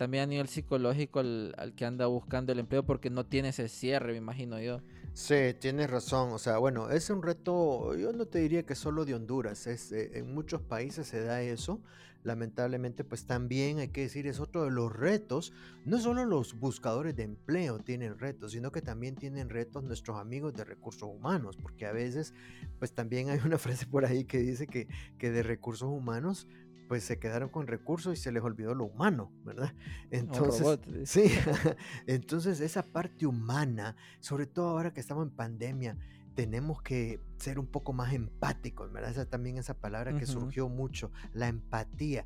también 0.00 0.22
a 0.22 0.26
nivel 0.28 0.48
psicológico 0.48 1.20
al, 1.20 1.54
al 1.58 1.74
que 1.74 1.84
anda 1.84 2.06
buscando 2.06 2.52
el 2.52 2.58
empleo 2.58 2.86
porque 2.86 3.10
no 3.10 3.26
tiene 3.26 3.50
ese 3.50 3.68
cierre, 3.68 4.12
me 4.12 4.16
imagino 4.16 4.58
yo. 4.58 4.80
Sí, 5.12 5.54
tienes 5.60 5.90
razón. 5.90 6.32
O 6.32 6.38
sea, 6.38 6.56
bueno, 6.56 6.88
es 6.88 7.10
un 7.10 7.22
reto, 7.22 7.94
yo 7.96 8.10
no 8.14 8.24
te 8.24 8.38
diría 8.38 8.64
que 8.64 8.74
solo 8.74 9.04
de 9.04 9.14
Honduras, 9.14 9.66
es, 9.66 9.92
eh, 9.92 10.12
en 10.14 10.32
muchos 10.32 10.62
países 10.62 11.06
se 11.06 11.22
da 11.22 11.42
eso. 11.42 11.82
lamentablemente, 12.22 13.04
pues 13.04 13.26
también 13.26 13.78
hay 13.78 13.88
que 13.88 14.02
decir, 14.02 14.26
es 14.26 14.40
otro 14.40 14.64
de 14.64 14.70
los 14.70 14.90
retos. 14.90 15.52
No 15.84 15.98
solo 15.98 16.24
los 16.24 16.58
buscadores 16.58 17.14
de 17.14 17.24
empleo 17.24 17.78
tienen 17.80 18.18
retos, 18.18 18.52
sino 18.52 18.72
que 18.72 18.80
también 18.80 19.16
tienen 19.16 19.50
retos 19.50 19.84
nuestros 19.84 20.18
amigos 20.18 20.54
de 20.54 20.64
recursos 20.64 21.10
humanos, 21.14 21.58
porque 21.60 21.84
a 21.84 21.92
veces, 21.92 22.32
pues 22.78 22.94
también 22.94 23.28
hay 23.28 23.40
una 23.44 23.58
frase 23.66 23.84
por 23.86 24.06
ahí 24.06 24.24
que 24.24 24.38
dice 24.38 24.66
que, 24.66 24.88
que 25.18 25.30
de 25.30 25.42
recursos 25.42 25.90
humanos, 25.90 26.46
pues 26.90 27.04
se 27.04 27.20
quedaron 27.20 27.50
con 27.50 27.68
recursos 27.68 28.18
y 28.18 28.20
se 28.20 28.32
les 28.32 28.42
olvidó 28.42 28.74
lo 28.74 28.86
humano, 28.86 29.30
¿verdad? 29.44 29.72
Entonces, 30.10 30.80
sí, 31.04 31.22
entonces 32.08 32.60
esa 32.60 32.82
parte 32.82 33.26
humana, 33.26 33.94
sobre 34.18 34.46
todo 34.46 34.70
ahora 34.70 34.92
que 34.92 34.98
estamos 34.98 35.24
en 35.24 35.30
pandemia, 35.30 35.96
tenemos 36.40 36.80
que 36.80 37.20
ser 37.36 37.58
un 37.58 37.66
poco 37.66 37.92
más 37.92 38.14
empáticos, 38.14 38.90
¿verdad? 38.90 39.10
Esa 39.10 39.26
también 39.26 39.58
esa 39.58 39.74
palabra 39.74 40.16
que 40.16 40.24
surgió 40.24 40.70
mucho, 40.70 41.12
la 41.34 41.48
empatía. 41.48 42.24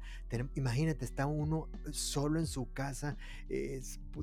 imagínate, 0.55 1.05
está 1.05 1.27
uno 1.27 1.69
solo 1.91 2.39
en 2.39 2.47
su 2.47 2.73
casa, 2.73 3.17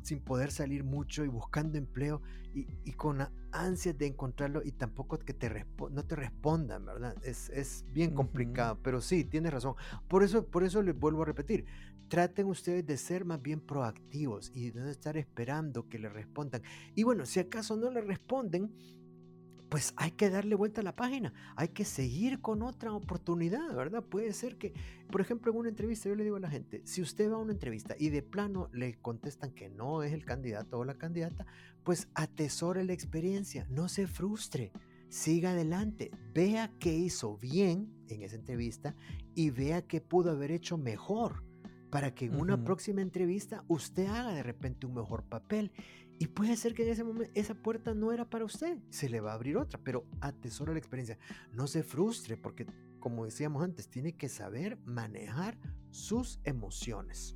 sin 0.02 0.22
poder 0.22 0.50
salir 0.52 0.86
mucho 0.86 1.26
y 1.26 1.28
buscando 1.28 1.78
empleo 1.78 2.22
y, 2.54 2.94
con 2.94 3.28
ansias 3.52 3.98
de 3.98 4.06
encontrarlo 4.08 4.62
y 4.64 4.72
tampoco 4.72 5.20
que 5.20 5.34
te 5.34 5.66
no 5.92 6.06
te 6.06 6.16
respondan, 6.16 6.86
¿verdad? 6.86 7.14
Es, 7.22 7.84
bien 7.92 8.14
complicado, 8.14 8.80
pero 8.82 9.02
sí, 9.02 9.26
tienes 9.26 9.52
razón. 9.52 9.76
Por 10.08 10.24
eso, 10.24 10.46
por 10.46 10.64
eso 10.64 10.82
les 10.82 10.98
vuelvo 10.98 11.24
a 11.24 11.26
repetir, 11.26 11.66
traten 12.08 12.48
ustedes 12.48 12.86
de 12.86 12.96
ser 12.96 13.26
más 13.26 13.42
bien 13.42 13.60
proactivos 13.60 14.54
y 14.56 14.72
de 14.72 14.80
no 14.80 14.88
estar 14.88 15.18
esperando 15.18 15.90
que 15.90 16.00
le 16.00 16.08
respondan. 16.08 16.62
Y 16.96 17.04
bueno, 17.04 17.26
si 17.26 17.42
acaso 17.42 17.76
no 17.76 17.92
le 17.92 18.00
responden, 18.00 18.72
pues 19.72 19.94
hay 19.96 20.12
que 20.12 20.30
darle 20.30 20.56
vuelta 20.56 20.82
a 20.82 20.84
la 20.84 20.98
página, 20.98 21.32
hay 21.56 21.70
que 21.70 21.86
seguir 21.86 22.42
con 22.42 22.62
otra 22.62 22.92
oportunidad, 22.92 23.74
¿verdad? 23.74 24.04
Puede 24.04 24.34
ser 24.34 24.58
que, 24.58 24.74
por 25.10 25.22
ejemplo, 25.22 25.50
en 25.50 25.60
una 25.60 25.70
entrevista 25.70 26.10
yo 26.10 26.16
le 26.16 26.26
digo 26.26 26.36
a 26.36 26.42
la 26.42 26.50
gente, 26.50 26.82
si 26.84 27.02
usted 27.02 27.32
va 27.32 27.36
a 27.36 27.40
una 27.40 27.54
entrevista 27.54 27.96
y 27.98 28.10
de 28.10 28.22
plano 28.22 28.68
le 28.74 29.00
contestan 29.00 29.52
que 29.52 29.70
no 29.70 30.04
es 30.04 30.12
el 30.12 30.26
candidato 30.26 30.78
o 30.78 30.84
la 30.84 30.96
candidata, 30.96 31.46
pues 31.86 32.10
atesore 32.16 32.84
la 32.84 32.92
experiencia, 32.92 33.66
no 33.70 33.88
se 33.88 34.08
frustre, 34.08 34.74
siga 35.08 35.52
adelante, 35.52 36.12
vea 36.34 36.74
qué 36.78 36.94
hizo 36.94 37.38
bien 37.38 37.94
en 38.10 38.24
esa 38.24 38.36
entrevista 38.36 38.94
y 39.36 39.52
vea 39.52 39.84
qué 39.84 40.02
pudo 40.02 40.32
haber 40.32 40.52
hecho 40.52 40.78
mejor 40.78 41.46
para 41.92 42.14
que 42.14 42.26
en 42.26 42.36
una 42.36 42.64
próxima 42.64 43.02
entrevista 43.02 43.64
usted 43.68 44.08
haga 44.08 44.34
de 44.34 44.44
repente 44.44 44.86
un 44.86 44.96
mejor 44.96 45.24
papel 45.24 45.72
y 46.22 46.28
puede 46.28 46.56
ser 46.56 46.76
que 46.76 46.84
en 46.84 46.90
ese 46.90 47.04
momento 47.04 47.32
esa 47.34 47.56
puerta 47.56 47.96
no 47.96 48.12
era 48.12 48.30
para 48.30 48.46
usted, 48.46 48.78
se 48.92 49.10
le 49.10 49.22
va 49.22 49.32
a 49.32 49.34
abrir 49.34 49.58
otra, 49.58 49.80
pero 49.84 50.06
atesora 50.20 50.72
la 50.72 50.78
experiencia. 50.78 51.18
No 51.52 51.66
se 51.66 51.82
frustre 51.82 52.38
porque, 52.38 52.68
como 53.00 53.26
decíamos 53.26 53.64
antes, 53.64 53.90
tiene 53.90 54.14
que 54.14 54.30
saber 54.30 54.78
manejar 54.86 55.58
sus 55.90 56.40
emociones. 56.44 57.36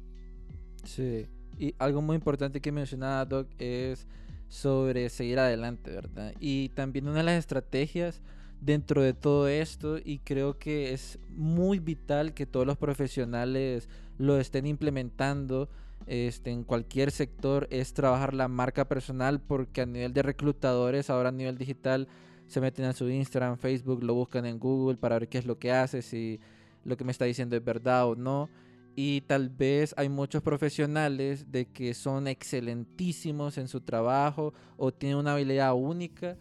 Sí, 0.84 1.26
y 1.58 1.74
algo 1.80 2.04
muy 2.04 2.16
importante 2.16 2.62
que 2.62 2.72
mencionaba 2.72 3.26
Doc 3.26 3.50
es 3.58 4.06
sobre 4.50 5.10
seguir 5.10 5.40
adelante, 5.40 5.90
¿verdad? 5.90 6.36
Y 6.40 6.70
también 6.70 7.08
una 7.08 7.18
de 7.18 7.24
las 7.24 7.40
estrategias 7.40 8.22
dentro 8.62 9.02
de 9.02 9.16
todo 9.16 9.48
esto, 9.48 9.98
y 9.98 10.20
creo 10.20 10.60
que 10.60 10.94
es 10.94 11.18
muy 11.30 11.80
vital 11.80 12.36
que 12.36 12.46
todos 12.46 12.68
los 12.68 12.78
profesionales 12.78 13.90
lo 14.20 14.40
estén 14.40 14.68
implementando, 14.68 15.72
este, 16.08 16.52
en 16.52 16.64
cualquier 16.64 17.12
sector 17.12 17.68
es 17.72 17.94
trabajar 17.94 18.34
la 18.34 18.48
marca 18.48 18.88
personal 18.88 19.40
porque 19.40 19.82
a 19.82 19.86
nivel 19.86 20.14
de 20.14 20.22
reclutadores, 20.22 21.10
ahora 21.10 21.30
a 21.30 21.32
nivel 21.32 21.58
digital, 21.58 22.08
se 22.48 22.62
meten 22.62 22.86
a 22.86 22.94
su 22.94 23.10
Instagram, 23.10 23.58
Facebook, 23.58 24.04
lo 24.04 24.14
buscan 24.14 24.46
en 24.46 24.60
Google 24.60 24.98
para 24.98 25.20
ver 25.20 25.30
qué 25.30 25.40
es 25.40 25.46
lo 25.46 25.58
que 25.58 25.72
hace, 25.72 26.02
si 26.02 26.40
lo 26.84 26.96
que 26.96 27.04
me 27.04 27.12
está 27.12 27.26
diciendo 27.26 27.56
es 27.56 27.64
verdad 27.64 28.08
o 28.08 28.16
no. 28.16 28.50
Y 28.96 29.22
tal 29.22 29.50
vez 29.50 29.94
hay 29.98 30.08
muchos 30.08 30.42
profesionales 30.42 31.52
de 31.52 31.66
que 31.66 31.94
son 31.94 32.28
excelentísimos 32.28 33.58
en 33.58 33.68
su 33.68 33.82
trabajo 33.82 34.54
o 34.78 34.94
tienen 34.94 35.18
una 35.18 35.34
habilidad 35.34 35.74
única, 35.74 36.38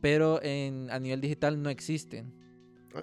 pero 0.00 0.38
a 0.38 0.98
nivel 0.98 1.20
digital 1.20 1.60
no 1.60 1.68
existen. 1.68 2.39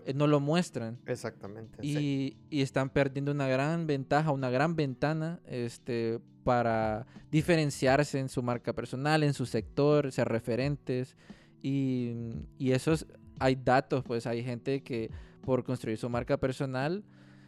Eh, 0.05 0.13
no 0.13 0.27
lo 0.27 0.39
muestran. 0.39 0.99
Exactamente. 1.05 1.79
Y, 1.81 2.37
y, 2.49 2.61
están 2.61 2.89
perdiendo 2.89 3.31
una 3.31 3.47
gran 3.47 3.87
ventaja, 3.87 4.31
una 4.31 4.49
gran 4.49 4.75
ventana 4.75 5.39
este, 5.45 6.19
para 6.43 7.05
diferenciarse 7.31 8.19
en 8.19 8.29
su 8.29 8.43
marca 8.43 8.73
personal, 8.73 9.23
en 9.23 9.33
su 9.33 9.45
sector, 9.45 10.11
ser 10.11 10.27
referentes. 10.27 11.15
Y, 11.61 12.13
y 12.57 12.71
esos, 12.71 13.07
hay 13.39 13.55
datos, 13.55 14.03
pues 14.03 14.27
hay 14.27 14.43
gente 14.43 14.83
que 14.83 15.09
por 15.41 15.63
construir 15.63 15.97
su 15.97 16.09
marca 16.09 16.37
personal 16.37 17.03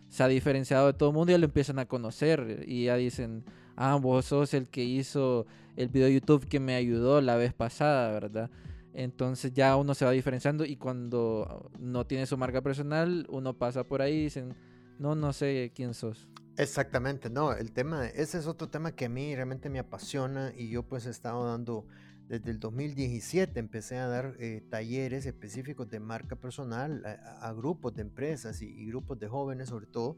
se 0.08 0.24
ha 0.24 0.28
diferenciado 0.28 0.88
de 0.88 0.94
todo 0.94 1.10
el 1.10 1.16
mundo 1.16 1.32
y 1.32 1.34
ya 1.34 1.38
lo 1.38 1.46
empiezan 1.46 1.80
a 1.80 1.86
conocer. 1.86 2.64
Y 2.68 2.86
ya 2.86 2.96
dicen, 2.96 3.44
ah, 3.76 3.96
vos 4.02 4.26
sos 4.26 4.54
el 4.54 4.70
que 4.70 4.84
hizo 4.84 5.46
el 5.76 5.90
video 5.90 6.08
de 6.08 6.16
YouTube 6.16 6.48
que 6.48 6.60
me 6.60 6.76
ayudó 6.76 7.22
la 7.22 7.36
vez 7.36 7.54
pasada, 7.54 8.12
¿verdad? 8.12 8.50
Entonces 8.94 9.54
ya 9.54 9.76
uno 9.76 9.94
se 9.94 10.06
va 10.06 10.12
diferenciando 10.12 10.66
y 10.66 10.76
cuando 10.76 11.72
no 11.80 12.08
tiene 12.08 12.26
su 12.26 12.38
marca 12.38 12.62
personal, 12.62 13.28
uno 13.30 13.58
pasa 13.58 13.84
por 13.84 14.02
ahí 14.02 14.16
y 14.16 14.24
dicen, 14.24 14.56
no, 14.98 15.16
no 15.16 15.34
sé 15.34 15.72
quién 15.76 15.94
sos. 15.94 16.28
Exactamente, 16.58 17.30
no, 17.30 17.54
el 17.54 17.72
tema, 17.72 18.08
ese 18.08 18.38
es 18.38 18.46
otro 18.46 18.68
tema 18.68 18.92
que 18.92 19.06
a 19.06 19.10
mí 19.10 19.34
realmente 19.34 19.70
me 19.70 19.80
apasiona 19.80 20.52
y 20.58 20.68
yo 20.68 20.84
pues 20.84 21.06
he 21.06 21.10
estado 21.10 21.46
dando, 21.46 21.88
desde 22.28 22.52
el 22.52 22.60
2017 22.60 23.58
empecé 23.58 23.98
a 23.98 24.08
dar 24.08 24.36
eh, 24.40 24.62
talleres 24.70 25.26
específicos 25.26 25.90
de 25.90 26.02
marca 26.02 26.36
personal 26.36 27.06
a, 27.06 27.54
grupos 27.54 27.96
de 27.96 28.02
empresas 28.02 28.62
y, 28.62 28.88
grupos 28.88 29.18
de 29.20 29.30
jóvenes 29.30 29.70
sobre 29.70 29.86
todo, 29.86 30.18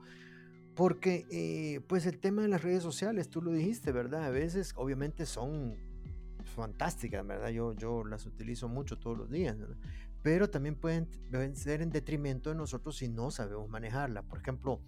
porque 0.73 1.27
eh, 1.29 1.81
pues 1.87 2.07
el 2.07 2.17
tema 2.17 2.41
de 2.41 2.47
las 2.47 2.63
redes 2.63 2.81
sociales, 2.81 3.29
tú 3.29 3.43
lo 3.43 3.51
dijiste, 3.51 3.91
¿verdad? 3.91 4.23
A 4.23 4.31
veces 4.31 4.73
obviamente 4.75 5.27
son 5.27 5.77
fantásticas, 6.51 7.25
¿verdad? 7.25 7.49
Yo, 7.49 7.73
yo 7.73 8.03
las 8.03 8.25
utilizo 8.25 8.67
mucho 8.67 8.97
todos 8.97 9.17
los 9.17 9.29
días, 9.29 9.57
pero 10.21 10.49
también 10.49 10.75
pueden, 10.75 11.07
ser 11.55 11.81
en 11.81 11.89
detrimento 11.89 12.49
de 12.49 12.55
nosotros 12.55 12.97
si 12.97 13.07
no 13.07 13.31
sabemos 13.31 13.69
manejarla. 13.69 14.23
Por 14.23 14.39
ejemplo, 14.39 14.81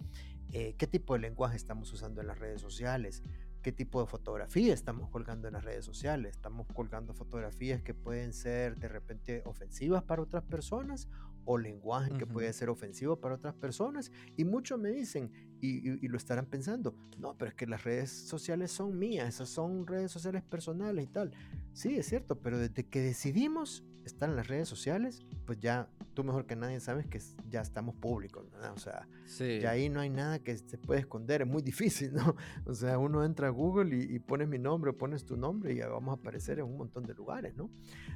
eh, 0.52 0.74
¿qué 0.78 0.86
tipo 0.86 1.14
de 1.14 1.20
lenguaje 1.20 1.56
estamos 1.56 1.92
usando 1.92 2.20
en 2.20 2.28
las 2.28 2.38
redes 2.38 2.60
sociales? 2.60 3.22
¿Qué 3.62 3.72
tipo 3.72 4.00
de 4.00 4.06
fotografía 4.06 4.74
estamos 4.74 5.08
colgando 5.08 5.48
en 5.48 5.54
las 5.54 5.64
redes 5.64 5.84
sociales? 5.84 6.36
¿Estamos 6.36 6.66
colgando 6.74 7.14
fotografías 7.14 7.82
que 7.82 7.94
pueden 7.94 8.32
ser 8.32 8.78
de 8.78 8.88
repente 8.88 9.42
ofensivas 9.46 10.02
para 10.02 10.22
otras 10.22 10.44
personas 10.44 11.08
o 11.44 11.58
lenguaje 11.58 12.12
que 12.16 12.26
puede 12.26 12.52
ser 12.52 12.68
ofensivo 12.70 13.16
para 13.20 13.34
otras 13.34 13.54
personas. 13.54 14.10
Y 14.36 14.44
muchos 14.44 14.78
me 14.78 14.90
dicen, 14.90 15.30
y, 15.60 16.06
lo 16.08 16.16
estarán 16.16 16.46
pensando, 16.46 16.94
no, 17.18 17.36
pero 17.38 17.50
es 17.50 17.54
que 17.54 17.66
las 17.66 17.84
redes 17.84 18.10
sociales 18.10 18.70
son 18.70 18.98
mías, 18.98 19.28
esas 19.28 19.48
son 19.48 19.86
redes 19.86 20.10
sociales 20.10 20.42
personales 20.42 21.04
y 21.04 21.08
tal. 21.08 21.32
Sí, 21.72 21.96
es 21.96 22.06
cierto, 22.06 22.40
pero 22.40 22.58
desde 22.58 22.84
que 22.84 23.00
decidimos 23.00 23.84
estar 24.04 24.28
en 24.28 24.36
las 24.36 24.48
redes 24.48 24.68
sociales, 24.68 25.24
pues 25.46 25.58
ya 25.58 25.88
tú 26.14 26.24
mejor 26.24 26.46
que 26.46 26.56
nadie 26.56 26.80
sabes 26.80 27.06
que 27.06 27.20
ya 27.50 27.60
estamos 27.60 27.94
públicos, 27.96 28.46
O 28.74 28.78
sea, 28.78 29.08
ya 29.38 29.70
ahí 29.70 29.88
no 29.88 30.00
hay 30.00 30.10
nada 30.10 30.38
que 30.38 30.56
se 30.56 30.78
puede 30.78 31.00
esconder, 31.00 31.42
es 31.42 31.48
muy 31.48 31.62
difícil, 31.62 32.12
¿no? 32.14 32.36
O 32.66 32.74
sea, 32.74 32.98
uno 32.98 33.24
entra 33.24 33.48
a 33.48 33.50
Google 33.50 33.96
y, 33.96 34.14
y 34.14 34.18
pones 34.18 34.48
mi 34.48 34.58
nombre, 34.58 34.92
pones 34.92 35.24
tu 35.24 35.36
nombre 35.36 35.72
y 35.72 35.76
ya 35.76 35.88
vamos 35.88 36.16
a 36.16 36.20
aparecer 36.20 36.58
en 36.58 36.66
un 36.66 36.76
montón 36.76 37.04
de 37.04 37.14
lugares, 37.14 37.54
¿no? 37.56 37.70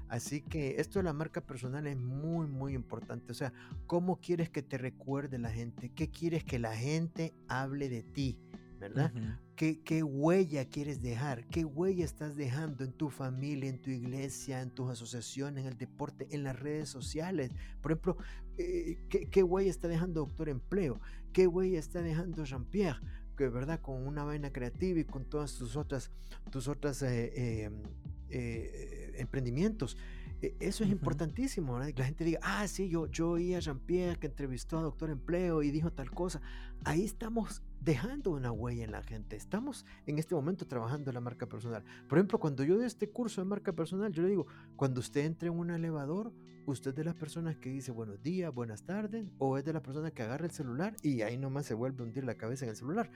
Así 0.08 0.40
que 0.42 0.76
esto 0.78 0.98
de 0.98 1.04
la 1.04 1.12
marca 1.12 1.40
personal 1.40 1.86
es 1.86 1.96
muy, 1.96 2.46
muy 2.46 2.74
importante. 2.74 3.32
O 3.32 3.34
sea, 3.34 3.52
¿cómo 3.86 4.20
quieres 4.20 4.48
que 4.48 4.62
te 4.62 4.78
recuerde 4.78 5.38
la 5.38 5.50
gente? 5.50 5.90
¿Qué 5.90 6.08
quieres 6.08 6.44
que 6.44 6.58
la 6.58 6.74
gente 6.74 7.34
hable 7.48 7.88
de 7.88 8.02
ti? 8.02 8.38
¿Verdad? 8.78 9.12
¿Qué, 9.56 9.82
¿Qué, 9.82 10.02
huella 10.02 10.68
quieres 10.68 11.02
dejar? 11.02 11.46
¿Qué 11.48 11.64
huella 11.64 12.04
estás 12.04 12.36
dejando 12.36 12.84
en 12.84 12.92
tu 12.92 13.10
familia, 13.10 13.68
en 13.68 13.80
tu 13.80 13.90
iglesia, 13.90 14.62
en 14.62 14.70
tus 14.70 14.90
asociaciones, 14.90 15.64
en 15.64 15.72
el 15.72 15.78
deporte, 15.78 16.28
en 16.30 16.44
las 16.44 16.58
redes 16.58 16.88
sociales? 16.88 17.50
Por 17.80 17.92
ejemplo, 17.92 18.16
eh, 18.56 18.98
¿qué, 19.08 19.28
¿qué, 19.28 19.42
huella 19.42 19.70
está 19.70 19.88
dejando 19.88 20.20
Doctor 20.20 20.48
Empleo? 20.48 21.00
¿Qué 21.32 21.46
huella 21.46 21.78
está 21.78 22.02
dejando 22.02 22.44
Jean-Pierre? 22.44 23.00
Que, 23.36 23.48
¿verdad? 23.48 23.80
Con 23.80 24.06
una 24.06 24.24
vaina 24.24 24.52
creativa 24.52 24.98
y 24.98 25.04
con 25.04 25.24
todas 25.24 25.54
tus 25.54 25.76
otras, 25.76 26.10
tus 26.50 26.66
otras 26.66 27.02
eh, 27.02 27.64
em, 27.64 27.82
eh, 28.30 29.14
emprendimientos. 29.16 29.96
E, 30.42 30.56
eso 30.60 30.84
es 30.84 30.90
importantísimo, 30.90 31.74
¿verdad? 31.74 31.88
Que 31.88 32.00
la 32.00 32.06
gente 32.06 32.24
diga, 32.24 32.40
ah, 32.42 32.66
sí, 32.68 32.88
yo, 32.88 33.06
yo 33.06 33.30
oí 33.30 33.54
a 33.54 33.60
Jean-Pierre 33.60 34.18
que 34.18 34.26
entrevistó 34.26 34.78
a 34.78 34.82
Doctor 34.82 35.10
Empleo 35.10 35.62
y 35.62 35.70
dijo 35.70 35.92
tal 35.92 36.10
cosa. 36.10 36.40
Ahí 36.84 37.04
estamos 37.04 37.62
dejando 37.80 38.30
una 38.30 38.52
huella 38.52 38.84
en 38.84 38.92
la 38.92 39.02
gente. 39.02 39.36
Estamos 39.36 39.86
en 40.06 40.18
este 40.18 40.34
momento 40.34 40.66
trabajando 40.66 41.12
la 41.12 41.20
marca 41.20 41.46
personal. 41.46 41.84
Por 42.08 42.18
ejemplo, 42.18 42.38
cuando 42.38 42.64
yo 42.64 42.76
doy 42.76 42.86
este 42.86 43.10
curso 43.10 43.40
de 43.40 43.46
marca 43.46 43.72
personal, 43.72 44.12
yo 44.12 44.22
le 44.22 44.28
digo, 44.28 44.46
cuando 44.76 45.00
usted 45.00 45.24
entre 45.24 45.48
en 45.48 45.58
un 45.58 45.70
elevador, 45.70 46.32
usted 46.66 46.90
es 46.90 46.96
de 46.96 47.04
las 47.04 47.14
personas 47.14 47.56
que 47.56 47.70
dice 47.70 47.92
buenos 47.92 48.22
días, 48.22 48.52
buenas 48.52 48.82
tardes, 48.82 49.32
o 49.38 49.58
es 49.58 49.64
de 49.64 49.72
las 49.72 49.82
personas 49.82 50.12
que 50.12 50.22
agarra 50.22 50.44
el 50.44 50.50
celular 50.50 50.96
y 51.02 51.22
ahí 51.22 51.36
nomás 51.36 51.66
se 51.66 51.74
vuelve 51.74 52.02
a 52.02 52.06
hundir 52.06 52.24
la 52.24 52.36
cabeza 52.36 52.64
en 52.64 52.70
el 52.70 52.76
celular. 52.76 53.10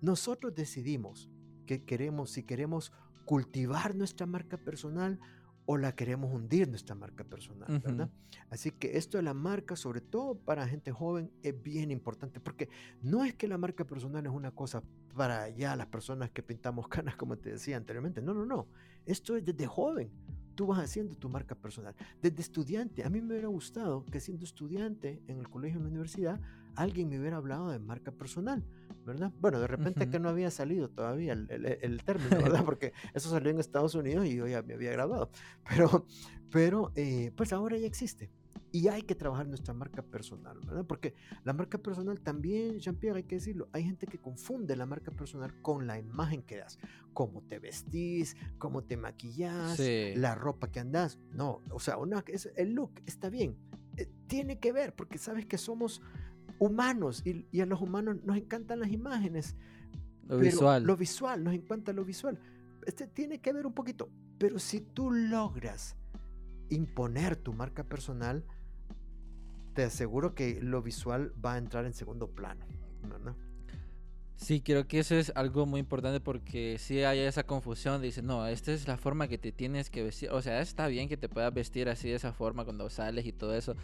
Nosotros 0.00 0.54
decidimos 0.54 1.28
que 1.66 1.84
queremos, 1.84 2.30
si 2.30 2.42
queremos 2.42 2.92
cultivar 3.24 3.94
nuestra 3.94 4.26
marca 4.26 4.56
personal 4.56 5.18
o 5.66 5.76
la 5.76 5.94
queremos 5.94 6.32
hundir 6.32 6.68
nuestra 6.68 6.94
marca 6.94 7.24
personal, 7.24 7.80
¿verdad? 7.80 8.10
Así 8.50 8.72
que 8.72 8.96
esto 8.98 9.18
de 9.18 9.22
la 9.22 9.34
marca, 9.34 9.76
sobre 9.76 10.00
todo 10.00 10.34
para 10.34 10.66
gente 10.66 10.92
joven, 10.92 11.30
es 11.42 11.60
bien 11.62 11.90
importante 11.90 12.40
porque 12.40 12.68
no 13.00 13.24
es 13.24 13.34
que 13.34 13.46
la 13.46 13.58
marca 13.58 13.84
personal 13.84 14.26
es 14.26 14.32
una 14.32 14.50
cosa 14.50 14.82
para 15.14 15.48
ya 15.50 15.76
las 15.76 15.86
personas 15.86 16.30
que 16.30 16.42
pintamos 16.42 16.88
canas, 16.88 17.16
como 17.16 17.38
te 17.38 17.50
decía 17.50 17.76
anteriormente. 17.76 18.20
No, 18.20 18.34
no, 18.34 18.44
no. 18.44 18.66
Esto 19.06 19.36
es 19.36 19.44
desde 19.44 19.66
joven. 19.66 20.10
Tú 20.54 20.66
vas 20.66 20.80
haciendo 20.80 21.14
tu 21.14 21.28
marca 21.30 21.54
personal. 21.54 21.94
Desde 22.20 22.42
estudiante, 22.42 23.04
a 23.04 23.08
mí 23.08 23.20
me 23.22 23.28
hubiera 23.28 23.48
gustado 23.48 24.04
que 24.04 24.20
siendo 24.20 24.44
estudiante 24.44 25.22
en 25.26 25.38
el 25.38 25.48
colegio 25.48 25.78
en 25.78 25.84
la 25.84 25.90
universidad, 25.90 26.40
alguien 26.74 27.08
me 27.08 27.18
hubiera 27.18 27.38
hablado 27.38 27.70
de 27.70 27.78
marca 27.78 28.12
personal, 28.12 28.62
¿verdad? 29.04 29.32
Bueno, 29.40 29.60
de 29.60 29.66
repente 29.66 30.08
que 30.08 30.18
no 30.18 30.28
había 30.28 30.50
salido 30.50 30.88
todavía 30.88 31.32
el, 31.32 31.48
el, 31.50 32.02
término, 32.04 32.30
¿verdad? 32.42 32.64
Porque 32.64 32.92
eso 33.14 33.30
salió 33.30 33.50
en 33.50 33.60
Estados 33.60 33.94
Unidos 33.94 34.26
y 34.26 34.36
yo 34.36 34.46
ya 34.46 34.62
me 34.62 34.74
había 34.74 34.92
graduado. 34.92 35.30
Pero, 35.68 36.06
pero 36.50 36.92
eh, 36.94 37.32
pues 37.36 37.52
ahora 37.52 37.76
ya 37.78 37.86
existe. 37.86 38.30
Y 38.74 38.88
hay 38.88 39.02
que 39.02 39.14
trabajar 39.14 39.46
nuestra 39.46 39.74
marca 39.74 40.02
personal, 40.02 40.58
¿verdad? 40.64 40.86
Porque 40.86 41.14
la 41.44 41.52
marca 41.52 41.76
personal 41.76 42.20
también, 42.20 42.78
Jean-Pierre, 42.78 43.18
hay 43.18 43.24
que 43.24 43.34
decirlo, 43.34 43.68
hay 43.72 43.84
gente 43.84 44.06
que 44.06 44.18
confunde 44.18 44.76
la 44.76 44.86
marca 44.86 45.10
personal 45.10 45.60
con 45.60 45.86
la 45.86 45.98
imagen 45.98 46.42
que 46.42 46.56
das. 46.56 46.78
Cómo 47.12 47.42
te 47.42 47.58
vestís, 47.58 48.34
cómo 48.56 48.82
te 48.82 48.96
maquillas, 48.96 49.78
la 49.78 50.34
ropa 50.34 50.70
que 50.70 50.80
andas. 50.80 51.18
No, 51.32 51.60
o 51.70 51.80
sea, 51.80 51.98
una, 51.98 52.24
es, 52.26 52.50
el 52.56 52.72
look 52.72 52.92
está 53.04 53.28
bien. 53.28 53.58
Eh, 53.98 54.08
tiene 54.26 54.58
que 54.58 54.72
ver, 54.72 54.94
porque 54.94 55.18
sabes 55.18 55.44
que 55.44 55.58
somos 55.58 56.00
humanos 56.62 57.24
y, 57.26 57.60
a 57.60 57.66
los 57.66 57.80
humanos 57.80 58.18
nos 58.24 58.36
encantan 58.36 58.80
las 58.80 58.92
imágenes. 58.92 59.56
Lo 60.28 60.38
visual. 60.38 60.84
Lo 60.84 60.96
visual, 60.96 61.42
nos 61.42 61.54
encanta 61.54 61.92
lo 61.92 62.04
visual. 62.04 62.38
Este 62.86 63.08
tiene 63.08 63.40
que 63.40 63.52
ver 63.52 63.66
un 63.66 63.72
poquito, 63.72 64.08
pero 64.38 64.58
si 64.60 64.80
tú 64.80 65.10
logras 65.10 65.96
imponer 66.70 67.36
tu 67.36 67.52
marca 67.52 67.82
personal, 67.82 68.44
te 69.74 69.82
aseguro 69.82 70.34
que 70.34 70.60
lo 70.62 70.82
visual 70.82 71.32
va 71.44 71.54
a 71.54 71.58
entrar 71.58 71.84
en 71.84 71.94
segundo 71.94 72.28
plano. 72.28 72.64
¿no? 73.24 73.34
Sí, 74.36 74.60
creo 74.60 74.86
que 74.86 75.00
eso 75.00 75.16
es 75.16 75.32
algo 75.34 75.66
muy 75.66 75.80
importante 75.80 76.20
porque 76.20 76.78
si 76.78 77.02
hay 77.02 77.18
esa 77.18 77.42
confusión 77.42 78.00
de 78.00 78.08
decir, 78.08 78.22
no, 78.22 78.46
esta 78.46 78.72
es 78.72 78.86
la 78.86 78.96
forma 78.96 79.26
que 79.26 79.38
te 79.38 79.50
tienes 79.50 79.90
que 79.90 80.04
vestir. 80.04 80.30
O 80.30 80.40
sea, 80.42 80.60
está 80.60 80.86
bien 80.86 81.08
que 81.08 81.16
te 81.16 81.28
puedas 81.28 81.52
vestir 81.52 81.88
así 81.88 82.08
de 82.08 82.14
esa 82.14 82.32
forma 82.32 82.64
cuando 82.64 82.88
sales 82.88 83.26
y 83.26 83.32
todo 83.32 83.54
eso, 83.54 83.74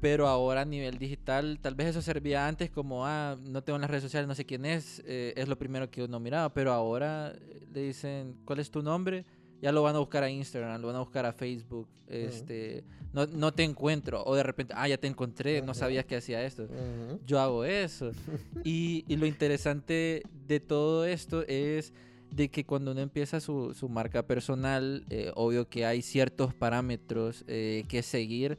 pero 0.00 0.26
ahora 0.26 0.62
a 0.62 0.64
nivel 0.64 0.98
digital, 0.98 1.58
tal 1.60 1.74
vez 1.74 1.88
eso 1.88 2.02
servía 2.02 2.48
antes 2.48 2.70
como, 2.70 3.06
ah, 3.06 3.36
no 3.42 3.62
tengo 3.62 3.76
en 3.76 3.82
las 3.82 3.90
redes 3.90 4.04
sociales, 4.04 4.26
no 4.26 4.34
sé 4.34 4.46
quién 4.46 4.64
es, 4.64 5.02
eh, 5.06 5.34
es 5.36 5.46
lo 5.46 5.58
primero 5.58 5.90
que 5.90 6.02
uno 6.02 6.18
miraba, 6.18 6.52
pero 6.54 6.72
ahora 6.72 7.32
eh, 7.32 7.66
le 7.72 7.82
dicen, 7.82 8.36
¿cuál 8.46 8.60
es 8.60 8.70
tu 8.70 8.82
nombre? 8.82 9.26
Ya 9.60 9.72
lo 9.72 9.82
van 9.82 9.94
a 9.94 9.98
buscar 9.98 10.22
a 10.22 10.30
Instagram, 10.30 10.80
lo 10.80 10.86
van 10.86 10.96
a 10.96 11.00
buscar 11.00 11.26
a 11.26 11.34
Facebook, 11.34 11.86
este, 12.08 12.82
no, 13.12 13.26
no, 13.26 13.52
te 13.52 13.62
encuentro, 13.62 14.24
o 14.24 14.34
de 14.34 14.42
repente, 14.42 14.72
ah, 14.74 14.88
ya 14.88 14.96
te 14.96 15.06
encontré, 15.06 15.60
no 15.60 15.74
sabías 15.74 16.06
que 16.06 16.16
hacía 16.16 16.42
esto. 16.42 16.66
Yo 17.26 17.38
hago 17.38 17.66
eso. 17.66 18.10
y, 18.64 19.04
y, 19.06 19.16
lo 19.16 19.26
interesante 19.26 20.22
de 20.48 20.60
todo 20.60 21.04
esto 21.04 21.44
es 21.46 21.92
de 22.30 22.48
que 22.48 22.64
cuando 22.64 22.92
uno 22.92 23.02
empieza 23.02 23.38
su, 23.38 23.74
su 23.74 23.90
marca 23.90 24.26
personal, 24.26 25.04
eh, 25.10 25.30
obvio 25.34 25.68
que 25.68 25.84
hay 25.84 26.00
ciertos 26.00 26.54
parámetros 26.54 27.44
que 27.46 28.02
seguir, 28.02 28.58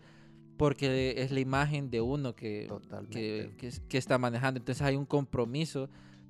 porque 0.61 1.15
es 1.17 1.31
la 1.31 1.39
imagen 1.39 1.89
de 1.89 2.01
uno 2.01 2.35
que, 2.35 2.71
que, 3.09 3.97
está 3.97 4.19
manejando. 4.19 4.59
Entonces 4.59 4.85
hay 4.85 4.95
un 4.95 5.07
compromiso 5.07 5.89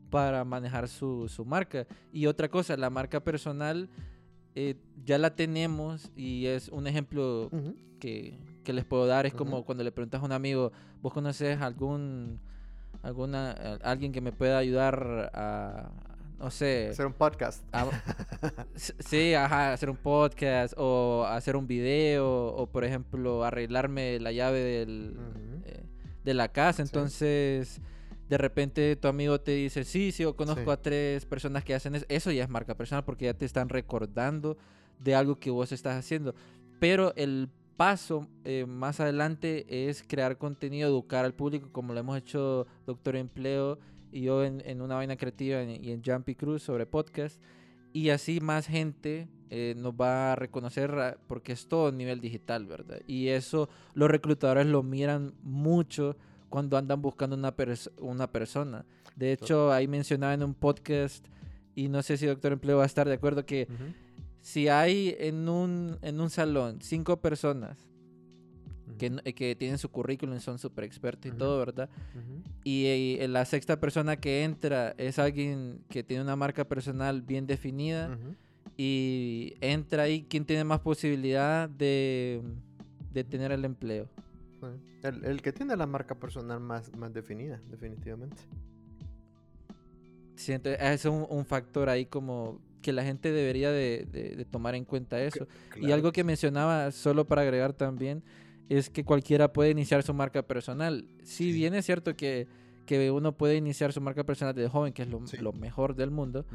para 0.09 0.45
manejar 0.45 0.87
su, 0.87 1.29
marca. 1.45 1.85
Y 2.13 2.27
otra 2.27 2.47
cosa, 2.47 2.77
la 2.77 2.89
marca 2.89 3.21
personal 3.21 3.89
eh, 4.55 4.77
ya 5.03 5.17
la 5.17 5.35
tenemos 5.35 6.13
y 6.15 6.45
es 6.45 6.69
un 6.69 6.87
ejemplo 6.87 7.49
que, 7.99 8.39
les 8.63 8.85
puedo 8.85 9.05
dar. 9.05 9.25
Es 9.25 9.33
como 9.33 9.65
cuando 9.65 9.83
le 9.83 9.91
preguntas 9.91 10.21
a 10.21 10.25
un 10.25 10.31
amigo, 10.31 10.71
¿vos 11.01 11.11
conoces 11.11 11.59
algún 11.59 12.39
alguna 13.03 13.51
alguien 13.83 14.13
que 14.13 14.21
me 14.21 14.31
pueda 14.31 14.59
ayudar 14.59 15.29
a, 15.33 15.91
no 16.41 16.49
sé. 16.49 16.89
Hacer 16.89 17.05
un 17.05 17.13
podcast. 17.13 17.63
sí, 18.75 19.33
ajá, 19.35 19.73
hacer 19.73 19.89
un 19.89 19.97
podcast 19.97 20.73
o 20.75 21.23
hacer 21.27 21.55
un 21.55 21.67
video 21.67 22.47
o, 22.47 22.67
por 22.67 22.83
ejemplo, 22.83 23.43
arreglarme 23.43 24.19
la 24.19 24.31
llave 24.31 24.59
del, 24.59 25.15
eh, 25.65 25.83
de 26.23 26.33
la 26.33 26.47
casa. 26.47 26.81
Entonces, 26.81 27.79
de 28.27 28.37
repente 28.39 28.95
tu 28.95 29.07
amigo 29.07 29.39
te 29.39 29.51
dice, 29.51 29.83
sí, 29.83 30.11
sí, 30.11 30.23
yo 30.23 30.35
conozco 30.35 30.71
a 30.71 30.81
tres 30.81 31.25
personas 31.25 31.63
que 31.63 31.75
hacen 31.75 31.93
eso. 31.93 32.05
Eso 32.09 32.31
ya 32.31 32.43
es 32.43 32.49
marca 32.49 32.75
personal 32.75 33.05
porque 33.05 33.25
ya 33.25 33.35
te 33.35 33.45
están 33.45 33.69
recordando 33.69 34.57
de 34.99 35.13
algo 35.13 35.35
que 35.35 35.51
vos 35.51 35.71
estás 35.71 35.95
haciendo. 35.95 36.33
Pero 36.79 37.13
el 37.17 37.49
paso 37.77 38.27
eh, 38.45 38.65
más 38.65 38.99
adelante 38.99 39.87
es 39.87 40.03
crear 40.07 40.39
contenido, 40.39 40.89
educar 40.89 41.23
al 41.23 41.35
público, 41.35 41.69
como 41.71 41.93
lo 41.93 41.99
hemos 41.99 42.17
hecho 42.17 42.65
Doctor 42.87 43.15
Empleo 43.15 43.77
y 44.11 44.21
yo 44.23 44.43
en, 44.43 44.81
una 44.81 44.95
vaina 44.95 45.15
creativa 45.15 45.63
y 45.63 45.91
en 45.91 46.03
Jumpy 46.03 46.35
Cruz 46.35 46.63
sobre 46.63 46.85
podcast. 46.85 47.41
Y 47.93 48.09
así 48.09 48.39
más 48.39 48.67
gente 48.67 49.27
eh, 49.49 49.73
nos 49.77 49.93
va 49.93 50.31
a 50.31 50.35
reconocer 50.35 50.91
ah, 50.91 51.17
porque 51.27 51.51
es 51.51 51.67
todo 51.67 51.89
a 51.89 51.91
nivel 51.91 52.21
digital, 52.21 52.65
¿verdad? 52.65 53.01
Y 53.05 53.27
eso 53.27 53.69
los 53.93 54.09
reclutadores 54.09 54.65
lo 54.65 54.81
miran 54.81 55.33
mucho 55.43 56.15
cuando 56.49 56.77
andan 56.77 57.01
buscando 57.01 57.35
una, 57.35 57.53
una 57.99 58.31
persona. 58.31 58.85
De 59.15 59.33
hecho, 59.33 59.71
ahí 59.71 59.87
mencionaba 59.87 60.33
en 60.33 60.43
un 60.43 60.53
podcast, 60.53 61.25
y 61.75 61.89
no 61.89 62.01
sé 62.01 62.17
si 62.17 62.25
Doctor 62.25 62.53
Empleo 62.53 62.77
va 62.77 62.83
a 62.83 62.85
estar 62.85 63.07
de 63.07 63.15
acuerdo, 63.15 63.45
que 63.45 63.67
si 64.41 64.67
hay 64.69 65.15
en 65.19 65.47
un, 65.49 65.97
en 66.01 66.19
un 66.19 66.29
salón 66.29 66.81
cinco 66.81 67.19
personas 67.19 67.90
que, 68.97 69.33
que 69.33 69.55
tienen 69.55 69.77
su 69.77 69.89
currículum, 69.89 70.39
son 70.39 70.59
súper 70.59 70.83
expertos 70.83 71.31
y 71.31 71.35
todo, 71.35 71.57
¿verdad? 71.59 71.89
Y, 72.63 73.17
la 73.27 73.45
sexta 73.45 73.79
persona 73.79 74.17
que 74.17 74.43
entra 74.43 74.93
es 74.97 75.19
alguien 75.19 75.81
que 75.89 76.03
tiene 76.03 76.23
una 76.23 76.35
marca 76.35 76.65
personal 76.65 77.21
bien 77.21 77.47
definida 77.47 78.17
y 78.77 79.55
entra 79.61 80.03
ahí 80.03 80.23
quien 80.23 80.45
tiene 80.45 80.63
más 80.63 80.79
posibilidad 80.79 81.69
de, 81.69 82.41
de 83.13 83.23
tener 83.23 83.51
el 83.51 83.65
empleo. 83.65 84.07
El, 85.03 85.25
el, 85.25 85.41
que 85.41 85.51
tiene 85.51 85.75
la 85.75 85.87
marca 85.87 86.15
personal 86.15 86.59
más, 86.59 86.95
más 86.95 87.11
definida, 87.11 87.59
definitivamente. 87.69 88.37
Sí, 90.35 90.53
entonces 90.53 90.79
es 90.81 91.05
un, 91.05 91.25
un 91.29 91.45
factor 91.45 91.89
ahí 91.89 92.05
como 92.05 92.59
que 92.81 92.91
la 92.91 93.03
gente 93.03 93.31
debería 93.31 93.71
de, 93.71 94.07
de, 94.11 94.45
tomar 94.45 94.75
en 94.75 94.85
cuenta 94.85 95.21
eso. 95.21 95.47
Y 95.79 95.91
algo 95.91 96.11
que 96.11 96.23
mencionaba, 96.23 96.91
solo 96.91 97.25
para 97.25 97.43
agregar 97.43 97.73
también, 97.73 98.23
es 98.77 98.89
que 98.89 99.03
cualquiera 99.03 99.51
puede 99.51 99.71
iniciar 99.71 100.01
su 100.03 100.13
marca 100.13 100.43
personal. 100.43 101.05
Si 101.23 101.51
bien 101.51 101.73
es 101.73 101.85
cierto 101.85 102.15
que, 102.15 102.47
que, 102.85 103.11
uno 103.11 103.33
puede 103.33 103.55
iniciar 103.57 103.91
su 103.91 103.99
marca 103.99 104.23
personal 104.23 104.55
desde 104.55 104.69
joven, 104.69 104.93
que 104.93 105.01
es 105.01 105.09
lo, 105.09 105.21
lo 105.41 105.53
mejor 105.53 105.95
del 105.95 106.09
mundo, 106.09 106.45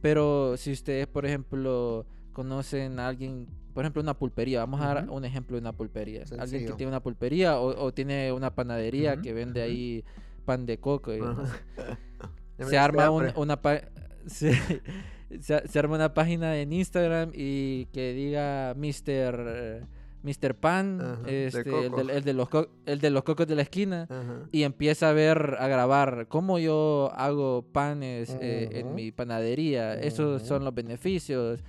pero 0.00 0.56
si 0.56 0.72
ustedes, 0.72 1.06
por 1.06 1.26
ejemplo, 1.26 2.06
conocen 2.32 2.98
a 2.98 3.08
alguien, 3.08 3.46
por 3.74 3.84
ejemplo, 3.84 4.00
una 4.00 4.14
pulpería, 4.14 4.60
vamos 4.60 4.80
a 4.80 4.94
dar 4.94 5.10
un 5.10 5.24
ejemplo 5.26 5.56
de 5.56 5.60
una 5.60 5.72
pulpería. 5.72 6.24
Alguien 6.38 6.66
que 6.66 6.72
tiene 6.72 6.88
una 6.88 7.02
pulpería 7.02 7.60
o, 7.60 7.92
tiene 7.92 8.32
una 8.32 8.54
panadería 8.54 9.20
que 9.20 9.34
vende 9.34 9.60
ahí 9.60 10.04
pan 10.46 10.64
de 10.64 10.78
coco. 10.78 11.12
se 12.58 12.78
arma 12.78 13.10
una... 13.10 13.60
se, 14.26 14.54
se, 15.40 15.78
arma 15.78 15.96
una 15.96 16.14
página 16.14 16.56
en 16.56 16.72
Instagram 16.72 17.32
y 17.34 17.84
que 17.86 18.14
diga 18.14 18.74
Mr. 18.76 19.86
Mr. 20.22 20.54
Pan, 20.54 21.20
este, 21.26 21.60
el, 21.60 21.92
de, 21.92 22.16
el, 22.16 22.24
de 22.24 22.32
los 22.34 22.48
el, 22.86 23.00
de 23.00 23.10
los 23.10 23.24
cocos 23.24 23.46
de 23.46 23.54
la 23.54 23.62
esquina, 23.62 24.06
y 24.52 24.64
empieza 24.64 25.10
a 25.10 25.12
ver, 25.12 25.56
a 25.58 25.68
grabar 25.68 26.26
cómo 26.28 26.58
yo 26.58 27.10
hago 27.14 27.64
panes 27.72 28.36
eh, 28.40 28.68
en 28.72 28.94
mi 28.94 29.12
panadería. 29.12 29.94
Esos 29.94 30.42
son 30.42 30.64
los 30.64 30.74
beneficios. 30.74 31.60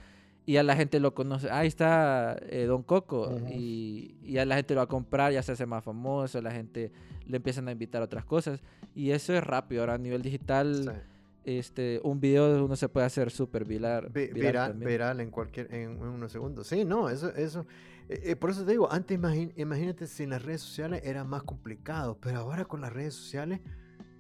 Y 0.44 0.58
a 0.58 0.64
la 0.64 0.76
gente 0.76 1.00
lo 1.00 1.14
conoce. 1.14 1.52
Ahí 1.52 1.68
está 1.68 2.36
eh, 2.50 2.66
Don 2.66 2.82
Coco. 2.82 3.40
y, 3.50 4.16
y, 4.24 4.38
a 4.40 4.46
la 4.46 4.56
gente 4.56 4.74
lo 4.74 4.80
va 4.80 4.86
a 4.86 4.88
comprar, 4.88 5.32
ya 5.32 5.44
se 5.44 5.52
hace 5.52 5.68
más 5.68 5.84
famoso, 5.84 6.42
la 6.42 6.52
gente 6.52 6.92
le 7.28 7.38
empiezan 7.38 7.68
a 7.68 7.72
invitar 7.72 8.02
a 8.02 8.06
otras 8.06 8.26
cosas. 8.26 8.60
Y 8.96 9.12
eso 9.12 9.34
es 9.34 9.44
rápido. 9.44 9.82
Ahora 9.82 9.94
a 9.94 9.98
nivel 10.00 10.24
digital 10.24 11.04
este, 11.44 12.00
un 12.04 12.20
video 12.20 12.64
uno 12.64 12.76
se 12.76 12.88
puede 12.88 13.06
hacer 13.06 13.32
súper 13.32 13.66
viral. 13.66 14.10
viral, 14.10 15.20
en 15.20 15.32
cualquier, 15.32 15.74
en, 15.74 16.02
unos 16.02 16.32
segundos. 16.32 16.68
Sí, 16.68 16.86
no, 16.86 17.10
eso, 17.10 17.34
eso. 17.36 17.66
Eh, 18.12 18.32
eh, 18.32 18.36
por 18.36 18.50
eso 18.50 18.66
te 18.66 18.72
digo, 18.72 18.92
antes 18.92 19.18
imagínate 19.56 20.06
sin 20.06 20.32
las 20.32 20.44
redes 20.44 20.60
sociales 20.60 21.02
era 21.06 21.24
más 21.24 21.44
complicado, 21.44 22.18
pero 22.20 22.40
ahora 22.40 22.66
con 22.66 22.82
las 22.82 22.92
redes 22.92 23.14
sociales 23.14 23.62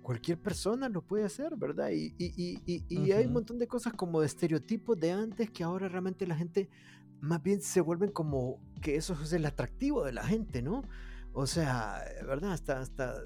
cualquier 0.01 0.39
persona 0.39 0.87
lo 0.87 1.01
puede 1.01 1.25
hacer, 1.25 1.57
¿verdad? 1.57 1.89
Y, 1.89 2.15
y, 2.17 2.61
y, 2.65 2.83
y 2.87 3.11
hay 3.11 3.25
un 3.25 3.33
montón 3.33 3.59
de 3.59 3.67
cosas 3.67 3.91
como 3.91 4.21
de 4.21 4.27
estereotipos 4.27 4.97
de 4.97 5.11
antes 5.11 5.51
que 5.51 5.65
ahora 5.65 5.89
realmente 5.89 6.25
la 6.25 6.37
gente 6.37 6.69
más 7.19 7.43
bien 7.43 7.61
se 7.61 7.81
vuelven 7.81 8.11
como 8.11 8.61
que 8.81 8.95
eso 8.95 9.13
es 9.21 9.33
el 9.33 9.45
atractivo 9.45 10.05
de 10.05 10.13
la 10.13 10.23
gente, 10.23 10.61
¿no? 10.61 10.83
O 11.33 11.45
sea, 11.45 12.01
¿verdad? 12.25 12.53
Hasta, 12.53 12.79
hasta 12.79 13.21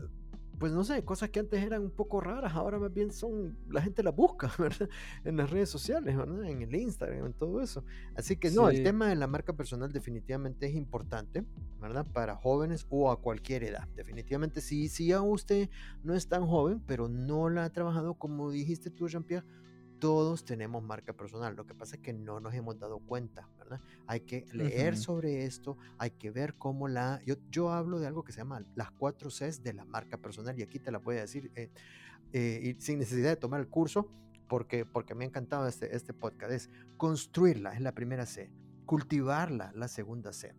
pues 0.59 0.71
no 0.71 0.83
sé, 0.83 1.03
cosas 1.03 1.29
que 1.29 1.39
antes 1.39 1.63
eran 1.63 1.81
un 1.81 1.91
poco 1.91 2.21
raras, 2.21 2.53
ahora 2.53 2.79
más 2.79 2.93
bien 2.93 3.11
son, 3.11 3.57
la 3.69 3.81
gente 3.81 4.03
las 4.03 4.15
busca, 4.15 4.51
¿verdad? 4.57 4.89
En 5.23 5.37
las 5.37 5.49
redes 5.49 5.69
sociales, 5.69 6.15
¿verdad? 6.15 6.43
En 6.45 6.61
el 6.61 6.75
Instagram, 6.75 7.25
en 7.25 7.33
todo 7.33 7.61
eso. 7.61 7.83
Así 8.15 8.37
que 8.37 8.51
no, 8.51 8.69
el 8.69 8.83
tema 8.83 9.07
de 9.07 9.15
la 9.15 9.27
marca 9.27 9.53
personal 9.53 9.91
definitivamente 9.91 10.67
es 10.67 10.75
importante, 10.75 11.43
¿verdad? 11.81 12.05
Para 12.11 12.35
jóvenes 12.35 12.85
o 12.89 13.11
a 13.11 13.21
cualquier 13.21 13.63
edad. 13.63 13.87
Definitivamente, 13.95 14.61
si, 14.61 14.87
si 14.89 15.07
ya 15.07 15.21
usted 15.21 15.69
no 16.03 16.13
es 16.13 16.27
tan 16.27 16.45
joven, 16.47 16.81
pero 16.85 17.07
no 17.07 17.49
la 17.49 17.65
ha 17.65 17.69
trabajado 17.71 18.15
como 18.15 18.51
dijiste 18.51 18.89
tú, 18.89 19.07
Jean-Pierre, 19.07 19.45
todos 19.99 20.45
tenemos 20.45 20.83
marca 20.83 21.13
personal. 21.13 21.55
Lo 21.55 21.65
que 21.65 21.73
pasa 21.73 21.95
es 21.95 22.01
que 22.01 22.13
no 22.13 22.39
nos 22.39 22.53
hemos 22.53 22.77
dado 22.79 22.99
cuenta, 22.99 23.49
¿verdad? 23.65 23.85
Hay 24.07 24.21
que 24.21 24.45
leer 24.53 24.95
sobre 24.95 25.45
esto, 25.45 25.77
hay 25.97 26.11
que 26.11 26.31
ver 26.31 26.55
cómo 26.55 26.87
la... 26.87 27.21
Yo, 27.25 27.35
yo 27.51 27.71
hablo 27.71 27.99
de 27.99 28.07
algo 28.07 28.23
que 28.23 28.31
se 28.31 28.39
llama 28.39 28.63
las 28.75 28.91
cuatro 28.91 29.29
Cs 29.29 29.61
de 29.61 29.73
la 29.73 29.85
marca 29.85 30.17
personal 30.17 30.57
y 30.57 30.63
aquí 30.63 30.79
te 30.79 30.91
la 30.91 30.99
voy 30.99 31.17
a 31.17 31.21
decir 31.21 31.51
eh, 31.55 31.69
eh, 32.31 32.75
sin 32.79 32.99
necesidad 32.99 33.29
de 33.29 33.35
tomar 33.35 33.59
el 33.59 33.67
curso 33.67 34.09
porque, 34.47 34.85
porque 34.85 35.15
me 35.15 35.25
ha 35.25 35.27
encantado 35.27 35.67
este, 35.67 35.95
este 35.95 36.13
podcast. 36.13 36.51
Es 36.51 36.69
construirla, 36.97 37.73
es 37.73 37.81
la 37.81 37.93
primera 37.93 38.25
C. 38.25 38.51
Cultivarla, 38.85 39.71
la 39.75 39.87
segunda 39.87 40.31
C. 40.31 40.53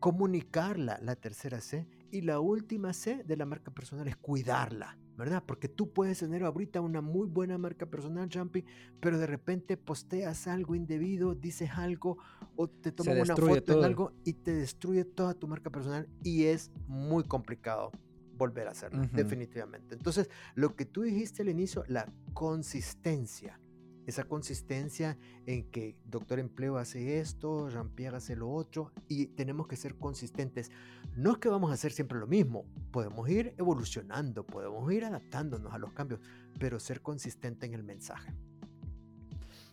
Comunicarla, 0.00 0.98
la 1.02 1.16
tercera 1.16 1.60
C. 1.60 1.86
Y 2.10 2.22
la 2.22 2.40
última 2.40 2.92
C 2.92 3.22
de 3.24 3.36
la 3.36 3.46
marca 3.46 3.70
personal 3.70 4.08
es 4.08 4.16
cuidarla. 4.16 4.96
¿verdad? 5.20 5.42
Porque 5.44 5.68
tú 5.68 5.92
puedes 5.92 6.18
tener 6.18 6.42
ahorita 6.44 6.80
una 6.80 7.02
muy 7.02 7.26
buena 7.26 7.58
marca 7.58 7.84
personal, 7.84 8.30
Jumpy, 8.32 8.64
pero 9.00 9.18
de 9.18 9.26
repente 9.26 9.76
posteas 9.76 10.48
algo 10.48 10.74
indebido, 10.74 11.34
dices 11.34 11.68
algo 11.72 12.16
o 12.56 12.68
te 12.68 12.90
tomas 12.90 13.28
una 13.28 13.36
foto 13.36 13.78
en 13.78 13.84
algo 13.84 14.12
y 14.24 14.32
te 14.32 14.54
destruye 14.54 15.04
toda 15.04 15.34
tu 15.34 15.46
marca 15.46 15.68
personal 15.68 16.08
y 16.24 16.44
es 16.44 16.70
muy 16.86 17.24
complicado 17.24 17.92
volver 18.38 18.68
a 18.68 18.70
hacerlo, 18.70 19.06
definitivamente. 19.12 19.94
Entonces, 19.94 20.30
lo 20.54 20.74
que 20.74 20.86
tú 20.86 21.02
dijiste 21.02 21.42
al 21.42 21.50
inicio, 21.50 21.84
la 21.86 22.10
consistencia 22.32 23.59
esa 24.06 24.24
consistencia 24.24 25.16
en 25.46 25.70
que 25.70 25.96
Doctor 26.06 26.38
Empleo 26.38 26.76
hace 26.76 27.18
esto, 27.20 27.68
Jean-Pierre 27.68 28.16
hace 28.16 28.36
lo 28.36 28.50
otro, 28.50 28.92
y 29.08 29.26
tenemos 29.26 29.66
que 29.66 29.76
ser 29.76 29.96
consistentes. 29.96 30.70
No 31.16 31.32
es 31.32 31.38
que 31.38 31.48
vamos 31.48 31.70
a 31.70 31.74
hacer 31.74 31.92
siempre 31.92 32.18
lo 32.18 32.26
mismo, 32.26 32.64
podemos 32.90 33.28
ir 33.28 33.54
evolucionando, 33.58 34.44
podemos 34.44 34.92
ir 34.92 35.04
adaptándonos 35.04 35.72
a 35.72 35.78
los 35.78 35.92
cambios, 35.92 36.20
pero 36.58 36.80
ser 36.80 37.00
consistente 37.02 37.66
en 37.66 37.74
el 37.74 37.82
mensaje. 37.82 38.32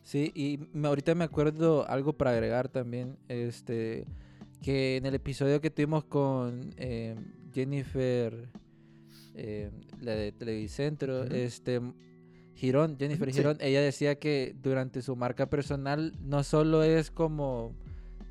Sí, 0.04 0.32
y 0.36 0.60
ahorita 0.86 1.16
me 1.16 1.26
acuerdo 1.26 1.86
algo 1.90 2.14
para 2.14 2.32
agregar 2.32 2.70
también, 2.70 3.18
este, 3.28 4.06
que 4.62 4.98
en 4.98 5.06
el 5.06 5.16
episodio 5.16 5.60
que 5.60 5.70
tuvimos 5.70 6.06
con 6.06 6.74
eh, 6.78 7.16
Jennifer, 7.54 8.50
eh, 9.36 9.70
la 10.00 10.16
de 10.16 10.32
Televicentro, 10.32 11.24
este, 11.26 11.82
Girón, 12.58 12.98
Jennifer 12.98 13.32
Girón, 13.32 13.58
ella 13.62 13.82
decía 13.82 14.20
que 14.20 14.56
durante 14.62 15.02
su 15.02 15.16
marca 15.16 15.46
personal 15.48 16.14
no 16.22 16.44
solo 16.44 16.84
es 16.84 17.12
como 17.12 17.74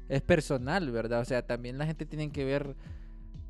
es 0.08 0.20
personal, 0.20 0.90
¿verdad? 0.90 1.20
O 1.20 1.24
sea, 1.24 1.46
también 1.46 1.78
la 1.78 1.86
gente 1.86 2.06
tiene 2.06 2.30
que 2.30 2.44
ver 2.44 2.76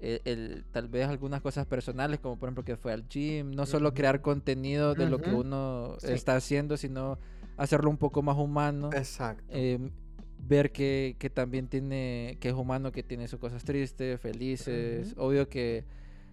eh, 0.00 0.20
el, 0.24 0.64
tal 0.72 0.88
vez 0.88 1.06
algunas 1.08 1.40
cosas 1.40 1.66
personales, 1.66 2.20
como 2.20 2.38
por 2.38 2.48
ejemplo 2.48 2.64
que 2.64 2.76
fue 2.76 2.92
al 2.92 3.08
gym, 3.08 3.52
no 3.52 3.64
solo 3.64 3.94
crear 3.94 4.20
contenido 4.20 4.94
de 4.94 5.08
lo 5.08 5.18
que 5.18 5.30
uno 5.30 5.96
está 6.02 6.36
haciendo, 6.36 6.76
sino 6.76 7.18
hacerlo 7.56 7.90
un 7.90 7.96
poco 7.96 8.22
más 8.22 8.36
humano. 8.36 8.90
Exacto. 8.92 9.44
Em, 9.48 9.90
ver 10.38 10.72
que, 10.72 11.16
que, 11.18 11.30
también 11.30 11.68
tiene, 11.68 12.36
que 12.40 12.48
es 12.48 12.54
humano, 12.54 12.92
que 12.92 13.02
tiene 13.02 13.28
sus 13.28 13.40
cosas 13.40 13.64
tristes, 13.64 14.20
felices. 14.20 15.14
Obvio 15.16 15.48
que 15.48 15.84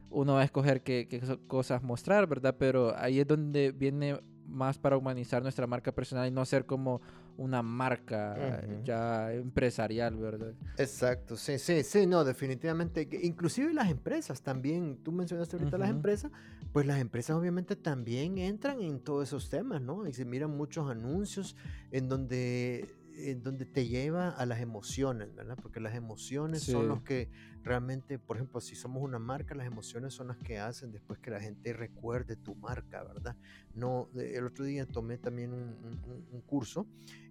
uno 0.09 0.33
va 0.33 0.41
a 0.41 0.45
escoger 0.45 0.83
qué, 0.83 1.07
qué 1.09 1.21
cosas 1.47 1.81
mostrar, 1.81 2.27
¿verdad? 2.27 2.55
Pero 2.59 2.95
ahí 2.97 3.19
es 3.19 3.27
donde 3.27 3.71
viene 3.71 4.19
más 4.47 4.77
para 4.77 4.97
humanizar 4.97 5.41
nuestra 5.41 5.67
marca 5.67 5.91
personal 5.91 6.27
y 6.27 6.31
no 6.31 6.45
ser 6.45 6.65
como 6.65 7.01
una 7.37 7.61
marca 7.63 8.61
ya 8.83 9.33
empresarial, 9.33 10.15
¿verdad? 10.17 10.53
Exacto, 10.77 11.35
sí, 11.35 11.57
sí, 11.57 11.83
sí, 11.83 12.05
no, 12.05 12.23
definitivamente. 12.23 13.07
Inclusive 13.23 13.73
las 13.73 13.89
empresas 13.89 14.41
también, 14.41 14.97
tú 15.03 15.11
mencionaste 15.11 15.57
ahorita 15.57 15.77
las 15.77 15.89
empresas, 15.89 16.31
pues 16.71 16.85
las 16.85 16.99
empresas 16.99 17.35
obviamente 17.35 17.75
también 17.75 18.37
entran 18.37 18.81
en 18.81 18.99
todos 18.99 19.27
esos 19.29 19.49
temas, 19.49 19.81
¿no? 19.81 20.07
Y 20.07 20.13
se 20.13 20.25
miran 20.25 20.55
muchos 20.55 20.89
anuncios 20.89 21.55
en 21.91 22.09
donde 22.09 22.87
en 23.15 23.43
donde 23.43 23.65
te 23.65 23.87
lleva 23.87 24.29
a 24.29 24.45
las 24.45 24.59
emociones, 24.59 25.33
¿verdad? 25.35 25.57
Porque 25.61 25.79
las 25.79 25.95
emociones 25.95 26.63
son 26.63 26.87
los 26.87 27.01
que 27.03 27.29
realmente, 27.63 28.17
por 28.19 28.37
ejemplo, 28.37 28.59
si 28.59 28.75
somos 28.75 29.03
una 29.03 29.19
marca, 29.19 29.55
las 29.55 29.67
emociones 29.67 30.13
son 30.13 30.27
las 30.27 30.37
que 30.37 30.59
hacen 30.59 30.91
después 30.91 31.19
que 31.19 31.31
la 31.31 31.39
gente 31.39 31.73
recuerde 31.73 32.35
tu 32.35 32.55
marca, 32.55 33.03
¿verdad? 33.03 33.35
No, 33.73 34.09
el 34.15 34.45
otro 34.45 34.65
día 34.65 34.85
tomé 34.85 35.17
también 35.17 35.53
un, 35.53 36.41
curso 36.45 36.87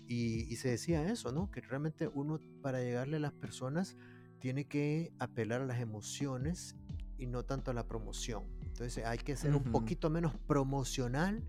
y, 0.08 0.56
se 0.56 0.70
decía 0.70 1.10
eso, 1.10 1.32
¿no? 1.32 1.50
Que 1.50 1.60
realmente 1.60 2.08
uno 2.08 2.40
para 2.60 2.80
llegarle 2.80 3.16
a 3.16 3.20
las 3.20 3.32
personas 3.32 3.96
tiene 4.38 4.66
que 4.66 5.12
apelar 5.18 5.62
a 5.62 5.66
las 5.66 5.80
emociones 5.80 6.76
y 7.18 7.26
no 7.26 7.44
tanto 7.44 7.70
a 7.70 7.74
la 7.74 7.86
promoción. 7.86 8.44
Entonces 8.62 9.04
hay 9.04 9.18
que 9.18 9.36
ser 9.36 9.54
un 9.54 9.64
poquito 9.64 10.10
menos 10.10 10.34
promocional 10.46 11.42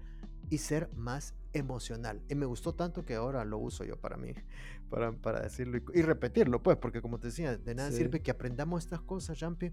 y 0.49 0.57
ser 0.59 0.89
más 0.95 1.33
emocional. 1.53 2.21
Y 2.29 2.35
me 2.35 2.45
gustó 2.45 2.73
tanto 2.73 3.05
que 3.05 3.15
ahora 3.15 3.45
lo 3.45 3.57
uso 3.57 3.83
yo 3.83 3.97
para 3.97 4.17
mí, 4.17 4.33
para, 4.89 5.11
para 5.11 5.41
decirlo 5.41 5.79
y, 5.93 6.01
repetirlo, 6.01 6.61
pues, 6.61 6.77
porque 6.77 7.01
como 7.01 7.19
te 7.19 7.27
decía, 7.27 7.57
de 7.57 7.75
nada 7.75 7.91
sirve 7.91 8.21
que 8.21 8.31
aprendamos 8.31 8.83
estas 8.83 9.01
cosas, 9.01 9.39
Jampi, 9.39 9.71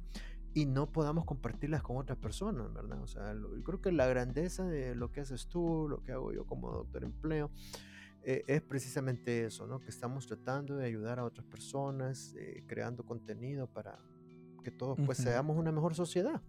y 0.53 0.67
no 0.67 0.91
podamos 0.91 1.25
compartirlas 1.25 1.83
con 1.83 1.97
otras 1.97 2.19
personas, 2.19 2.73
¿verdad? 2.73 3.01
O 3.03 3.07
sea, 3.07 3.35
yo 3.35 3.63
creo 3.63 3.81
que 3.81 3.93
la 3.93 4.07
grandeza 4.07 4.67
de 4.67 4.95
lo 4.95 5.13
que 5.13 5.21
haces 5.21 5.47
tú, 5.47 5.87
lo 5.89 6.03
que 6.03 6.13
hago 6.13 6.33
yo 6.33 6.45
como 6.45 6.71
doctor 6.71 7.05
empleo, 7.05 7.51
eh, 8.23 8.43
es 8.47 8.61
precisamente 8.61 9.45
eso, 9.45 9.67
¿no? 9.67 9.81
Que 9.81 9.89
estamos 9.89 10.27
tratando 10.27 10.77
de 10.77 10.87
ayudar 10.87 11.19
a 11.19 11.25
otras 11.25 11.47
personas, 11.47 12.35
eh, 12.37 12.65
creando 12.67 13.05
contenido 13.05 13.67
para 13.67 13.99
que 14.63 14.71
todos 14.71 14.99
pues 15.07 15.19
seamos 15.19 15.57
una 15.57 15.73
mejor 15.73 15.95
sociedad. 15.95 16.43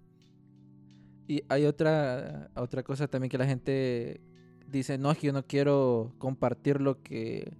Y 1.28 1.44
hay 1.48 1.66
otra, 1.66 2.52
otra 2.56 2.84
cosa 2.84 3.08
también 3.08 3.30
que 3.30 3.38
la 3.38 3.46
gente 3.46 4.22
dice, 4.72 4.98
no, 4.98 5.12
es 5.12 5.18
que 5.18 5.28
yo 5.28 5.34
no 5.34 5.46
quiero 5.46 6.14
compartir 6.18 6.82
lo 6.82 7.02
que 7.02 7.54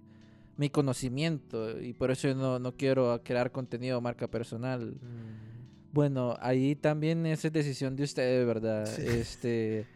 mi 0.56 0.70
conocimiento 0.70 1.80
y 1.80 1.92
por 1.92 2.10
eso 2.10 2.28
yo 2.28 2.34
no, 2.34 2.58
no 2.58 2.76
quiero 2.76 3.20
crear 3.24 3.50
contenido 3.52 4.00
marca 4.00 4.28
personal. 4.28 4.92
Mm. 4.92 5.92
Bueno, 5.92 6.36
ahí 6.40 6.74
también 6.74 7.26
esa 7.26 7.48
es 7.48 7.52
decisión 7.52 7.96
de 7.96 8.04
ustedes, 8.04 8.46
¿verdad? 8.46 8.88
Este, 8.98 9.86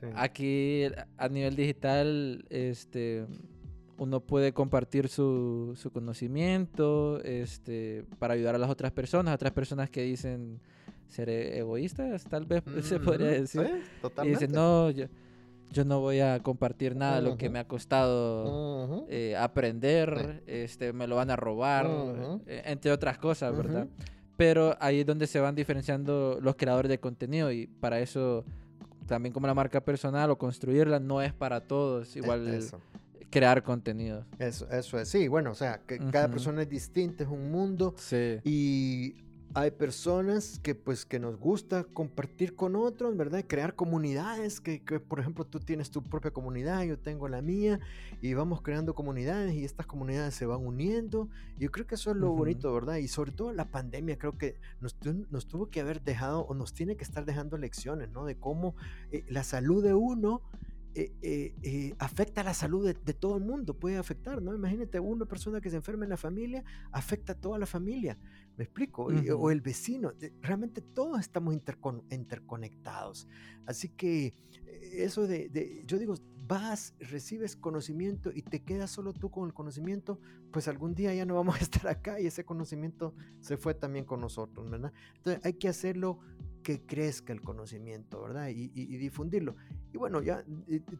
Aquí 0.14 0.84
a 1.16 1.28
nivel 1.28 1.56
digital, 1.56 2.44
este, 2.50 3.26
uno 3.98 4.20
puede 4.20 4.52
compartir 4.52 5.08
su, 5.08 5.74
su 5.76 5.90
conocimiento 5.90 7.20
este, 7.22 8.04
para 8.18 8.34
ayudar 8.34 8.54
a 8.54 8.58
las 8.58 8.70
otras 8.70 8.92
personas, 8.92 9.34
otras 9.34 9.52
personas 9.52 9.90
que 9.90 10.02
dicen 10.02 10.60
ser 11.08 11.30
egoístas, 11.30 12.24
tal 12.24 12.44
vez 12.44 12.62
se 12.82 13.00
podría 13.00 13.28
decir. 13.28 13.82
y 14.22 14.28
dicen, 14.28 14.52
no, 14.52 14.90
yo, 14.90 15.06
yo 15.70 15.84
no 15.84 16.00
voy 16.00 16.20
a 16.20 16.40
compartir 16.42 16.96
nada 16.96 17.16
de 17.16 17.22
lo 17.22 17.36
que 17.36 17.50
me 17.50 17.58
ha 17.58 17.66
costado 17.66 19.06
eh, 19.08 19.36
aprender, 19.36 20.42
este, 20.46 20.92
me 20.92 21.06
lo 21.06 21.16
van 21.16 21.30
a 21.30 21.36
robar, 21.36 21.86
eh, 22.46 22.62
entre 22.66 22.92
otras 22.92 23.18
cosas, 23.18 23.56
¿verdad? 23.56 23.86
Pero 24.36 24.76
ahí 24.80 25.00
es 25.00 25.06
donde 25.06 25.26
se 25.26 25.40
van 25.40 25.54
diferenciando 25.54 26.38
los 26.40 26.56
creadores 26.56 26.88
de 26.88 27.00
contenido 27.00 27.50
y 27.50 27.66
para 27.66 28.00
eso 28.00 28.44
también 29.06 29.32
como 29.32 29.46
la 29.46 29.54
marca 29.54 29.80
personal 29.80 30.30
o 30.30 30.38
construirla 30.38 31.00
no 31.00 31.20
es 31.22 31.32
para 31.32 31.60
todos 31.60 32.14
e, 32.14 32.20
igual 32.20 32.60
crear 33.30 33.62
contenido. 33.62 34.24
Eso, 34.38 34.70
eso 34.70 34.98
es, 34.98 35.08
sí, 35.08 35.28
bueno, 35.28 35.50
o 35.50 35.54
sea, 35.54 35.80
que 35.86 35.98
cada 35.98 36.28
persona 36.28 36.62
es 36.62 36.68
distinta, 36.68 37.24
es 37.24 37.30
un 37.30 37.50
mundo 37.50 37.94
sí. 37.96 38.38
y 38.44 39.27
hay 39.54 39.70
personas 39.70 40.58
que 40.62 40.74
pues 40.74 41.04
que 41.06 41.18
nos 41.18 41.38
gusta 41.38 41.84
compartir 41.84 42.54
con 42.54 42.76
otros, 42.76 43.16
¿verdad? 43.16 43.44
Crear 43.46 43.74
comunidades, 43.74 44.60
que, 44.60 44.80
por 45.00 45.20
ejemplo 45.20 45.44
tú 45.44 45.60
tienes 45.60 45.90
tu 45.90 46.02
propia 46.02 46.30
comunidad, 46.30 46.82
yo 46.84 46.98
tengo 46.98 47.28
la 47.28 47.42
mía, 47.42 47.80
y 48.20 48.34
vamos 48.34 48.62
creando 48.62 48.94
comunidades 48.94 49.54
y 49.54 49.64
estas 49.64 49.86
comunidades 49.86 50.34
se 50.34 50.46
van 50.46 50.64
uniendo. 50.64 51.28
Yo 51.58 51.70
creo 51.70 51.86
que 51.86 51.94
eso 51.94 52.10
es 52.10 52.16
lo 52.16 52.32
bonito, 52.32 52.72
¿verdad? 52.72 52.96
Y 52.96 53.08
sobre 53.08 53.32
todo 53.32 53.52
la 53.52 53.70
pandemia 53.70 54.18
creo 54.18 54.36
que 54.36 54.60
nos, 54.80 54.96
nos, 55.30 55.46
tuvo 55.46 55.70
que 55.70 55.80
haber 55.80 56.02
dejado 56.02 56.40
o 56.42 56.54
nos 56.54 56.74
tiene 56.74 56.96
que 56.96 57.04
estar 57.04 57.24
dejando 57.24 57.56
lecciones, 57.56 58.10
¿no? 58.10 58.24
De 58.24 58.36
cómo 58.36 58.74
eh, 59.10 59.24
la 59.28 59.44
salud 59.44 59.82
de 59.82 59.94
uno 59.94 60.42
eh, 60.98 61.12
eh, 61.22 61.54
eh, 61.62 61.94
afecta 62.00 62.42
la 62.42 62.54
salud 62.54 62.92
de, 62.92 63.14
todo 63.14 63.36
el 63.36 63.44
mundo, 63.44 63.74
puede 63.74 63.98
afectar, 63.98 64.42
¿no? 64.42 64.52
Imagínate 64.52 64.98
una 64.98 65.26
persona 65.26 65.60
que 65.60 65.70
se 65.70 65.76
enferma 65.76 66.04
en 66.04 66.10
la 66.10 66.16
familia, 66.16 66.64
afecta 66.90 67.34
a 67.34 67.36
toda 67.36 67.56
la 67.56 67.66
familia, 67.66 68.18
¿me 68.58 68.64
explico? 68.64 69.04
o 69.04 69.50
el 69.50 69.60
vecino, 69.60 70.12
realmente 70.42 70.82
todos 70.82 71.20
estamos 71.20 71.54
interconectados. 71.54 73.28
Así 73.64 73.88
que 73.88 74.34
eso 74.92 75.26
de, 75.28 75.84
yo 75.86 75.96
digo, 75.98 76.16
vas, 76.48 76.94
recibes 76.98 77.54
conocimiento 77.54 78.32
y 78.34 78.42
te 78.42 78.64
quedas 78.64 78.90
solo 78.90 79.12
tú 79.12 79.30
con 79.30 79.46
el 79.46 79.54
conocimiento, 79.54 80.20
pues 80.50 80.66
algún 80.66 80.94
día 80.94 81.14
ya 81.14 81.24
no 81.24 81.36
vamos 81.36 81.56
a 81.56 81.58
estar 81.62 81.86
acá 81.86 82.20
y 82.20 82.26
ese 82.26 82.44
conocimiento 82.44 83.14
se 83.40 83.56
fue 83.56 83.74
también 83.74 84.04
con 84.04 84.20
nosotros, 84.20 84.68
¿verdad? 84.68 84.92
Entonces 85.16 85.44
hay 85.46 85.54
que 85.54 85.68
hacerlo 85.68 86.18
que 86.64 86.84
crezca 86.84 87.32
el 87.32 87.40
conocimiento, 87.40 88.20
¿verdad? 88.22 88.48
Y, 88.48 88.68
difundirlo. 88.98 89.54
Y 89.92 89.98
bueno, 89.98 90.20
ya 90.20 90.44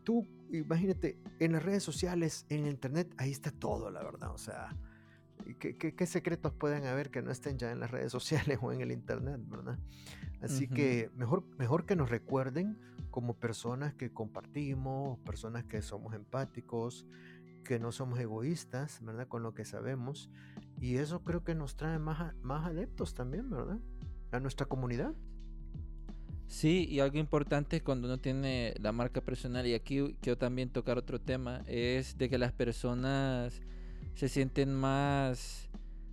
tú 0.05 0.25
imagínate, 0.53 1.19
en 1.41 1.53
las 1.53 1.63
redes 1.63 1.83
sociales, 1.83 2.47
en 2.49 2.67
internet, 2.67 3.13
ahí 3.19 3.33
está 3.33 3.51
todo, 3.51 3.91
la 3.91 4.03
verdad. 4.03 4.33
O 4.33 4.39
sea, 4.39 4.75
¿qué, 5.55 5.77
qué, 5.77 6.07
secretos 6.07 6.53
pueden 6.53 6.87
haber 6.87 7.11
que 7.11 7.23
no 7.23 7.31
estén 7.31 7.59
ya 7.59 7.71
en 7.71 7.81
las 7.81 7.91
redes 7.91 8.13
sociales 8.19 8.59
o 8.61 8.73
en 8.73 8.81
el 8.81 8.93
internet, 8.93 9.41
¿verdad? 9.49 9.79
Así 10.41 10.69
que 10.69 11.11
mejor, 11.17 11.45
mejor 11.59 11.85
que 11.85 11.97
nos 11.97 12.11
recuerden 12.11 12.79
como 13.11 13.35
personas 13.35 13.95
que 13.95 14.13
compartimos, 14.13 15.19
personas 15.21 15.65
que 15.65 15.83
somos 15.83 16.15
empáticos, 16.15 17.07
que 17.65 17.79
no 17.79 17.93
somos 17.93 18.21
egoístas, 18.21 19.05
¿verdad? 19.05 19.27
Con 19.27 19.43
lo 19.43 19.55
que 19.55 19.65
sabemos. 19.65 20.31
Y 20.81 20.97
eso 20.97 21.25
creo 21.25 21.43
que 21.43 21.55
nos 21.55 21.77
trae 21.77 21.99
más, 21.99 22.35
más 22.43 22.67
adeptos 22.67 23.15
también, 23.15 23.51
¿verdad? 23.51 23.79
A 24.31 24.41
nuestra 24.41 24.67
comunidad. 24.67 25.15
Sí, 26.47 26.87
y 26.89 27.01
algo 27.01 27.19
importante 27.19 27.83
cuando 27.83 28.09
uno 28.09 28.19
tiene 28.19 28.75
la 28.81 28.91
marca 28.91 29.21
personal, 29.21 29.67
y 29.67 29.75
aquí 29.75 30.17
quiero 30.23 30.39
también 30.39 30.71
tocar 30.71 30.97
otro 30.97 31.21
tema, 31.21 31.63
es 31.67 32.17
de 32.17 32.31
que 32.31 32.39
las 32.39 32.53
personas 32.53 33.61
se 34.19 34.29
sienten 34.29 34.75
más 34.75 35.69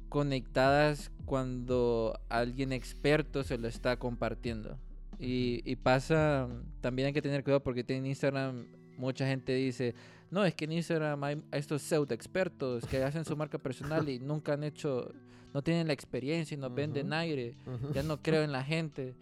conectadas 0.09 1.09
cuando 1.25 2.19
alguien 2.29 2.71
experto 2.71 3.43
se 3.43 3.57
lo 3.57 3.67
está 3.67 3.97
compartiendo. 3.97 4.77
Y, 5.17 5.63
y 5.65 5.75
pasa, 5.75 6.47
también 6.81 7.07
hay 7.07 7.13
que 7.13 7.23
tener 7.23 7.43
cuidado 7.43 7.63
porque 7.63 7.83
en 7.87 8.05
Instagram 8.05 8.67
mucha 8.95 9.25
gente 9.25 9.55
dice, 9.55 9.95
no, 10.29 10.45
es 10.45 10.53
que 10.53 10.65
en 10.65 10.73
Instagram 10.73 11.23
hay 11.23 11.43
estos 11.51 11.81
pseudo 11.81 12.13
expertos 12.13 12.85
que 12.85 13.03
hacen 13.03 13.25
su 13.25 13.35
marca 13.35 13.57
personal 13.57 14.07
y 14.07 14.19
nunca 14.21 14.53
han 14.53 14.63
hecho, 14.63 15.11
no 15.51 15.63
tienen 15.63 15.87
la 15.87 15.93
experiencia 15.93 16.53
y 16.53 16.59
nos 16.59 16.75
venden 16.75 17.11
aire, 17.11 17.55
ya 17.91 18.03
no 18.03 18.21
creo 18.21 18.43
en 18.43 18.51
la 18.51 18.63
gente. 18.63 19.15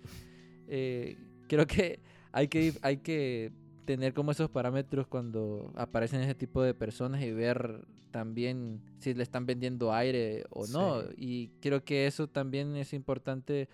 Eh, 0.67 1.17
creo 1.47 1.65
que 1.65 2.01
hay 2.34 2.49
que 2.49 2.73
hay 2.81 2.97
que 2.97 3.53
tener 3.86 4.13
como 4.13 4.31
esos 4.31 4.49
parámetros 4.49 5.07
cuando 5.07 5.71
aparecen 5.75 6.21
ese 6.21 6.36
tipo 6.36 6.61
de 6.61 6.73
personas 6.73 7.21
y 7.21 7.31
ver 7.31 7.86
también 8.11 8.81
si 8.99 9.13
le 9.13 9.23
están 9.23 9.45
vendiendo 9.45 9.93
aire 9.93 10.45
o 10.49 10.67
no. 10.67 11.01
Y 11.17 11.49
creo 11.61 11.84
que 11.84 12.07
eso 12.07 12.27
también 12.27 12.75
es 12.75 12.93
importante 12.93 13.67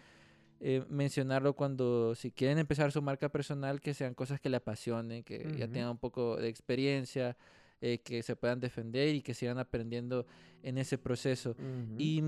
eh, 0.61 0.83
mencionarlo 0.89 1.53
cuando 1.53 2.15
si 2.15 2.31
quieren 2.31 2.57
empezar 2.57 2.91
su 2.91 3.01
marca 3.01 3.29
personal, 3.29 3.81
que 3.81 3.93
sean 3.93 4.13
cosas 4.13 4.39
que 4.39 4.49
le 4.49 4.57
apasionen, 4.57 5.23
que 5.23 5.47
ya 5.57 5.67
tengan 5.67 5.91
un 5.91 5.97
poco 5.97 6.37
de 6.37 6.49
experiencia, 6.49 7.37
eh, 7.81 7.99
que 7.99 8.23
se 8.23 8.35
puedan 8.35 8.59
defender 8.59 9.15
y 9.15 9.21
que 9.21 9.33
sigan 9.33 9.57
aprendiendo 9.57 10.25
en 10.63 10.77
ese 10.77 10.97
proceso. 10.97 11.55
y, 11.97 12.21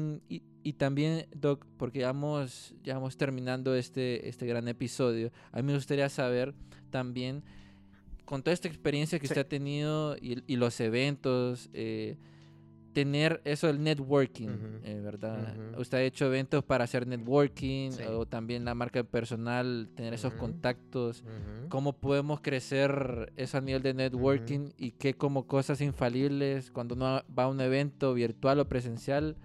y, 0.63 0.73
también, 0.73 1.27
Doc, 1.35 1.65
porque 1.77 1.99
ya 1.99 2.07
vamos, 2.07 2.73
ya 2.83 2.93
vamos 2.93 3.17
terminando 3.17 3.75
este, 3.75 4.29
este 4.29 4.45
gran 4.45 4.69
episodio, 4.69 5.29
a 5.51 5.57
mí 5.57 5.63
me 5.63 5.73
gustaría 5.73 6.07
saber 6.07 6.53
también, 6.89 7.43
con 8.31 8.43
toda 8.43 8.53
esta 8.53 8.69
experiencia 8.69 9.19
que 9.19 9.25
usted 9.25 9.41
ha 9.41 9.49
tenido 9.49 10.15
y, 10.15 10.41
y 10.47 10.55
los 10.55 10.79
eventos, 10.79 11.69
eh, 11.73 12.15
tener 12.93 13.41
eso 13.43 13.67
del 13.67 13.83
networking, 13.83 14.47
eh, 14.85 15.01
¿verdad? 15.03 15.57
Usted 15.77 15.97
ha 15.97 16.01
hecho 16.03 16.27
eventos 16.27 16.63
para 16.63 16.85
hacer 16.85 17.05
networking 17.05 17.91
o 18.07 18.25
también 18.25 18.63
la 18.63 18.73
marca 18.73 19.03
personal, 19.03 19.89
tener 19.95 20.13
esos 20.13 20.33
contactos. 20.35 21.25
¿Cómo 21.67 21.91
podemos 21.91 22.39
crecer 22.39 23.33
eso 23.35 23.57
a 23.57 23.61
nivel 23.61 23.81
de 23.81 23.95
networking 23.95 24.69
y 24.77 24.91
qué 24.91 25.13
como 25.13 25.45
cosas 25.45 25.81
infalibles 25.81 26.71
cuando 26.71 26.95
uno 26.95 27.23
va 27.37 27.43
a 27.43 27.47
un 27.49 27.59
evento 27.59 28.13
virtual 28.13 28.61
o 28.61 28.65
presencial? 28.69 29.35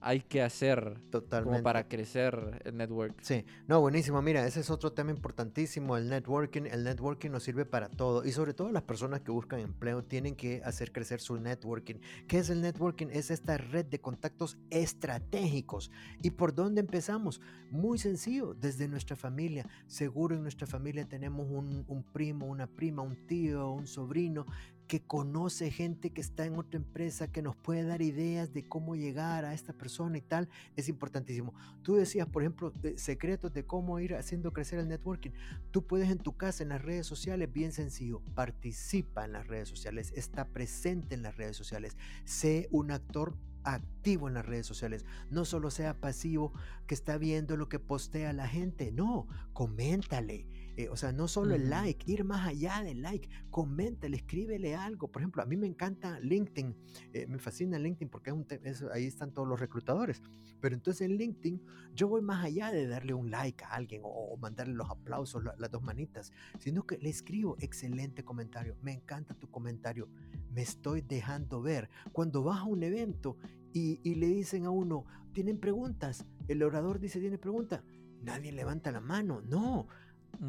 Hay 0.00 0.20
que 0.20 0.42
hacer 0.42 0.98
Totalmente. 1.10 1.50
como 1.50 1.62
para 1.62 1.88
crecer 1.88 2.62
el 2.64 2.76
network. 2.76 3.14
Sí, 3.20 3.44
no, 3.68 3.80
buenísimo. 3.80 4.20
Mira, 4.22 4.46
ese 4.46 4.60
es 4.60 4.70
otro 4.70 4.92
tema 4.92 5.10
importantísimo, 5.10 5.96
el 5.96 6.08
networking. 6.08 6.62
El 6.62 6.84
networking 6.84 7.30
nos 7.30 7.42
sirve 7.42 7.64
para 7.64 7.88
todo 7.88 8.24
y 8.24 8.32
sobre 8.32 8.54
todo 8.54 8.70
las 8.72 8.82
personas 8.82 9.20
que 9.20 9.30
buscan 9.30 9.60
empleo 9.60 10.02
tienen 10.02 10.34
que 10.36 10.62
hacer 10.64 10.92
crecer 10.92 11.20
su 11.20 11.38
networking. 11.38 11.96
¿Qué 12.26 12.38
es 12.38 12.50
el 12.50 12.62
networking? 12.62 13.08
Es 13.10 13.30
esta 13.30 13.58
red 13.58 13.86
de 13.86 14.00
contactos 14.00 14.56
estratégicos. 14.70 15.90
¿Y 16.22 16.30
por 16.30 16.54
dónde 16.54 16.80
empezamos? 16.80 17.40
Muy 17.70 17.98
sencillo, 17.98 18.54
desde 18.54 18.88
nuestra 18.88 19.16
familia. 19.16 19.66
Seguro 19.86 20.34
en 20.34 20.42
nuestra 20.42 20.66
familia 20.66 21.06
tenemos 21.08 21.46
un, 21.50 21.84
un 21.86 22.02
primo, 22.02 22.46
una 22.46 22.66
prima, 22.66 23.02
un 23.02 23.26
tío, 23.26 23.70
un 23.70 23.86
sobrino 23.86 24.46
que 24.90 25.00
conoce 25.00 25.70
gente 25.70 26.10
que 26.10 26.20
está 26.20 26.46
en 26.46 26.58
otra 26.58 26.76
empresa, 26.76 27.30
que 27.30 27.42
nos 27.42 27.54
puede 27.54 27.84
dar 27.84 28.02
ideas 28.02 28.52
de 28.52 28.66
cómo 28.66 28.96
llegar 28.96 29.44
a 29.44 29.54
esta 29.54 29.72
persona 29.72 30.18
y 30.18 30.20
tal, 30.20 30.48
es 30.74 30.88
importantísimo. 30.88 31.54
Tú 31.84 31.94
decías, 31.94 32.26
por 32.26 32.42
ejemplo, 32.42 32.72
secretos 32.96 33.52
de 33.52 33.64
cómo 33.64 34.00
ir 34.00 34.16
haciendo 34.16 34.52
crecer 34.52 34.80
el 34.80 34.88
networking. 34.88 35.30
Tú 35.70 35.86
puedes 35.86 36.10
en 36.10 36.18
tu 36.18 36.36
casa, 36.36 36.64
en 36.64 36.70
las 36.70 36.82
redes 36.82 37.06
sociales, 37.06 37.52
bien 37.52 37.70
sencillo, 37.70 38.20
participa 38.34 39.24
en 39.24 39.30
las 39.30 39.46
redes 39.46 39.68
sociales, 39.68 40.12
está 40.16 40.48
presente 40.48 41.14
en 41.14 41.22
las 41.22 41.36
redes 41.36 41.56
sociales, 41.56 41.96
sé 42.24 42.66
un 42.72 42.90
actor 42.90 43.36
activo 43.62 44.26
en 44.26 44.34
las 44.34 44.44
redes 44.44 44.66
sociales. 44.66 45.04
No 45.30 45.44
solo 45.44 45.70
sea 45.70 46.00
pasivo 46.00 46.52
que 46.88 46.96
está 46.96 47.16
viendo 47.16 47.56
lo 47.56 47.68
que 47.68 47.78
postea 47.78 48.32
la 48.32 48.48
gente, 48.48 48.90
no, 48.90 49.28
coméntale 49.52 50.48
eh, 50.80 50.88
o 50.88 50.96
sea, 50.96 51.12
no 51.12 51.28
solo 51.28 51.54
el 51.54 51.68
like, 51.68 52.10
ir 52.10 52.24
más 52.24 52.46
allá 52.46 52.82
del 52.82 53.02
like, 53.02 53.28
coméntale, 53.50 54.16
escríbele 54.16 54.74
algo. 54.74 55.08
Por 55.08 55.20
ejemplo, 55.20 55.42
a 55.42 55.46
mí 55.46 55.56
me 55.56 55.66
encanta 55.66 56.18
LinkedIn, 56.20 56.74
eh, 57.12 57.26
me 57.26 57.38
fascina 57.38 57.78
LinkedIn 57.78 58.08
porque 58.08 58.32
es 58.62 58.82
ahí 58.92 59.04
están 59.04 59.32
todos 59.32 59.46
los 59.46 59.60
reclutadores. 59.60 60.22
Pero 60.60 60.74
entonces 60.74 61.02
en 61.02 61.16
LinkedIn 61.16 61.62
yo 61.94 62.08
voy 62.08 62.22
más 62.22 62.44
allá 62.44 62.70
de 62.70 62.86
darle 62.86 63.12
un 63.12 63.30
like 63.30 63.62
a 63.64 63.68
alguien 63.68 64.00
o, 64.04 64.36
mandarle 64.38 64.74
los 64.74 64.88
aplausos, 64.88 65.42
las 65.58 65.70
dos 65.70 65.82
manitas, 65.82 66.32
sino 66.58 66.86
que 66.86 66.96
le 66.96 67.10
escribo, 67.10 67.56
excelente 67.60 68.24
comentario, 68.24 68.76
me 68.80 68.92
encanta 68.92 69.34
tu 69.34 69.50
comentario, 69.50 70.08
me 70.50 70.62
estoy 70.62 71.02
dejando 71.02 71.60
ver. 71.60 71.90
Cuando 72.12 72.42
vas 72.42 72.60
a 72.60 72.64
un 72.64 72.82
evento 72.82 73.36
y, 73.72 74.00
y 74.02 74.14
le 74.14 74.28
dicen 74.28 74.64
a 74.64 74.70
uno, 74.70 75.04
¿tienen 75.34 75.58
preguntas? 75.58 76.24
El 76.48 76.62
orador 76.62 77.00
dice, 77.00 77.20
¿tiene 77.20 77.36
pregunta? 77.36 77.84
Nadie 78.22 78.52
levanta 78.52 78.92
la 78.92 79.00
mano, 79.00 79.42
no 79.42 79.88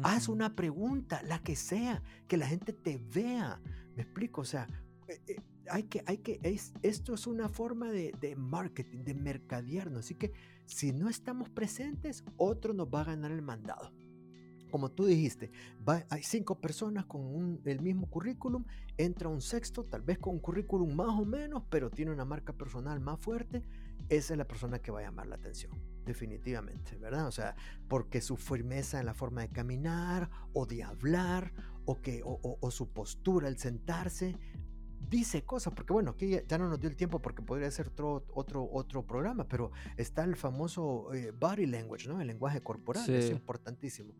Haz 0.02 0.28
una 0.28 0.54
pregunta, 0.56 1.22
la 1.22 1.38
que 1.40 1.54
sea, 1.54 2.02
que 2.26 2.36
la 2.36 2.46
gente 2.46 2.72
te 2.72 2.98
vea. 2.98 3.60
¿Me 3.94 4.02
explico? 4.02 4.40
O 4.40 4.44
sea, 4.44 4.66
eh, 5.06 5.20
eh, 5.26 5.36
hay 5.70 5.84
que, 5.84 6.02
hay 6.06 6.18
que, 6.18 6.40
es, 6.42 6.72
esto 6.82 7.14
es 7.14 7.26
una 7.26 7.48
forma 7.48 7.90
de, 7.90 8.12
de, 8.20 8.34
marketing, 8.36 9.04
de 9.04 9.14
mercadearnos. 9.14 10.00
Así 10.00 10.14
que 10.14 10.32
si 10.64 10.92
no 10.92 11.08
estamos 11.08 11.50
presentes, 11.50 12.24
otro 12.36 12.72
nos 12.72 12.88
va 12.88 13.02
a 13.02 13.04
ganar 13.04 13.32
el 13.32 13.42
mandado. 13.42 13.92
Como 14.70 14.90
tú 14.90 15.04
dijiste, 15.04 15.50
hay 16.08 16.22
cinco 16.22 16.58
personas 16.58 17.04
con 17.04 17.60
el 17.66 17.82
mismo 17.82 18.08
currículum, 18.08 18.64
entra 18.96 19.28
un 19.28 19.42
sexto, 19.42 19.84
tal 19.84 20.00
vez 20.00 20.18
con 20.18 20.32
un 20.32 20.40
currículum 20.40 20.94
más 20.94 21.10
o 21.10 21.26
menos, 21.26 21.64
pero 21.68 21.90
tiene 21.90 22.10
una 22.10 22.24
marca 22.24 22.54
personal 22.54 22.98
más 22.98 23.20
fuerte, 23.20 23.62
esa 24.08 24.32
es 24.32 24.38
la 24.38 24.48
persona 24.48 24.78
que 24.78 24.90
va 24.90 25.00
a 25.00 25.02
llamar 25.02 25.26
la 25.26 25.34
atención 25.34 25.91
definitivamente, 26.04 26.96
¿verdad? 26.98 27.26
O 27.26 27.32
sea, 27.32 27.54
porque 27.88 28.20
su 28.20 28.36
firmeza 28.36 29.00
en 29.00 29.06
la 29.06 29.14
forma 29.14 29.42
de 29.42 29.48
caminar 29.48 30.30
o 30.52 30.66
de 30.66 30.82
hablar 30.82 31.52
o, 31.84 32.00
que, 32.00 32.22
o, 32.24 32.70
su 32.70 32.88
postura 32.90 33.48
al 33.48 33.58
sentarse 33.58 34.36
dice 35.08 35.42
cosas, 35.42 35.74
porque 35.74 35.92
bueno, 35.92 36.12
aquí 36.12 36.38
ya, 36.48 36.58
no 36.58 36.68
nos 36.68 36.80
dio 36.80 36.88
el 36.88 36.96
tiempo 36.96 37.20
porque 37.20 37.42
podría 37.42 37.70
ser 37.70 37.88
otro, 37.88 38.24
otro, 38.32 38.68
otro 38.72 39.06
programa, 39.06 39.46
pero 39.46 39.72
está 39.96 40.24
el 40.24 40.36
famoso 40.36 41.12
eh, 41.12 41.32
body 41.38 41.66
language, 41.66 42.08
¿no? 42.08 42.20
El 42.20 42.28
lenguaje 42.28 42.62
corporal, 42.62 43.08
es 43.10 43.30
importantísimo. 43.30 44.14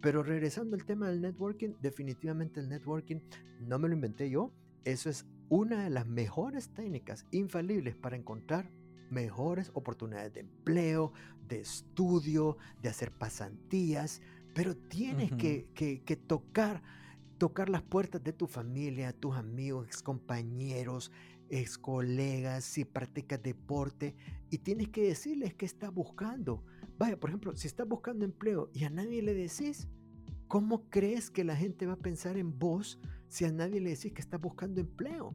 Pero 0.00 0.22
regresando 0.22 0.76
al 0.76 0.84
tema 0.84 1.08
del 1.08 1.22
networking, 1.22 1.74
definitivamente 1.80 2.60
el 2.60 2.68
networking 2.68 3.20
no 3.60 3.78
me 3.78 3.88
lo 3.88 3.94
inventé 3.94 4.28
yo, 4.28 4.52
eso 4.84 5.08
es 5.08 5.24
una 5.48 5.84
de 5.84 5.90
las 5.90 6.06
mejores 6.06 6.74
técnicas 6.74 7.26
infalibles 7.30 7.96
para 7.96 8.16
encontrar 8.16 8.70
mejores 9.14 9.70
oportunidades 9.74 10.34
de 10.34 10.40
empleo, 10.40 11.12
de 11.48 11.60
estudio, 11.60 12.58
de 12.82 12.88
hacer 12.88 13.12
pasantías, 13.12 14.20
pero 14.54 14.76
tienes 14.76 15.32
que, 15.32 15.68
que, 15.74 16.16
tocar, 16.16 16.82
tocar 17.38 17.68
las 17.68 17.82
puertas 17.82 18.22
de 18.22 18.32
tu 18.32 18.46
familia, 18.46 19.12
tus 19.12 19.36
amigos, 19.36 19.86
ex 19.86 20.02
compañeros, 20.02 21.12
ex 21.48 21.78
colegas, 21.78 22.64
si 22.64 22.84
practicas 22.84 23.42
deporte, 23.42 24.14
y 24.50 24.58
tienes 24.58 24.88
que 24.88 25.02
decirles 25.04 25.54
qué 25.54 25.64
estás 25.64 25.92
buscando. 25.92 26.64
Vaya, 26.98 27.18
por 27.18 27.30
ejemplo, 27.30 27.56
si 27.56 27.66
estás 27.66 27.88
buscando 27.88 28.24
empleo 28.24 28.70
y 28.72 28.84
a 28.84 28.90
nadie 28.90 29.22
le 29.22 29.34
decís, 29.34 29.88
¿cómo 30.48 30.88
crees 30.90 31.30
que 31.30 31.44
la 31.44 31.56
gente 31.56 31.86
va 31.86 31.94
a 31.94 31.98
pensar 31.98 32.36
en 32.36 32.58
vos 32.58 32.98
si 33.28 33.44
a 33.44 33.52
nadie 33.52 33.80
le 33.80 33.90
decís 33.90 34.12
que 34.12 34.20
estás 34.20 34.40
buscando 34.40 34.80
empleo? 34.80 35.34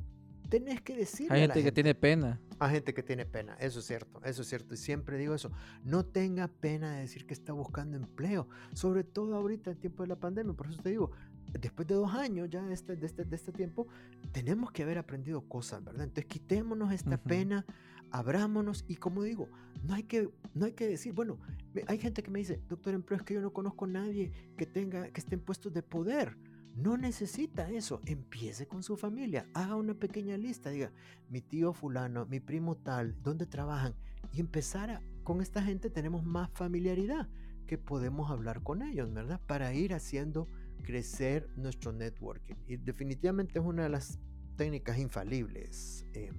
Tenés 0.50 0.82
que 0.82 0.95
decirle. 0.95 1.36
Hay 1.36 1.41
gente, 1.41 1.64
que 1.64 1.72
tiene 1.72 1.95
pena. 1.95 2.39
Hay 2.60 2.72
gente 2.72 2.93
que 2.93 3.04
tiene 3.04 3.26
pena, 3.26 3.56
eso 3.60 3.80
es 3.80 3.86
cierto, 3.86 4.22
eso 4.26 4.41
es 4.41 4.47
cierto. 4.50 4.74
Y 4.74 4.78
siempre 4.78 5.18
digo 5.18 5.34
eso, 5.34 5.52
no 5.84 6.06
tenga 6.06 6.47
pena 6.47 6.95
de 6.95 7.02
decir 7.02 7.26
que 7.26 7.34
está 7.34 7.54
buscando 7.54 7.95
empleo, 7.95 8.47
sobre 8.74 9.04
todo 9.04 9.36
ahorita 9.36 9.72
en 9.72 9.78
tiempo 9.78 10.04
de 10.04 10.10
la 10.10 10.16
pandemia. 10.16 10.54
Por 10.54 10.68
eso 10.68 10.82
te 10.82 10.89
digo, 10.89 11.12
después 11.54 11.88
de 11.88 11.95
dos 11.95 12.14
años 12.14 12.50
ya 12.50 12.70
este, 12.72 12.95
de, 12.95 13.06
este, 13.06 13.24
de 13.24 13.36
este 13.36 13.52
tiempo, 13.52 13.88
tenemos 14.32 14.72
que 14.72 14.84
haber 14.84 14.97
aprendido 14.97 15.41
cosas, 15.47 15.84
¿verdad? 15.84 16.04
Entonces 16.04 16.26
quitémonos 16.26 16.91
esta 16.91 17.18
pena, 17.18 17.66
abrámonos 18.12 18.86
y 18.88 18.95
como 18.95 19.24
digo, 19.24 19.47
no 19.84 19.93
hay, 19.93 20.04
que, 20.04 20.30
no 20.54 20.66
hay 20.66 20.74
que 20.74 20.88
decir, 20.88 21.14
bueno, 21.14 21.39
hay 21.88 21.97
gente 21.97 22.24
que 22.24 22.32
me 22.32 22.39
dice, 22.39 22.60
doctor 22.68 22.93
Empleo, 22.93 23.20
es 23.20 23.24
que 23.24 23.36
yo 23.36 23.41
no 23.41 23.54
conozco 23.54 23.86
a 23.86 23.89
nadie 23.89 24.32
que, 24.58 24.66
tenga, 24.66 25.10
que 25.10 25.20
esté 25.20 25.36
en 25.36 25.41
puestos 25.41 25.74
de 25.74 25.84
poder. 25.84 26.36
No 26.76 26.97
necesita 26.97 27.70
eso. 27.70 28.01
Empiece 28.05 28.67
con 28.67 28.84
su 28.84 28.95
familia. 28.95 29.45
Haga 29.53 29.76
una 29.76 29.93
pequeña 29.93 30.38
lista. 30.38 30.70
Diga, 30.70 30.91
mi 31.30 31.41
tío 31.41 31.74
fulano, 31.74 32.26
mi 32.26 32.39
primo 32.39 32.76
tal, 32.76 33.22
¿dónde 33.22 33.45
trabajan? 33.45 33.95
Y 34.34 34.39
empezar 34.39 34.89
a, 34.89 35.01
con 35.24 35.41
esta 35.41 35.61
gente 35.61 35.89
tenemos 35.89 36.24
más 36.24 36.49
familiaridad 36.51 37.28
que 37.67 37.78
podemos 37.78 38.32
hablar 38.32 38.63
con 38.63 38.82
ellos, 38.82 39.13
¿verdad? 39.13 39.39
Para 39.45 39.74
ir 39.74 39.93
haciendo 39.93 40.47
crecer 40.84 41.49
nuestro 41.55 41.91
networking. 41.91 42.55
Y 42.67 42.78
definitivamente 42.78 43.59
es 43.59 43.65
una 43.65 43.84
de 43.84 43.89
las 43.89 44.17
técnicas 44.55 44.97
infalibles, 44.97 46.05
eh, 46.13 46.32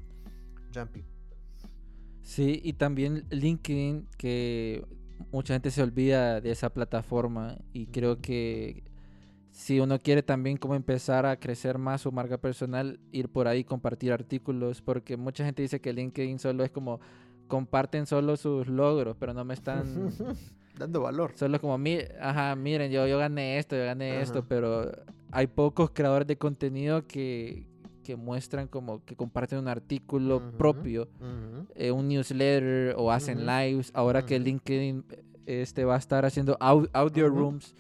Jumpy. 0.74 1.04
Sí, 2.22 2.60
y 2.64 2.72
también 2.72 3.24
LinkedIn, 3.30 4.08
que 4.16 4.84
mucha 5.32 5.54
gente 5.54 5.70
se 5.70 5.82
olvida 5.82 6.40
de 6.40 6.50
esa 6.50 6.70
plataforma 6.70 7.58
y 7.72 7.86
creo 7.86 8.20
que 8.20 8.89
si 9.50 9.80
uno 9.80 9.98
quiere 9.98 10.22
también 10.22 10.56
como 10.56 10.74
empezar 10.74 11.26
a 11.26 11.36
crecer 11.36 11.78
más 11.78 12.02
su 12.02 12.12
marca 12.12 12.38
personal, 12.38 13.00
ir 13.12 13.28
por 13.28 13.48
ahí, 13.48 13.64
compartir 13.64 14.12
artículos, 14.12 14.80
porque 14.80 15.16
mucha 15.16 15.44
gente 15.44 15.62
dice 15.62 15.80
que 15.80 15.92
LinkedIn 15.92 16.38
solo 16.38 16.64
es 16.64 16.70
como 16.70 17.00
comparten 17.48 18.06
solo 18.06 18.36
sus 18.36 18.68
logros, 18.68 19.16
pero 19.18 19.34
no 19.34 19.44
me 19.44 19.54
están 19.54 19.84
dando 20.78 21.02
valor. 21.02 21.32
Solo 21.34 21.60
como, 21.60 21.78
ajá, 22.20 22.56
miren, 22.56 22.90
yo, 22.90 23.06
yo 23.06 23.18
gané 23.18 23.58
esto, 23.58 23.76
yo 23.76 23.84
gané 23.84 24.22
esto, 24.22 24.44
pero 24.46 24.90
hay 25.32 25.46
pocos 25.48 25.90
creadores 25.90 26.28
de 26.28 26.36
contenido 26.36 27.06
que, 27.06 27.66
que 28.04 28.16
muestran 28.16 28.68
como 28.68 29.04
que 29.04 29.16
comparten 29.16 29.58
un 29.58 29.68
artículo 29.68 30.52
propio, 30.56 31.08
eh, 31.74 31.90
un 31.90 32.08
newsletter 32.08 32.94
o 32.96 33.10
hacen 33.10 33.44
lives. 33.44 33.90
Ahora 33.94 34.24
que 34.24 34.38
LinkedIn 34.38 35.04
este, 35.46 35.84
va 35.84 35.96
a 35.96 35.98
estar 35.98 36.24
haciendo 36.24 36.56
audio 36.60 37.28
rooms. 37.28 37.74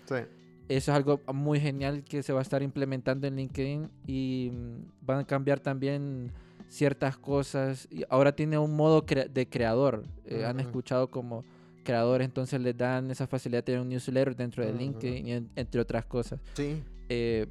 Eso 0.70 0.92
es 0.92 0.96
algo 0.96 1.20
muy 1.34 1.58
genial 1.58 2.04
que 2.04 2.22
se 2.22 2.32
va 2.32 2.38
a 2.38 2.42
estar 2.42 2.62
implementando 2.62 3.26
en 3.26 3.34
LinkedIn 3.34 3.90
y 4.06 4.52
mm, 4.52 5.04
van 5.04 5.18
a 5.18 5.24
cambiar 5.24 5.58
también 5.58 6.30
ciertas 6.68 7.18
cosas. 7.18 7.88
Y 7.90 8.04
ahora 8.08 8.36
tiene 8.36 8.56
un 8.56 8.76
modo 8.76 9.00
de 9.02 9.48
creador. 9.48 10.04
Eh, 10.26 10.44
han 10.44 10.60
escuchado 10.60 11.10
como 11.10 11.44
creadores, 11.82 12.24
entonces 12.24 12.60
les 12.60 12.76
dan 12.76 13.10
esa 13.10 13.26
facilidad 13.26 13.58
de 13.58 13.62
tener 13.64 13.80
un 13.80 13.88
newsletter 13.88 14.36
dentro 14.36 14.64
de 14.64 14.72
LinkedIn, 14.72 15.50
entre 15.56 15.80
otras 15.80 16.04
cosas. 16.04 16.38
Sí. 16.54 16.80
Eh, 17.08 17.48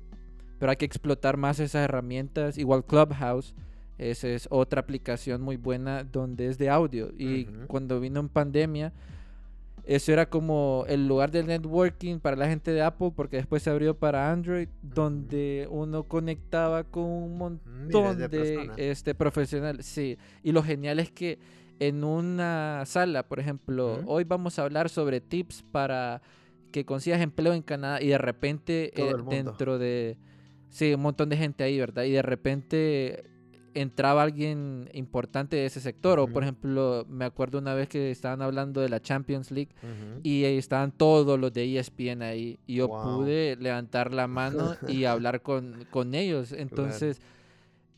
pero 0.57 0.69
hay 0.69 0.77
que 0.77 0.85
explotar 0.85 1.35
más 1.35 1.59
esas 1.59 1.83
herramientas. 1.83 2.57
Igual 2.57 2.85
Clubhouse, 2.85 3.53
esa 3.97 4.29
es 4.29 4.47
otra 4.49 4.79
aplicación 4.79 5.41
muy 5.41 5.57
buena 5.57 6.05
donde 6.05 6.47
es 6.47 6.57
de 6.57 6.69
audio. 6.69 7.11
Y 7.17 7.43
cuando 7.67 7.99
vino 7.99 8.21
en 8.21 8.29
pandemia, 8.29 8.93
eso 9.89 10.11
era 10.11 10.29
como 10.29 10.85
el 10.87 11.07
lugar 11.07 11.31
del 11.31 11.47
networking 11.47 12.19
para 12.19 12.35
la 12.35 12.47
gente 12.47 12.71
de 12.71 12.81
Apple, 12.83 13.11
porque 13.15 13.37
después 13.37 13.63
se 13.63 13.71
abrió 13.71 13.97
para 13.97 14.31
Android, 14.31 14.69
donde 14.83 15.67
uno 15.71 16.03
conectaba 16.03 16.83
con 16.83 17.05
un 17.05 17.37
montón 17.37 18.29
de, 18.29 18.69
este, 18.77 19.15
profesionales. 19.15 19.87
Sí, 19.87 20.17
y 20.43 20.51
lo 20.51 20.61
genial 20.61 20.99
es 20.99 21.09
que 21.11 21.39
en 21.79 22.03
una 22.03 22.83
sala, 22.85 23.27
por 23.27 23.39
ejemplo, 23.39 24.01
hoy 24.05 24.25
vamos 24.25 24.59
a 24.59 24.63
hablar 24.63 24.89
sobre 24.89 25.21
tips 25.21 25.63
para 25.71 26.21
que 26.71 26.85
consigas 26.85 27.19
empleo 27.21 27.53
en 27.53 27.63
Canadá 27.63 27.99
y 27.99 28.09
de 28.09 28.17
repente 28.19 28.91
eh, 28.95 29.15
dentro 29.27 29.79
de 29.79 30.17
Sí, 30.69 30.93
un 30.93 31.01
montón 31.01 31.29
de 31.29 31.37
gente 31.37 31.63
ahí, 31.63 31.79
¿verdad? 31.79 32.03
Y 32.03 32.11
de 32.11 32.21
repente 32.21 33.23
entraba 33.73 34.23
alguien 34.23 34.89
importante 34.93 35.55
de 35.55 35.65
ese 35.65 35.79
sector. 35.81 36.19
O, 36.19 36.27
por 36.27 36.43
ejemplo, 36.43 37.05
me 37.09 37.25
acuerdo 37.25 37.59
una 37.59 37.73
vez 37.73 37.87
que 37.89 38.11
estaban 38.11 38.41
hablando 38.41 38.81
de 38.81 38.89
la 38.89 39.01
Champions 39.01 39.51
League 39.51 39.71
y 40.23 40.43
estaban 40.43 40.91
todos 40.91 41.39
los 41.39 41.53
de 41.53 41.77
ESPN 41.77 42.21
ahí. 42.21 42.59
Y 42.67 42.75
yo 42.75 42.87
pude 42.87 43.55
levantar 43.57 44.13
la 44.13 44.27
mano 44.27 44.75
y 44.87 45.03
hablar 45.05 45.41
con, 45.41 45.85
con 45.91 46.15
ellos. 46.15 46.51
Entonces, 46.51 47.21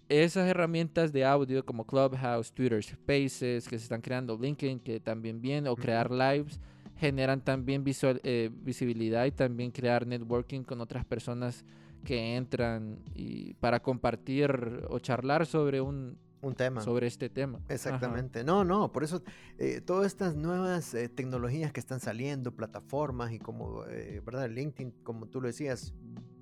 esas 0.10 0.48
herramientas 0.48 1.14
de 1.14 1.24
audio 1.24 1.66
como 1.66 1.86
Clubhouse, 1.86 2.52
Twitter 2.52 2.84
Spaces, 2.84 3.68
que 3.68 3.78
se 3.78 3.84
están 3.84 4.02
creando, 4.02 4.38
LinkedIn, 4.38 4.80
que 4.80 5.00
también 5.00 5.42
viene, 5.42 5.70
o 5.70 5.76
crear 5.76 6.12
lives, 6.12 6.60
generan 6.98 7.42
también 7.42 7.84
visual, 7.84 8.20
eh, 8.24 8.50
visibilidad 8.54 9.26
y 9.26 9.32
también 9.32 9.72
crear 9.72 10.06
networking 10.06 10.64
con 10.64 10.82
otras 10.82 11.06
personas 11.06 11.66
que 12.04 12.36
entran 12.36 13.00
y 13.14 13.54
para 13.56 13.82
compartir 13.82 14.86
o 14.90 15.00
charlar 15.00 15.46
sobre 15.46 15.82
un, 15.82 16.18
un 16.42 16.56
tema. 16.56 16.82
Sobre 16.82 17.08
este 17.08 17.30
tema. 17.30 17.60
Exactamente. 17.70 18.44
No, 18.44 18.64
no, 18.64 18.92
por 18.92 19.04
eso 19.04 19.24
eh, 19.58 19.82
todas 19.82 20.08
estas 20.08 20.36
nuevas 20.36 20.94
eh, 20.94 21.10
tecnologías 21.10 21.72
que 21.72 21.80
están 21.80 22.00
saliendo, 22.00 22.56
plataformas 22.56 23.32
y 23.32 23.40
como, 23.40 23.86
eh, 23.86 24.22
¿verdad? 24.26 24.50
LinkedIn, 24.50 24.92
como 25.04 25.28
tú 25.28 25.42
lo 25.42 25.48
decías, 25.48 25.94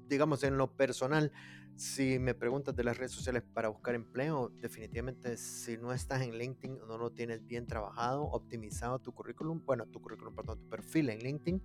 digamos 0.07 0.43
en 0.43 0.57
lo 0.57 0.75
personal, 0.75 1.31
si 1.75 2.19
me 2.19 2.33
preguntas 2.33 2.75
de 2.75 2.83
las 2.83 2.97
redes 2.97 3.11
sociales 3.11 3.43
para 3.53 3.69
buscar 3.69 3.95
empleo, 3.95 4.49
definitivamente 4.61 5.37
si 5.37 5.77
no 5.77 5.93
estás 5.93 6.21
en 6.21 6.37
LinkedIn 6.37 6.81
o 6.81 6.85
no 6.85 6.97
lo 6.97 7.11
tienes 7.11 7.45
bien 7.45 7.67
trabajado, 7.67 8.23
optimizado 8.23 8.99
tu 8.99 9.13
currículum, 9.13 9.61
bueno, 9.65 9.85
tu 9.85 10.01
currículum, 10.01 10.35
perdón, 10.35 10.59
tu 10.59 10.69
perfil 10.69 11.09
en 11.09 11.19
LinkedIn, 11.19 11.61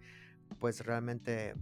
pues 0.59 0.85
realmente... 0.85 1.55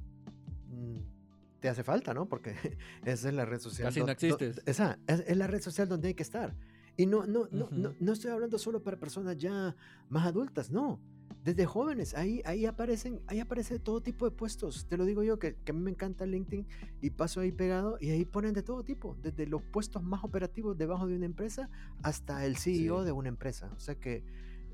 Te 1.62 1.68
hace 1.68 1.84
falta, 1.84 2.12
¿no? 2.12 2.28
Porque 2.28 2.56
esa 3.04 3.28
es 3.28 3.34
la 3.34 3.44
red 3.44 3.60
social. 3.60 3.86
Casi 3.86 4.00
no 4.00 4.10
existes. 4.10 4.60
Esa 4.66 4.98
es, 5.06 5.36
la 5.36 5.46
red 5.46 5.62
social 5.62 5.88
donde 5.88 6.08
hay 6.08 6.14
que 6.14 6.24
estar. 6.24 6.56
Y 6.96 7.06
no, 7.06 7.24
no, 7.24 7.46
no, 7.52 7.68
no, 7.70 7.94
no, 8.00 8.12
estoy 8.12 8.32
hablando 8.32 8.58
solo 8.58 8.82
para 8.82 8.98
personas 8.98 9.38
ya 9.38 9.76
más 10.08 10.26
adultas, 10.26 10.72
no. 10.72 11.00
Desde 11.44 11.64
jóvenes, 11.64 12.14
ahí, 12.14 12.42
ahí 12.44 12.66
aparecen, 12.66 13.22
ahí 13.28 13.38
aparece 13.38 13.78
todo 13.78 14.00
tipo 14.00 14.28
de 14.28 14.32
puestos. 14.32 14.86
Te 14.88 14.96
lo 14.96 15.04
digo 15.04 15.22
yo, 15.22 15.38
que, 15.38 15.54
que 15.54 15.70
a 15.70 15.74
mí 15.74 15.80
me 15.80 15.92
encanta 15.92 16.26
LinkedIn 16.26 16.66
y 17.00 17.10
paso 17.10 17.38
ahí 17.38 17.52
pegado 17.52 17.96
y 18.00 18.10
ahí 18.10 18.24
ponen 18.24 18.54
de 18.54 18.64
todo 18.64 18.82
tipo, 18.82 19.16
desde 19.22 19.46
los 19.46 19.62
puestos 19.62 20.02
más 20.02 20.24
operativos 20.24 20.76
debajo 20.76 21.06
de 21.06 21.14
una 21.14 21.26
empresa 21.26 21.70
hasta 22.02 22.44
el 22.44 22.56
CEO 22.56 23.04
de 23.04 23.12
una 23.12 23.28
empresa. 23.28 23.70
O 23.76 23.80
sea 23.80 23.94
que 23.94 24.24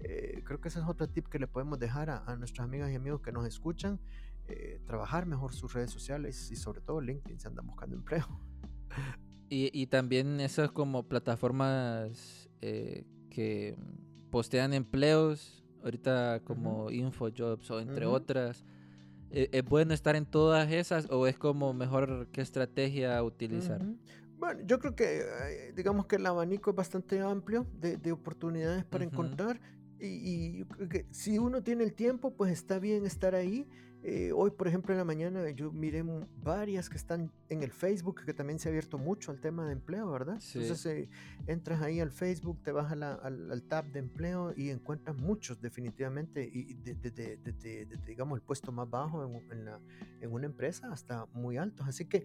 eh, 0.01 0.41
creo 0.43 0.59
que 0.59 0.69
ese 0.69 0.79
es 0.79 0.87
otro 0.87 1.07
tip 1.07 1.29
que 1.29 1.39
le 1.39 1.49
podemos 1.49 1.79
dejar 1.79 2.09
a, 2.09 2.25
a 2.25 2.37
nuestras 2.37 2.65
amigas 2.65 2.91
y 2.91 2.95
amigos 2.95 3.21
que 3.21 3.31
nos 3.31 3.47
escuchan. 3.47 4.01
Eh, 4.51 4.81
trabajar 4.87 5.27
mejor 5.27 5.53
sus 5.53 5.75
redes 5.75 5.91
sociales 5.91 6.51
y 6.51 6.57
sobre 6.57 6.81
todo 6.81 7.03
LinkedIn 7.03 7.39
se 7.39 7.49
anda 7.49 7.63
buscando 7.63 7.97
empleo. 7.97 8.27
Y, 9.51 9.71
y 9.73 9.87
también 9.87 10.41
esas 10.41 10.71
como 10.71 11.03
plataformas 11.03 12.49
eh, 12.63 13.05
que 13.31 13.77
postean 14.31 14.73
empleos, 14.73 15.65
ahorita 15.83 16.41
como 16.45 16.91
InfoJobs 16.91 17.71
o 17.71 17.81
entre 17.81 18.07
otras. 18.07 18.65
¿Es 19.31 19.49
eh, 19.53 19.63
bueno 19.63 19.93
estar 19.93 20.17
en 20.17 20.25
todas 20.25 20.71
esas 20.73 21.11
o 21.11 21.27
es 21.27 21.37
como 21.39 21.75
mejor 21.75 22.29
qué 22.33 22.41
estrategia 22.41 23.23
utilizar? 23.23 23.83
Bueno, 24.39 24.61
yo 24.67 24.79
creo 24.79 24.95
que 24.95 25.73
digamos 25.75 26.07
que 26.07 26.17
el 26.17 26.27
abanico 26.27 26.71
es 26.71 26.77
bastante 26.77 27.21
amplio 27.21 27.67
de, 27.75 27.97
de 27.97 28.13
oportunidades 28.13 28.85
para 28.85 29.05
encontrar 29.05 29.61
y, 30.01 30.07
y, 30.07 30.67
si 31.11 31.39
uno 31.39 31.63
tiene 31.63 31.85
el 31.85 31.93
tiempo, 31.93 32.35
pues 32.35 32.53
está 32.53 32.79
bien 32.79 33.05
estar 33.05 33.35
ahí 33.35 33.67
eh, 34.03 34.31
hoy, 34.33 34.51
por 34.53 34.69
ejemplo, 34.69 34.93
en 34.95 34.99
la 34.99 35.05
mañana 35.05 35.51
yo 35.51 35.73
miré 35.73 36.05
varias 36.43 36.89
que 36.89 36.97
están 36.97 37.33
en 37.49 37.63
el 37.63 37.73
Facebook, 37.73 38.25
que 38.25 38.33
también 38.33 38.59
se 38.59 38.69
ha 38.69 38.71
abierto 38.71 38.97
mucho 38.97 39.33
al 39.33 39.41
tema 39.41 39.67
de 39.67 39.73
empleo, 39.73 40.11
¿verdad? 40.11 40.41
Entonces 40.55 40.87
eh, 40.87 41.09
entras 41.47 41.83
ahí 41.83 41.99
al 41.99 42.13
Facebook, 42.13 42.63
te 42.63 42.71
vas 42.71 42.93
al, 42.93 43.63
tab 43.69 43.87
de 43.87 43.99
empleo 43.99 44.55
y 44.57 44.71
encuentras 44.71 45.17
muchos 45.17 45.61
definitivamente, 45.61 46.49
y 46.51 46.75
desde, 46.75 47.39
digamos, 48.07 48.39
el 48.39 48.45
puesto 48.45 48.71
más 48.71 48.89
bajo 48.89 49.25
en, 49.25 49.69
en 50.21 50.33
una 50.33 50.47
empresa 50.47 50.93
hasta 50.93 51.27
muy 51.33 51.57
altos. 51.57 51.87
Así 51.89 52.05
que 52.05 52.25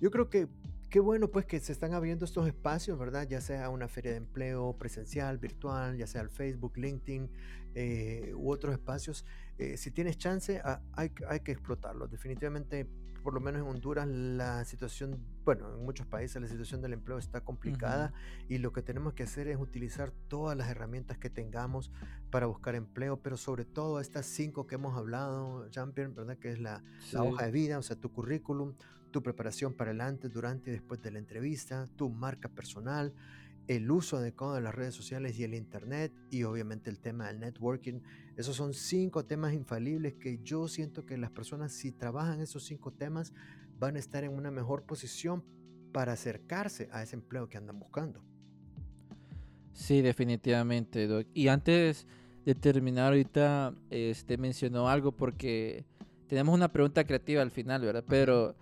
yo 0.00 0.10
creo 0.10 0.28
que 0.28 0.48
qué 0.90 1.00
bueno 1.00 1.28
pues 1.28 1.46
que 1.46 1.58
se 1.60 1.72
están 1.72 1.94
abriendo 1.94 2.24
estos 2.24 2.46
espacios, 2.46 2.98
¿verdad? 2.98 3.26
Ya 3.28 3.40
sea 3.40 3.68
una 3.70 3.88
feria 3.88 4.12
de 4.12 4.18
empleo 4.18 4.76
presencial, 4.78 5.38
virtual, 5.38 5.96
ya 5.96 6.06
sea 6.06 6.22
el 6.22 6.30
Facebook, 6.30 6.76
LinkedIn 6.76 7.30
eh, 7.74 8.32
u 8.34 8.50
otros 8.50 8.72
espacios. 8.72 9.24
Eh, 9.58 9.76
si 9.76 9.90
tienes 9.90 10.18
chance, 10.18 10.60
ah, 10.64 10.80
hay, 10.92 11.10
hay, 11.28 11.40
que 11.40 11.52
explotarlo. 11.52 12.08
Definitivamente, 12.08 12.86
por 13.22 13.32
lo 13.32 13.40
menos 13.40 13.62
en 13.62 13.68
Honduras, 13.68 14.06
la 14.06 14.64
situación, 14.64 15.18
bueno, 15.44 15.74
en 15.74 15.84
muchos 15.84 16.06
países 16.06 16.40
la 16.40 16.48
situación 16.48 16.82
del 16.82 16.92
empleo 16.92 17.18
está 17.18 17.40
complicada 17.40 18.12
y 18.48 18.58
lo 18.58 18.72
que 18.72 18.82
tenemos 18.82 19.14
que 19.14 19.22
hacer 19.22 19.48
es 19.48 19.58
utilizar 19.58 20.12
todas 20.28 20.56
las 20.56 20.68
herramientas 20.68 21.18
que 21.18 21.30
tengamos 21.30 21.90
para 22.30 22.46
buscar 22.46 22.74
empleo, 22.74 23.16
pero 23.22 23.36
sobre 23.36 23.64
todo 23.64 23.98
estas 24.00 24.26
cinco 24.26 24.66
que 24.66 24.74
hemos 24.74 24.96
hablado, 24.96 25.68
Champion, 25.70 26.14
¿verdad? 26.14 26.36
Que 26.36 26.50
es 26.50 26.60
la, 26.60 26.84
la 27.12 27.22
hoja 27.22 27.46
de 27.46 27.50
vida, 27.50 27.78
o 27.78 27.82
sea, 27.82 27.96
tu 27.96 28.12
currículum, 28.12 28.74
tu 29.10 29.22
preparación 29.22 29.72
para 29.72 29.92
el 29.92 30.02
antes, 30.02 30.30
durante 30.30 30.70
y 30.70 30.74
después 30.74 31.00
de 31.00 31.10
la 31.10 31.18
entrevista, 31.18 31.88
tu 31.96 32.10
marca 32.10 32.48
personal, 32.48 33.14
el 33.68 33.90
uso 33.90 34.18
adecuado 34.18 34.54
de 34.54 34.60
las 34.60 34.74
redes 34.74 34.94
sociales 34.94 35.38
y 35.38 35.44
el 35.44 35.54
Internet 35.54 36.12
y 36.30 36.44
obviamente 36.44 36.90
el 36.90 37.00
tema 37.00 37.26
del 37.26 37.40
networking. 37.40 38.00
Esos 38.36 38.56
son 38.56 38.74
cinco 38.74 39.24
temas 39.24 39.54
infalibles 39.54 40.14
que 40.14 40.38
yo 40.42 40.68
siento 40.68 41.04
que 41.04 41.16
las 41.16 41.30
personas 41.30 41.72
si 41.72 41.92
trabajan 41.92 42.40
esos 42.40 42.64
cinco 42.64 42.92
temas 42.92 43.32
van 43.78 43.96
a 43.96 43.98
estar 43.98 44.24
en 44.24 44.32
una 44.32 44.50
mejor 44.50 44.84
posición 44.84 45.44
para 45.92 46.12
acercarse 46.12 46.88
a 46.92 47.02
ese 47.02 47.16
empleo 47.16 47.48
que 47.48 47.58
andan 47.58 47.78
buscando. 47.78 48.22
Sí, 49.72 50.00
definitivamente, 50.00 51.06
Doc. 51.06 51.26
Y 51.34 51.48
antes 51.48 52.06
de 52.44 52.54
terminar 52.54 53.08
ahorita, 53.08 53.74
este 53.90 54.38
mencionó 54.38 54.88
algo 54.88 55.12
porque 55.12 55.84
tenemos 56.28 56.54
una 56.54 56.68
pregunta 56.68 57.04
creativa 57.04 57.42
al 57.42 57.50
final, 57.50 57.82
¿verdad? 57.82 58.04
Pero 58.08 58.54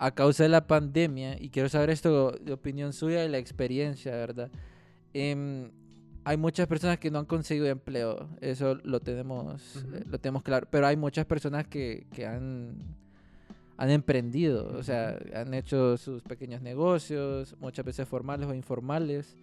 a 0.00 0.12
causa 0.12 0.44
de 0.44 0.48
la 0.48 0.66
pandemia, 0.66 1.36
y 1.38 1.50
quiero 1.50 1.68
saber 1.68 1.90
esto 1.90 2.32
de 2.32 2.54
opinión 2.54 2.94
suya 2.94 3.22
y 3.22 3.28
la 3.28 3.36
experiencia, 3.36 4.12
¿verdad? 4.12 4.50
Em, 5.12 5.70
hay 6.24 6.38
muchas 6.38 6.66
personas 6.66 6.98
que 6.98 7.10
no 7.10 7.18
han 7.18 7.26
conseguido 7.26 7.66
empleo, 7.66 8.30
eso 8.40 8.76
lo 8.82 9.00
tenemos, 9.00 9.76
eh, 9.92 10.04
lo 10.08 10.18
tenemos 10.18 10.42
claro, 10.42 10.66
pero 10.70 10.86
hay 10.86 10.96
muchas 10.96 11.26
personas 11.26 11.66
que, 11.66 12.06
que 12.14 12.24
han, 12.24 12.78
han 13.76 13.90
emprendido, 13.90 14.74
o 14.74 14.82
sea, 14.82 15.18
han 15.34 15.52
hecho 15.52 15.98
sus 15.98 16.22
pequeños 16.22 16.62
negocios, 16.62 17.54
muchas 17.60 17.84
veces 17.84 18.08
formales 18.08 18.48
o 18.48 18.54
informales. 18.54 19.36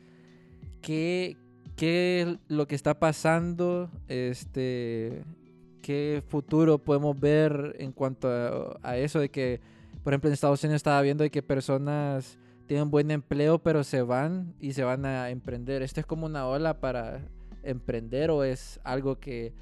¿Qué, 0.82 1.38
qué 1.76 2.22
es 2.22 2.38
lo 2.48 2.68
que 2.68 2.74
está 2.74 2.98
pasando? 2.98 3.92
Este, 4.08 5.24
¿Qué 5.84 6.24
futuro 6.28 6.80
podemos 6.80 7.20
ver 7.20 7.76
en 7.78 7.92
cuanto 7.92 8.28
a, 8.28 8.80
a 8.82 8.98
eso 8.98 9.20
de 9.20 9.30
que, 9.30 9.77
por 10.08 10.14
ejemplo, 10.14 10.30
en 10.30 10.36
Estados 10.36 10.64
Unidos 10.64 10.78
estaba 10.78 11.02
viendo 11.02 11.26
de 11.26 11.30
que 11.30 11.44
personas 11.44 12.40
tienen 12.66 12.90
buen 12.90 13.12
empleo, 13.12 13.62
pero 13.62 13.84
se 13.84 14.04
van 14.04 14.56
y 14.58 14.72
se 14.72 14.86
van 14.86 15.06
a 15.06 15.30
emprender. 15.32 15.82
¿Esto 15.82 16.00
es 16.00 16.06
como 16.06 16.26
una 16.26 16.48
ola 16.48 16.80
para 16.80 17.28
emprender 17.62 18.32
o 18.32 18.46
es 18.46 18.80
algo 18.86 19.20
que 19.20 19.54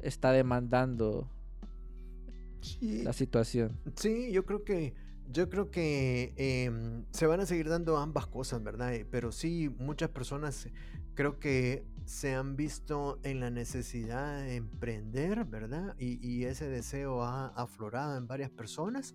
está 0.00 0.32
demandando 0.32 1.26
la 2.80 3.14
situación? 3.14 3.80
Sí, 3.96 4.30
yo 4.30 4.44
creo 4.44 4.62
que 4.62 4.92
yo 5.32 5.48
creo 5.48 5.70
que 5.70 6.34
em, 6.36 7.06
se 7.10 7.26
van 7.26 7.40
a 7.40 7.46
seguir 7.46 7.70
dando 7.70 7.96
ambas 7.96 8.26
cosas, 8.26 8.62
¿verdad? 8.62 8.94
Eh, 8.94 9.06
pero 9.10 9.32
sí, 9.32 9.74
muchas 9.78 10.10
personas 10.10 10.68
creo 11.14 11.40
que 11.40 11.82
se 12.04 12.34
han 12.34 12.56
visto 12.56 13.20
en 13.22 13.40
la 13.40 13.48
necesidad 13.48 14.42
de 14.42 14.56
emprender, 14.56 15.46
¿verdad? 15.46 15.96
Y, 15.98 16.18
y 16.20 16.44
ese 16.44 16.68
deseo 16.68 17.22
ha 17.22 17.46
aflorado 17.46 18.18
en 18.18 18.26
varias 18.26 18.50
personas. 18.50 19.14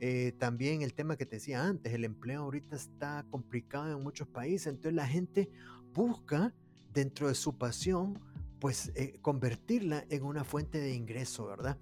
Eh, 0.00 0.32
también 0.38 0.82
el 0.82 0.94
tema 0.94 1.16
que 1.16 1.24
te 1.24 1.36
decía 1.36 1.64
antes, 1.64 1.92
el 1.92 2.04
empleo 2.04 2.42
ahorita 2.42 2.76
está 2.76 3.24
complicado 3.30 3.96
en 3.96 4.02
muchos 4.02 4.28
países, 4.28 4.66
entonces 4.68 4.94
la 4.94 5.06
gente 5.06 5.48
busca 5.94 6.54
dentro 6.92 7.28
de 7.28 7.34
su 7.34 7.56
pasión, 7.56 8.18
pues 8.60 8.92
eh, 8.94 9.18
convertirla 9.22 10.04
en 10.10 10.22
una 10.24 10.44
fuente 10.44 10.78
de 10.78 10.94
ingreso, 10.94 11.46
¿verdad? 11.46 11.78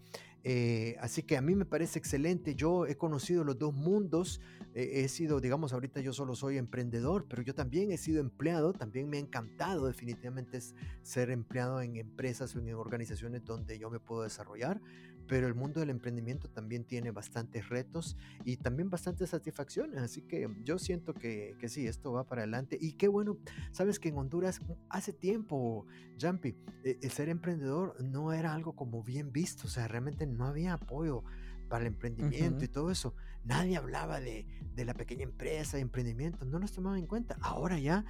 Eh, 0.47 0.97
así 1.01 1.23
que 1.23 1.39
a 1.39 1.41
mí 1.41 1.55
me 1.55 1.65
parece 1.65 1.99
excelente. 1.99 2.55
Yo 2.55 2.87
he 2.87 2.97
conocido 2.97 3.45
los 3.45 3.59
dos 3.59 3.73
mundos. 3.73 4.41
he 4.75 5.09
sido, 5.09 5.41
digamos, 5.41 5.73
ahorita 5.73 6.01
yo 6.01 6.13
solo 6.13 6.35
soy 6.35 6.59
emprendedor, 6.59 7.27
pero 7.29 7.43
yo 7.43 7.55
también 7.55 7.93
he 7.93 7.97
sido 7.97 8.21
empleado. 8.21 8.75
También 8.75 9.09
me 9.09 9.17
ha 9.17 9.21
encantado 9.21 9.87
definitivamente 9.87 10.59
ser 11.03 11.31
empleado 11.31 11.81
en 11.81 11.97
empresas 11.97 12.55
o 12.55 12.59
en 12.59 12.75
organizaciones 12.75 13.43
donde 13.45 13.79
yo 13.79 13.89
me 13.89 14.01
puedo 14.01 14.25
desarrollar 14.25 14.83
pero 15.27 15.47
el 15.47 15.55
mundo 15.55 15.81
del 15.81 15.91
emprendimiento 15.91 16.49
también 16.49 16.85
tiene 16.85 17.11
bastantes 17.11 17.69
retos 17.69 18.17
y 18.45 18.57
también 18.57 18.91
bastantes 18.91 19.31
satisfacciones, 19.31 20.01
así 20.01 20.23
que 20.23 20.49
yo 20.63 20.79
siento 20.79 21.15
que, 21.15 21.57
que 21.59 21.69
sí, 21.69 21.87
esto 21.87 22.13
va 22.13 22.27
para 22.27 22.43
adelante 22.43 22.79
y 22.81 22.93
qué 22.93 23.09
bueno, 23.09 23.39
sabes 23.73 23.99
que 23.99 24.09
en 24.09 24.19
Honduras 24.19 24.61
mm, 24.61 24.73
hace 24.91 25.13
tiempo, 25.13 25.87
Jumpy, 26.21 26.57
e, 26.85 26.99
el 27.03 27.11
ser 27.11 27.29
emprendedor 27.29 28.03
no 28.03 28.33
era 28.33 28.55
algo 28.55 28.75
como 28.75 29.03
bien 29.03 29.33
visto, 29.33 29.67
o 29.67 29.71
sea, 29.71 29.89
realmente 29.89 30.27
no 30.27 30.47
había 30.47 30.75
apoyo 30.75 31.25
para 31.69 31.83
el 31.83 31.89
emprendimiento 31.89 32.65
y 32.65 32.69
todo 32.69 32.91
eso. 32.91 33.15
Nadie 33.45 33.77
hablaba 33.77 34.21
de, 34.21 34.47
de, 34.75 34.85
la 34.85 34.95
pequeña 34.95 35.25
empresa, 35.25 35.77
de 35.77 35.83
emprendimiento, 35.83 36.45
no 36.45 36.59
los 36.59 36.73
tomaban 36.73 36.99
en 36.99 37.07
cuenta. 37.07 37.37
Ahora 37.41 37.79
ya 37.79 38.05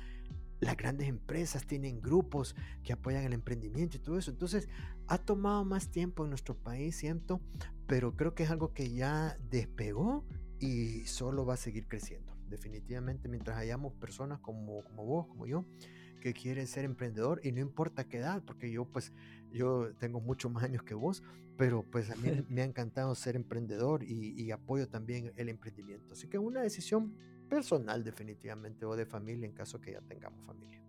las 0.65 0.77
grandes 0.77 1.09
empresas 1.09 1.67
tienen 1.67 2.01
grupos 2.01 2.57
que 2.83 2.93
apoyan 2.93 3.25
el 3.25 3.35
emprendimiento 3.35 3.97
y 3.97 4.01
todo 4.01 4.19
eso. 4.19 4.31
Entonces, 4.31 4.69
ha 5.07 5.19
tomado 5.19 5.65
más 5.65 5.91
tiempo 5.91 6.25
en 6.25 6.31
nuestro 6.31 6.57
país, 6.57 6.97
siento, 6.97 7.41
pero 7.87 8.17
creo 8.17 8.35
que 8.35 8.45
es 8.45 8.51
algo 8.51 8.73
que 8.73 8.93
ya 8.93 9.37
despegó 9.51 10.25
y 10.59 11.05
solo 11.07 11.45
va 11.45 11.55
a 11.55 11.59
seguir 11.59 11.87
creciendo. 11.87 12.35
Definitivamente, 12.49 13.29
mientras 13.29 13.59
hayamos 13.59 13.93
personas 13.95 14.41
como, 14.41 14.83
como 14.85 15.05
vos, 15.05 15.27
como 15.27 15.47
yo, 15.47 15.67
que 16.21 16.33
quieren 16.33 16.67
ser 16.67 16.87
emprendedor 16.87 17.41
y 17.45 17.53
no 17.53 17.61
importa 17.61 18.09
qué 18.09 18.19
edad, 18.19 18.43
porque 18.43 18.71
yo 18.71 18.87
pues 18.87 19.13
yo 19.53 19.95
tengo 19.99 20.21
muchos 20.21 20.51
más 20.51 20.65
años 20.65 20.83
que 20.83 20.95
vos, 20.95 21.23
pero 21.59 21.83
pues 21.83 22.11
a 22.11 22.17
mí 22.17 22.23
me 22.49 22.63
ha 22.63 22.65
encantado 22.65 23.15
ser 23.15 23.37
emprendedor 23.37 24.03
y, 24.03 24.33
y 24.41 24.51
apoyo 24.51 24.89
también 24.89 25.33
el 25.37 25.51
emprendimiento. 25.51 26.15
Así 26.15 26.27
que 26.29 26.39
una 26.39 26.63
decisión 26.63 27.15
personal 27.49 28.03
definitivamente 28.03 28.85
o 28.85 28.97
de 28.97 29.07
familia 29.07 29.47
en 29.47 29.53
caso 29.53 29.81
que 29.81 29.93
ya 29.93 30.01
tengamos 30.01 30.45
familia. 30.45 30.81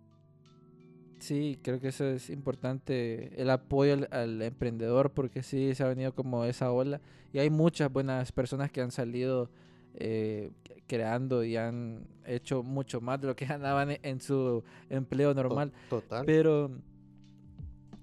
Sí, 1.18 1.58
creo 1.62 1.80
que 1.80 1.88
eso 1.88 2.04
es 2.04 2.28
importante, 2.30 3.40
el 3.40 3.50
apoyo 3.50 4.06
al, 4.10 4.42
emprendedor, 4.42 5.12
porque 5.12 5.42
sí, 5.42 5.74
se 5.74 5.82
ha 5.82 5.88
venido 5.88 6.14
como 6.14 6.44
esa 6.44 6.70
ola 6.70 7.00
y 7.32 7.38
hay 7.38 7.50
muchas 7.50 7.90
buenas 7.90 8.32
personas 8.32 8.70
que 8.70 8.82
han 8.82 8.90
salido 8.90 9.50
eh, 9.94 10.52
creando 10.86 11.42
y 11.42 11.56
han 11.56 12.06
hecho 12.26 12.62
mucho 12.62 13.00
más 13.00 13.20
de 13.20 13.28
lo 13.28 13.36
que 13.36 13.46
ganaban 13.46 13.92
e, 13.92 14.00
en 14.02 14.20
su 14.20 14.62
empleo 14.90 15.32
normal. 15.32 15.72
Total. 15.88 16.24
Pero 16.26 16.70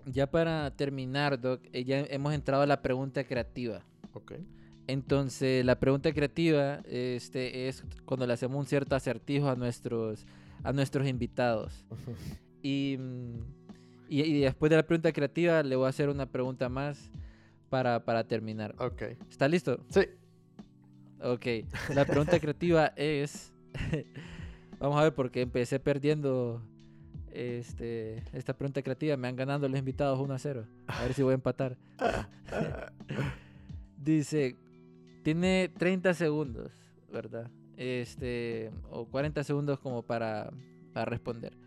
ya 0.06 0.30
para 0.30 0.76
terminar, 0.76 1.40
Doc, 1.40 1.62
eh, 1.72 1.84
ya 1.84 2.00
hemos 2.00 2.34
entrado 2.34 2.64
a 2.64 2.68
la 2.68 2.82
pregunta 2.82 3.24
creativa. 3.24 3.84
Ok. 4.14 4.34
Entonces, 4.88 5.64
la 5.64 5.80
pregunta 5.80 6.12
creativa 6.12 6.82
este, 6.86 7.68
es 7.68 7.86
cuando 8.06 8.28
le 8.28 8.34
hacemos 8.34 8.60
un 8.60 8.66
cierto 8.66 8.96
acertijo 8.96 9.50
a 9.50 9.56
nuestros, 9.56 10.26
a 10.64 10.74
nuestros 10.74 11.08
invitados. 11.08 11.86
Y, 12.66 12.98
y, 14.08 14.40
después 14.40 14.70
de 14.70 14.78
la 14.78 14.88
pregunta 14.88 15.12
creativa, 15.12 15.62
le 15.64 15.76
voy 15.76 15.86
a 15.86 15.90
hacer 15.90 16.08
una 16.08 16.26
pregunta 16.28 16.70
más 16.70 17.12
para, 17.70 18.06
para 18.06 18.24
terminar. 18.26 18.74
Ok. 18.78 19.02
¿Está 19.30 19.50
listo? 19.50 19.84
Sí. 19.90 20.08
Ok. 21.22 21.46
La 21.94 22.06
pregunta 22.06 22.40
creativa 22.40 22.88
es. 22.96 23.52
Vamos 24.80 24.98
a 24.98 25.04
ver, 25.04 25.14
porque 25.14 25.42
empecé 25.42 25.78
perdiendo 25.78 26.62
este, 27.34 28.24
esta 28.32 28.56
pregunta 28.56 28.82
creativa. 28.82 29.18
Me 29.18 29.28
han 29.28 29.36
ganado 29.36 29.68
los 29.68 29.78
invitados 29.78 30.20
1 30.20 30.34
a 30.34 30.40
0. 30.40 30.68
A 30.88 31.04
ver 31.04 31.14
si 31.14 31.22
voy 31.22 31.32
a 31.32 31.36
empatar. 31.36 31.76
Dice: 33.98 34.56
tiene 35.24 35.72
30 35.78 36.14
segundos, 36.14 36.72
¿verdad? 37.12 37.50
Este, 37.78 38.72
o 38.90 39.06
40 39.06 39.44
segundos 39.44 39.80
como 39.80 40.04
para, 40.04 40.52
para 40.94 41.06
responder. 41.06 41.58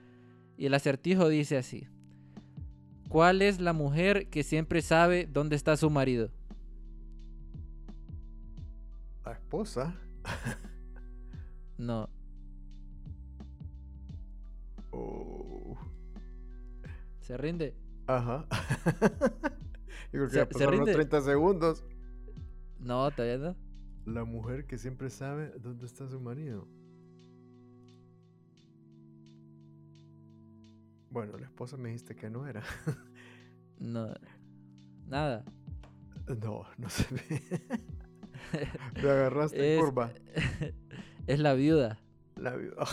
Y 0.57 0.67
el 0.67 0.75
acertijo 0.75 1.29
dice 1.29 1.57
así. 1.57 1.89
¿Cuál 3.09 3.43
es 3.43 3.61
la 3.61 3.73
mujer 3.73 4.29
que 4.29 4.43
siempre 4.43 4.83
sabe 4.83 5.27
dónde 5.27 5.57
está 5.57 5.77
su 5.77 5.91
marido? 5.91 6.31
La 9.25 9.33
esposa. 9.33 9.95
no. 11.79 12.09
Oh. 14.91 15.77
¿Se 17.21 17.37
rinde? 17.37 17.75
Ajá. 18.07 18.47
Yo 20.13 20.29
creo 20.29 20.49
que 20.49 20.59
¿Se, 20.59 20.67
rinde? 20.67 20.93
30 20.93 21.21
segundos. 21.23 21.85
No, 22.79 23.11
todavía 23.11 23.39
no. 23.39 23.57
La 24.05 24.25
mujer 24.25 24.67
que 24.67 24.79
siempre 24.79 25.11
sabe 25.11 25.53
dónde 25.59 25.87
está 25.87 26.09
su 26.09 26.21
marido. 26.21 26.69
Bueno, 31.11 31.39
la 31.39 31.47
esposa 31.47 31.77
me 31.77 31.89
dijiste 31.89 32.15
que 32.15 32.31
no 32.31 32.47
era. 32.47 32.63
no. 33.79 34.15
Nada. 35.07 35.45
No, 36.43 36.67
no 36.77 36.91
se 36.91 37.07
ve. 37.15 37.43
Me 39.03 39.11
agarraste 39.11 39.75
en 39.75 39.81
curva. 39.81 40.13
Es 41.27 41.41
la 41.41 41.55
viuda. 41.55 41.99
La 42.37 42.55
viuda. 42.55 42.87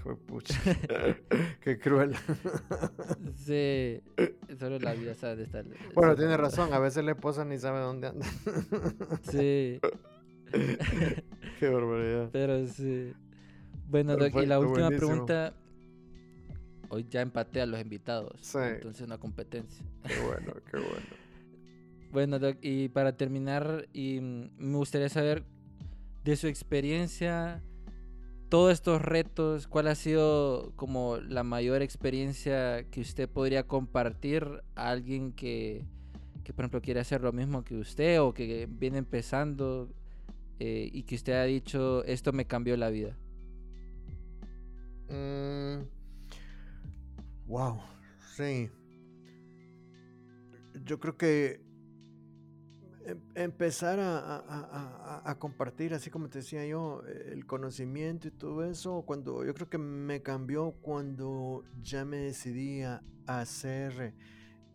Hijo 0.00 0.10
de 0.10 0.16
pucha. 0.16 0.54
Qué 1.60 1.78
cruel. 1.78 2.14
sí. 3.36 4.02
Solo 4.58 4.78
la 4.78 4.94
viuda 4.94 5.14
sabe 5.14 5.44
dónde 5.46 5.76
está. 5.76 5.92
Bueno, 5.94 6.16
tiene 6.16 6.36
razón. 6.36 6.72
A 6.72 6.78
veces 6.78 7.04
la 7.04 7.12
esposa 7.12 7.44
ni 7.44 7.58
sabe 7.58 7.80
dónde 7.80 8.08
anda. 8.08 8.26
sí. 9.30 9.80
Qué 11.58 11.68
barbaridad. 11.68 12.30
Pero 12.32 12.66
sí. 12.66 13.12
Bueno, 13.88 14.16
y 14.26 14.46
la 14.46 14.58
última 14.58 14.88
pregunta 14.88 15.52
hoy 16.88 17.06
ya 17.08 17.20
empaté 17.20 17.60
a 17.60 17.66
los 17.66 17.80
invitados. 17.80 18.40
Sí. 18.40 18.58
Entonces 18.58 19.06
una 19.06 19.18
competencia. 19.18 19.84
Qué 20.06 20.18
bueno, 20.20 20.54
qué 20.70 20.78
bueno. 20.78 21.06
bueno, 22.10 22.38
Doc, 22.38 22.56
y 22.62 22.88
para 22.88 23.16
terminar, 23.16 23.86
y 23.92 24.20
mm, 24.20 24.50
me 24.58 24.76
gustaría 24.76 25.08
saber 25.08 25.44
de 26.24 26.36
su 26.36 26.46
experiencia, 26.46 27.62
todos 28.50 28.72
estos 28.72 29.00
retos, 29.00 29.66
¿cuál 29.66 29.88
ha 29.88 29.94
sido 29.94 30.72
como 30.76 31.16
la 31.16 31.42
mayor 31.42 31.80
experiencia 31.80 32.84
que 32.90 33.00
usted 33.00 33.28
podría 33.28 33.66
compartir 33.66 34.62
a 34.74 34.90
alguien 34.90 35.32
que, 35.32 35.86
que 36.44 36.52
por 36.52 36.64
ejemplo, 36.64 36.82
quiere 36.82 37.00
hacer 37.00 37.22
lo 37.22 37.32
mismo 37.32 37.64
que 37.64 37.76
usted 37.76 38.20
o 38.20 38.34
que 38.34 38.68
viene 38.70 38.98
empezando? 38.98 39.88
eh, 40.60 40.90
y 40.92 41.02
que 41.04 41.14
usted 41.14 41.32
ha 41.32 41.44
dicho, 41.44 42.04
esto 42.04 42.32
me 42.32 42.44
cambió 42.44 42.76
la 42.76 42.90
vida? 42.90 43.16
wow, 47.46 47.74
mm, 47.74 47.80
sí. 48.36 48.70
Yo 50.84 51.00
creo 51.00 51.16
que 51.16 51.62
empezar 53.34 53.98
a, 54.00 55.36
compartir, 55.38 55.94
así 55.94 56.10
como 56.10 56.28
te 56.28 56.38
decía 56.38 56.66
yo, 56.66 57.02
el 57.06 57.46
conocimiento 57.46 58.28
y 58.28 58.30
todo 58.30 58.64
eso, 58.64 59.02
cuando 59.02 59.44
yo 59.44 59.54
creo 59.54 59.68
que 59.68 59.78
me 59.78 60.22
cambió 60.22 60.72
cuando 60.82 61.64
ya 61.82 62.04
me 62.04 62.18
decidí 62.18 62.82
a, 62.82 63.02
hacer 63.26 64.14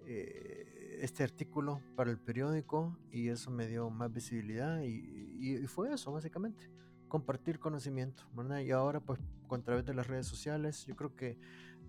eh, 0.06 0.98
este 1.02 1.24
artículo 1.24 1.82
para 1.96 2.10
el 2.10 2.18
periódico 2.18 2.98
y 3.12 3.28
eso 3.28 3.52
me 3.52 3.68
dio 3.68 3.90
más 3.90 4.14
visibilidad 4.14 4.82
y, 4.82 5.68
fue 5.68 5.94
eso 5.94 6.12
básicamente, 6.12 6.70
compartir 7.08 7.60
conocimiento. 7.60 8.24
Y 8.64 8.72
ahora 8.72 9.00
pues 9.00 9.20
con 9.48 9.62
través 9.62 9.86
de 9.86 9.94
las 9.94 10.08
redes 10.08 10.26
sociales, 10.26 10.86
yo 10.86 10.96
creo 10.96 11.16
que 11.16 11.38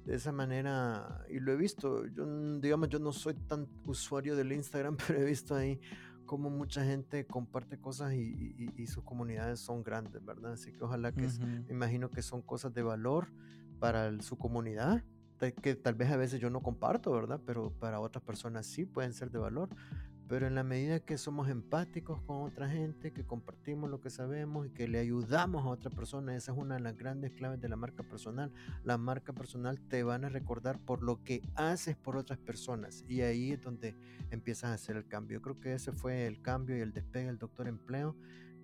de 0.06 0.14
esa 0.14 0.30
manera, 0.30 1.24
y 1.28 1.40
lo 1.40 1.52
he 1.52 1.56
visto, 1.56 2.06
yo 2.06 2.24
digamos 2.60 2.88
yo 2.88 3.00
no 3.00 3.12
soy 3.12 3.34
tan 3.34 3.66
usuario 3.86 4.36
del 4.36 4.52
Instagram, 4.52 4.96
pero 5.06 5.20
he 5.20 5.24
visto 5.24 5.54
ahí 5.54 5.80
como 6.26 6.50
mucha 6.50 6.84
gente 6.84 7.26
comparte 7.26 7.78
cosas 7.78 8.14
y, 8.14 8.86
sus 8.86 9.04
comunidades 9.04 9.60
son 9.60 9.82
grandes, 9.82 10.24
¿verdad? 10.24 10.52
Así 10.52 10.72
que 10.72 10.84
ojalá 10.84 11.12
que, 11.12 11.28
me 11.66 11.72
imagino 11.72 12.10
que 12.10 12.22
son 12.22 12.42
cosas 12.42 12.74
de 12.74 12.82
valor 12.82 13.28
para 13.78 14.20
su 14.22 14.36
comunidad 14.36 15.02
que 15.62 15.74
tal 15.74 15.94
vez 15.94 16.10
a 16.10 16.16
veces 16.16 16.40
yo 16.40 16.50
no 16.50 16.62
comparto, 16.62 17.12
¿verdad? 17.12 17.40
Pero 17.44 17.70
para 17.70 18.00
otras 18.00 18.24
personas 18.24 18.66
sí 18.66 18.84
pueden 18.84 19.12
ser 19.12 19.30
de 19.30 19.38
valor. 19.38 19.68
Pero 20.28 20.48
en 20.48 20.56
la 20.56 20.64
medida 20.64 20.98
que 20.98 21.18
somos 21.18 21.48
empáticos 21.48 22.20
con 22.22 22.42
otra 22.42 22.68
gente, 22.68 23.12
que 23.12 23.24
compartimos 23.24 23.88
lo 23.88 24.00
que 24.00 24.10
sabemos 24.10 24.66
y 24.66 24.70
que 24.70 24.88
le 24.88 24.98
ayudamos 24.98 25.64
a 25.64 25.68
otra 25.68 25.90
persona, 25.90 26.34
esa 26.34 26.52
es 26.52 26.58
una 26.58 26.74
de 26.74 26.80
las 26.80 26.96
grandes 26.96 27.30
claves 27.32 27.60
de 27.60 27.68
la 27.68 27.76
marca 27.76 28.02
personal. 28.02 28.52
La 28.82 28.98
marca 28.98 29.32
personal 29.32 29.80
te 29.80 30.02
van 30.02 30.24
a 30.24 30.28
recordar 30.28 30.80
por 30.80 31.02
lo 31.02 31.22
que 31.22 31.42
haces 31.54 31.96
por 31.96 32.16
otras 32.16 32.40
personas 32.40 33.04
y 33.08 33.20
ahí 33.20 33.52
es 33.52 33.60
donde 33.60 33.94
empiezas 34.30 34.70
a 34.70 34.74
hacer 34.74 34.96
el 34.96 35.06
cambio. 35.06 35.38
Yo 35.38 35.42
creo 35.42 35.60
que 35.60 35.74
ese 35.74 35.92
fue 35.92 36.26
el 36.26 36.42
cambio 36.42 36.76
y 36.76 36.80
el 36.80 36.92
despegue 36.92 37.26
del 37.26 37.38
doctor 37.38 37.68
empleo, 37.68 38.16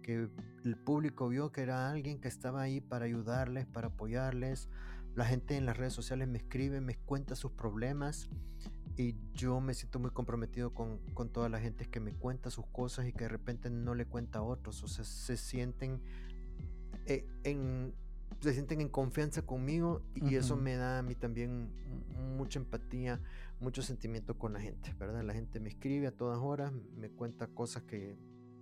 que 0.03 0.29
el 0.65 0.77
público 0.77 1.29
vio 1.29 1.53
que 1.53 1.63
era 1.63 1.89
alguien 1.91 2.21
que 2.21 2.27
estaba 2.27 2.61
ahí 2.61 2.81
para 2.81 3.05
ayudarles, 3.05 3.67
para 3.67 3.87
apoyarles, 3.89 4.69
la 5.15 5.27
gente 5.27 5.57
en 5.57 5.67
las 5.67 5.77
redes 5.77 5.93
sociales 5.93 6.27
me 6.27 6.39
escribe, 6.39 6.81
me 6.81 6.97
cuenta 6.97 7.37
sus 7.37 7.53
problemas 7.53 8.31
y 8.97 9.17
yo 9.35 9.61
me 9.61 9.75
siento 9.75 9.99
muy 9.99 10.11
comprometido 10.11 10.75
con, 10.75 11.01
toda 11.33 11.49
la 11.49 11.61
gente 11.61 11.87
que 11.87 12.01
me 12.01 12.13
cuenta 12.13 12.51
sus 12.51 12.67
cosas 12.67 13.07
y 13.07 13.13
que 13.13 13.25
de 13.25 13.29
repente 13.29 13.71
no 13.71 13.95
le 13.95 14.05
cuenta 14.05 14.41
a 14.41 14.43
otros. 14.43 14.83
O 14.83 14.89
sea, 14.89 15.05
se 15.05 15.37
sienten, 15.37 16.01
eh, 17.07 17.27
en, 17.45 17.95
se 18.41 18.53
sienten 18.53 18.81
en 18.81 18.89
confianza 18.89 19.43
conmigo 19.43 20.03
y 20.15 20.35
eso 20.35 20.57
me 20.57 20.77
da 20.77 20.99
a 20.99 21.03
mí 21.03 21.15
también 21.15 21.71
mucha 22.37 22.59
empatía, 22.59 23.21
mucho 23.61 23.83
sentimiento 23.83 24.39
con 24.39 24.53
la 24.53 24.61
gente, 24.61 24.95
¿verdad? 24.99 25.23
La 25.23 25.33
gente 25.33 25.61
me 25.61 25.69
escribe 25.69 26.07
a 26.07 26.13
todas 26.13 26.39
horas, 26.39 26.73
me 26.97 27.09
cuenta 27.09 27.47
cosas 27.47 27.85
que 27.85 28.17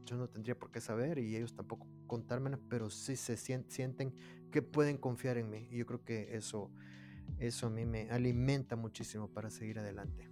yo 0.05 0.17
no 0.17 0.29
tendría 0.29 0.59
por 0.59 0.71
qué 0.71 0.81
saber 0.81 1.19
y 1.19 1.37
ellos 1.37 1.55
tampoco 1.55 1.87
contármelas, 2.07 2.61
pero 2.69 2.91
sí 2.91 3.17
se 3.17 3.37
sienten 3.37 4.13
que 4.51 4.63
pueden 4.63 4.97
confiar 4.97 5.39
en 5.39 5.51
mí. 5.51 5.69
Y 5.71 5.79
yo 5.79 5.87
creo 5.87 6.05
que 6.05 6.37
eso, 6.37 6.71
eso 7.41 7.67
a 7.67 7.71
mí 7.71 7.85
me 7.85 8.11
alimenta 8.11 8.77
muchísimo 8.77 9.29
para 9.29 9.51
seguir 9.51 9.79
adelante. 9.79 10.29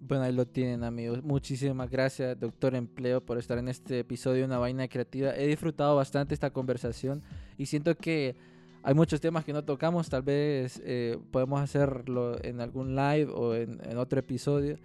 Bueno, 0.00 0.24
ahí 0.24 0.32
lo 0.32 0.46
tienen 0.46 0.84
amigos. 0.84 1.22
Muchísimas 1.22 1.90
gracias, 1.90 2.38
doctor 2.38 2.74
Empleo, 2.74 3.20
por 3.20 3.38
estar 3.38 3.58
en 3.58 3.68
este 3.68 4.00
episodio 4.00 4.38
de 4.38 4.44
Una 4.44 4.58
Vaina 4.58 4.86
Creativa. 4.88 5.34
He 5.36 5.46
disfrutado 5.46 5.96
bastante 5.96 6.32
esta 6.32 6.50
conversación 6.50 7.22
y 7.58 7.66
siento 7.66 7.96
que 7.96 8.36
hay 8.82 8.94
muchos 8.94 9.20
temas 9.20 9.44
que 9.44 9.52
no 9.52 9.64
tocamos. 9.64 10.08
Tal 10.08 10.22
vez 10.22 10.80
eh, 10.84 11.18
podemos 11.32 11.60
hacerlo 11.60 12.42
en 12.44 12.60
algún 12.60 12.94
live 12.94 13.32
o 13.34 13.54
en, 13.54 13.80
en 13.84 13.98
otro 13.98 14.20
episodio. 14.20 14.78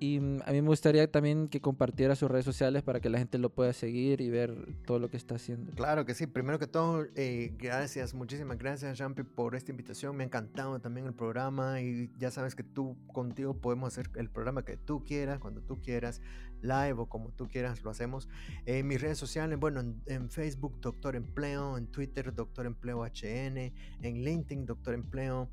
Y 0.00 0.20
mm, 0.20 0.42
a 0.46 0.52
mí 0.52 0.62
me 0.62 0.68
gustaría 0.68 1.10
también 1.10 1.48
que 1.48 1.60
compartiera 1.60 2.14
sus 2.16 2.30
redes 2.30 2.44
sociales 2.44 2.82
para 2.82 3.00
que 3.00 3.08
la 3.10 3.18
gente 3.18 3.38
lo 3.38 3.50
pueda 3.50 3.72
seguir 3.72 4.20
y 4.20 4.30
ver 4.30 4.54
todo 4.84 4.98
lo 4.98 5.10
que 5.10 5.16
está 5.16 5.36
haciendo. 5.36 5.72
Claro 5.72 6.04
que 6.04 6.14
sí. 6.14 6.26
Primero 6.26 6.58
que 6.58 6.66
todo, 6.66 7.06
eh, 7.16 7.52
gracias, 7.58 8.14
muchísimas 8.14 8.58
gracias, 8.58 8.98
Jampi, 8.98 9.22
por 9.22 9.54
esta 9.54 9.70
invitación. 9.70 10.16
Me 10.16 10.24
ha 10.24 10.26
encantado 10.26 10.78
también 10.80 11.06
el 11.06 11.14
programa 11.14 11.80
y 11.80 12.10
ya 12.18 12.30
sabes 12.30 12.54
que 12.54 12.62
tú 12.62 12.96
contigo 13.12 13.54
podemos 13.54 13.92
hacer 13.92 14.10
el 14.16 14.30
programa 14.30 14.64
que 14.64 14.76
tú 14.76 15.04
quieras, 15.04 15.38
cuando 15.38 15.62
tú 15.62 15.80
quieras, 15.80 16.20
live 16.62 16.94
o 16.98 17.06
como 17.06 17.30
tú 17.30 17.48
quieras, 17.48 17.82
lo 17.82 17.90
hacemos. 17.90 18.28
En 18.66 18.86
mis 18.86 19.00
redes 19.00 19.18
sociales, 19.18 19.58
bueno, 19.58 19.80
en, 20.06 20.30
Facebook, 20.30 20.80
Doctor 20.80 21.16
Empleo, 21.16 21.76
en 21.76 21.86
Twitter, 21.86 22.34
Doctor 22.34 22.66
Empleo 22.66 23.04
HN, 23.04 23.72
en 24.02 24.24
LinkedIn, 24.24 24.66
Doctor 24.66 24.94
Empleo. 24.94 25.48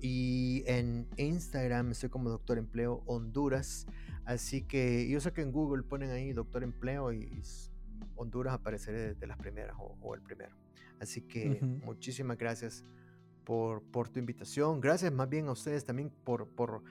Y 0.00 0.62
en 0.66 1.06
Instagram 1.16 1.90
estoy 1.92 2.08
como 2.08 2.30
Doctor 2.30 2.58
Empleo 2.58 3.02
Honduras. 3.06 3.86
Así 4.24 4.62
que 4.62 5.08
yo 5.08 5.20
sé 5.20 5.32
que 5.32 5.42
en 5.42 5.52
Google 5.52 5.82
ponen 5.82 6.10
ahí 6.10 6.32
Doctor 6.32 6.62
Empleo 6.62 7.12
y 7.12 7.42
Honduras 8.16 8.54
apareceré 8.54 9.14
de 9.14 9.26
las 9.26 9.38
primeras 9.38 9.76
o, 9.78 10.14
el 10.14 10.22
primero. 10.22 10.56
Así 11.00 11.22
que 11.22 11.60
muchísimas 11.84 12.38
gracias 12.38 12.84
por, 13.44 13.82
por, 13.82 14.08
tu 14.08 14.18
invitación. 14.18 14.80
Gracias 14.80 15.12
más 15.12 15.28
bien 15.28 15.48
a 15.48 15.52
ustedes 15.52 15.84
también 15.84 16.10
por, 16.24 16.48
por, 16.48 16.82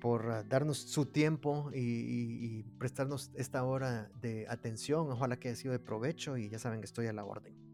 por 0.00 0.48
darnos 0.48 0.78
su 0.78 1.06
tiempo 1.06 1.70
y, 1.74 1.80
y, 1.80 2.62
prestarnos 2.78 3.30
esta 3.34 3.64
hora 3.64 4.10
de 4.20 4.46
atención. 4.48 5.10
Ojalá 5.10 5.38
que 5.38 5.48
haya 5.48 5.56
sido 5.56 5.72
de 5.72 5.80
provecho 5.80 6.36
y 6.36 6.48
ya 6.48 6.58
saben 6.58 6.80
que 6.80 6.86
estoy 6.86 7.06
a 7.06 7.12
la 7.12 7.24
orden. 7.24 7.65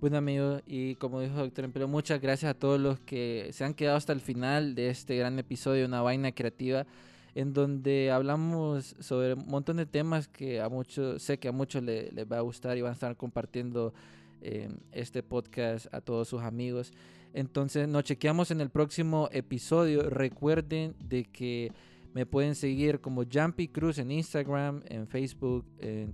Bueno 0.00 0.16
amigos, 0.16 0.62
y 0.66 0.94
como 0.94 1.20
dijo 1.20 1.34
Doctor 1.34 1.66
Empleo, 1.66 1.86
muchas 1.86 2.22
gracias 2.22 2.50
a 2.52 2.58
todos 2.58 2.80
los 2.80 2.98
que 3.00 3.50
se 3.52 3.64
han 3.64 3.74
quedado 3.74 3.98
hasta 3.98 4.14
el 4.14 4.22
final 4.22 4.74
de 4.74 4.88
este 4.88 5.14
gran 5.14 5.38
episodio, 5.38 5.84
Una 5.84 6.00
Vaina 6.00 6.32
Creativa, 6.32 6.86
en 7.34 7.52
donde 7.52 8.10
hablamos 8.10 8.96
sobre 9.00 9.34
un 9.34 9.46
montón 9.46 9.76
de 9.76 9.84
temas 9.84 10.26
que 10.26 10.62
a 10.62 10.70
muchos, 10.70 11.22
sé 11.22 11.38
que 11.38 11.48
a 11.48 11.52
muchos 11.52 11.82
les, 11.82 12.10
va 12.32 12.38
a 12.38 12.40
gustar 12.40 12.78
y 12.78 12.80
van 12.80 12.92
a 12.92 12.94
estar 12.94 13.14
compartiendo 13.14 13.92
eh, 14.40 14.70
este 14.90 15.22
podcast 15.22 15.92
a 15.92 16.00
todos 16.00 16.28
sus 16.28 16.40
amigos. 16.40 16.94
Entonces 17.34 17.86
nos 17.86 18.04
chequeamos 18.04 18.50
en 18.50 18.62
el 18.62 18.70
próximo 18.70 19.28
episodio. 19.32 20.08
Recuerden 20.08 20.94
de 20.98 21.24
que 21.24 21.72
me 22.14 22.24
pueden 22.24 22.54
seguir 22.54 23.00
como 23.02 23.24
Jumpy 23.30 23.68
Cruz 23.68 23.98
en 23.98 24.12
Instagram, 24.12 24.82
en 24.88 25.06
Facebook, 25.06 25.66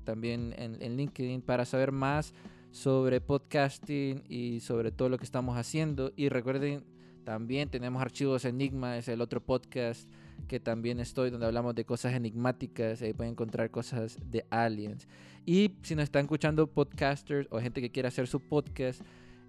también 0.03 0.57
en, 0.59 0.77
en 0.83 0.97
LinkedIn 0.97 1.41
para 1.41 1.65
saber 1.65 1.93
más 1.93 2.35
sobre 2.77 3.23
podcasting 3.23 4.23
y 4.29 4.61
sobre 4.61 4.93
todo 4.93 5.09
lo 5.09 5.17
que 5.17 5.25
estamos 5.25 5.57
haciendo. 5.57 6.13
Y 6.15 6.29
recuerden, 6.29 6.85
también 7.25 7.71
tenemos 7.71 8.03
Archivos 8.03 8.45
Enigma, 8.45 8.99
es 8.99 9.09
el 9.09 9.23
otro 9.23 9.41
podcast 9.41 10.07
que 10.47 10.61
también 10.61 11.01
estoy, 11.01 11.31
donde 11.31 11.47
hablamos 11.47 11.75
de 11.75 11.87
cosas 11.87 12.13
enigmáticas, 12.13 13.01
ahí 13.01 13.15
pueden 13.15 13.33
encontrar 13.33 13.71
cosas 13.71 14.19
de 14.31 14.45
aliens. 14.51 15.09
Y 15.47 15.73
si 15.81 15.95
nos 15.95 16.05
están 16.05 16.27
escuchando 16.27 16.67
podcasters 16.67 17.49
o 17.51 17.59
gente 17.61 17.81
que 17.81 17.91
quiera 17.91 18.09
hacer 18.09 18.27
su 18.27 18.41
podcast, 18.41 19.01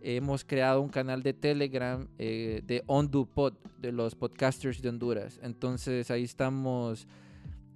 hemos 0.02 0.46
creado 0.46 0.80
un 0.82 0.90
canal 0.90 1.22
de 1.22 1.34
Telegram 1.34 2.08
eh, 2.18 2.62
de 2.66 2.82
OnduPod, 2.88 3.56
de 3.82 3.92
los 3.92 4.16
podcasters 4.16 4.82
de 4.82 4.88
Honduras. 4.88 5.38
Entonces 5.44 6.10
ahí 6.12 6.24
estamos 6.24 7.06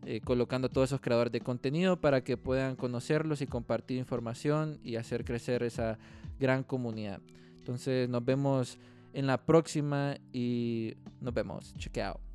eh, 0.06 0.22
colocando 0.22 0.68
a 0.68 0.70
todos 0.70 0.90
esos 0.90 1.02
creadores 1.02 1.32
de 1.32 1.42
contenido 1.42 2.00
para 2.00 2.24
que 2.24 2.38
puedan 2.38 2.76
conocerlos 2.76 3.42
y 3.42 3.48
compartir 3.48 3.98
información 3.98 4.80
y 4.84 4.96
hacer 4.96 5.24
crecer 5.24 5.64
esa 5.64 5.98
gran 6.40 6.64
comunidad. 6.64 7.20
Entonces 7.60 8.10
nos 8.10 8.26
vemos 8.26 8.78
en 9.14 9.28
la 9.28 9.38
próxima 9.46 10.18
y 10.34 10.96
nos 11.20 11.34
vemos. 11.34 11.74
Check 11.78 11.98
out. 12.00 12.31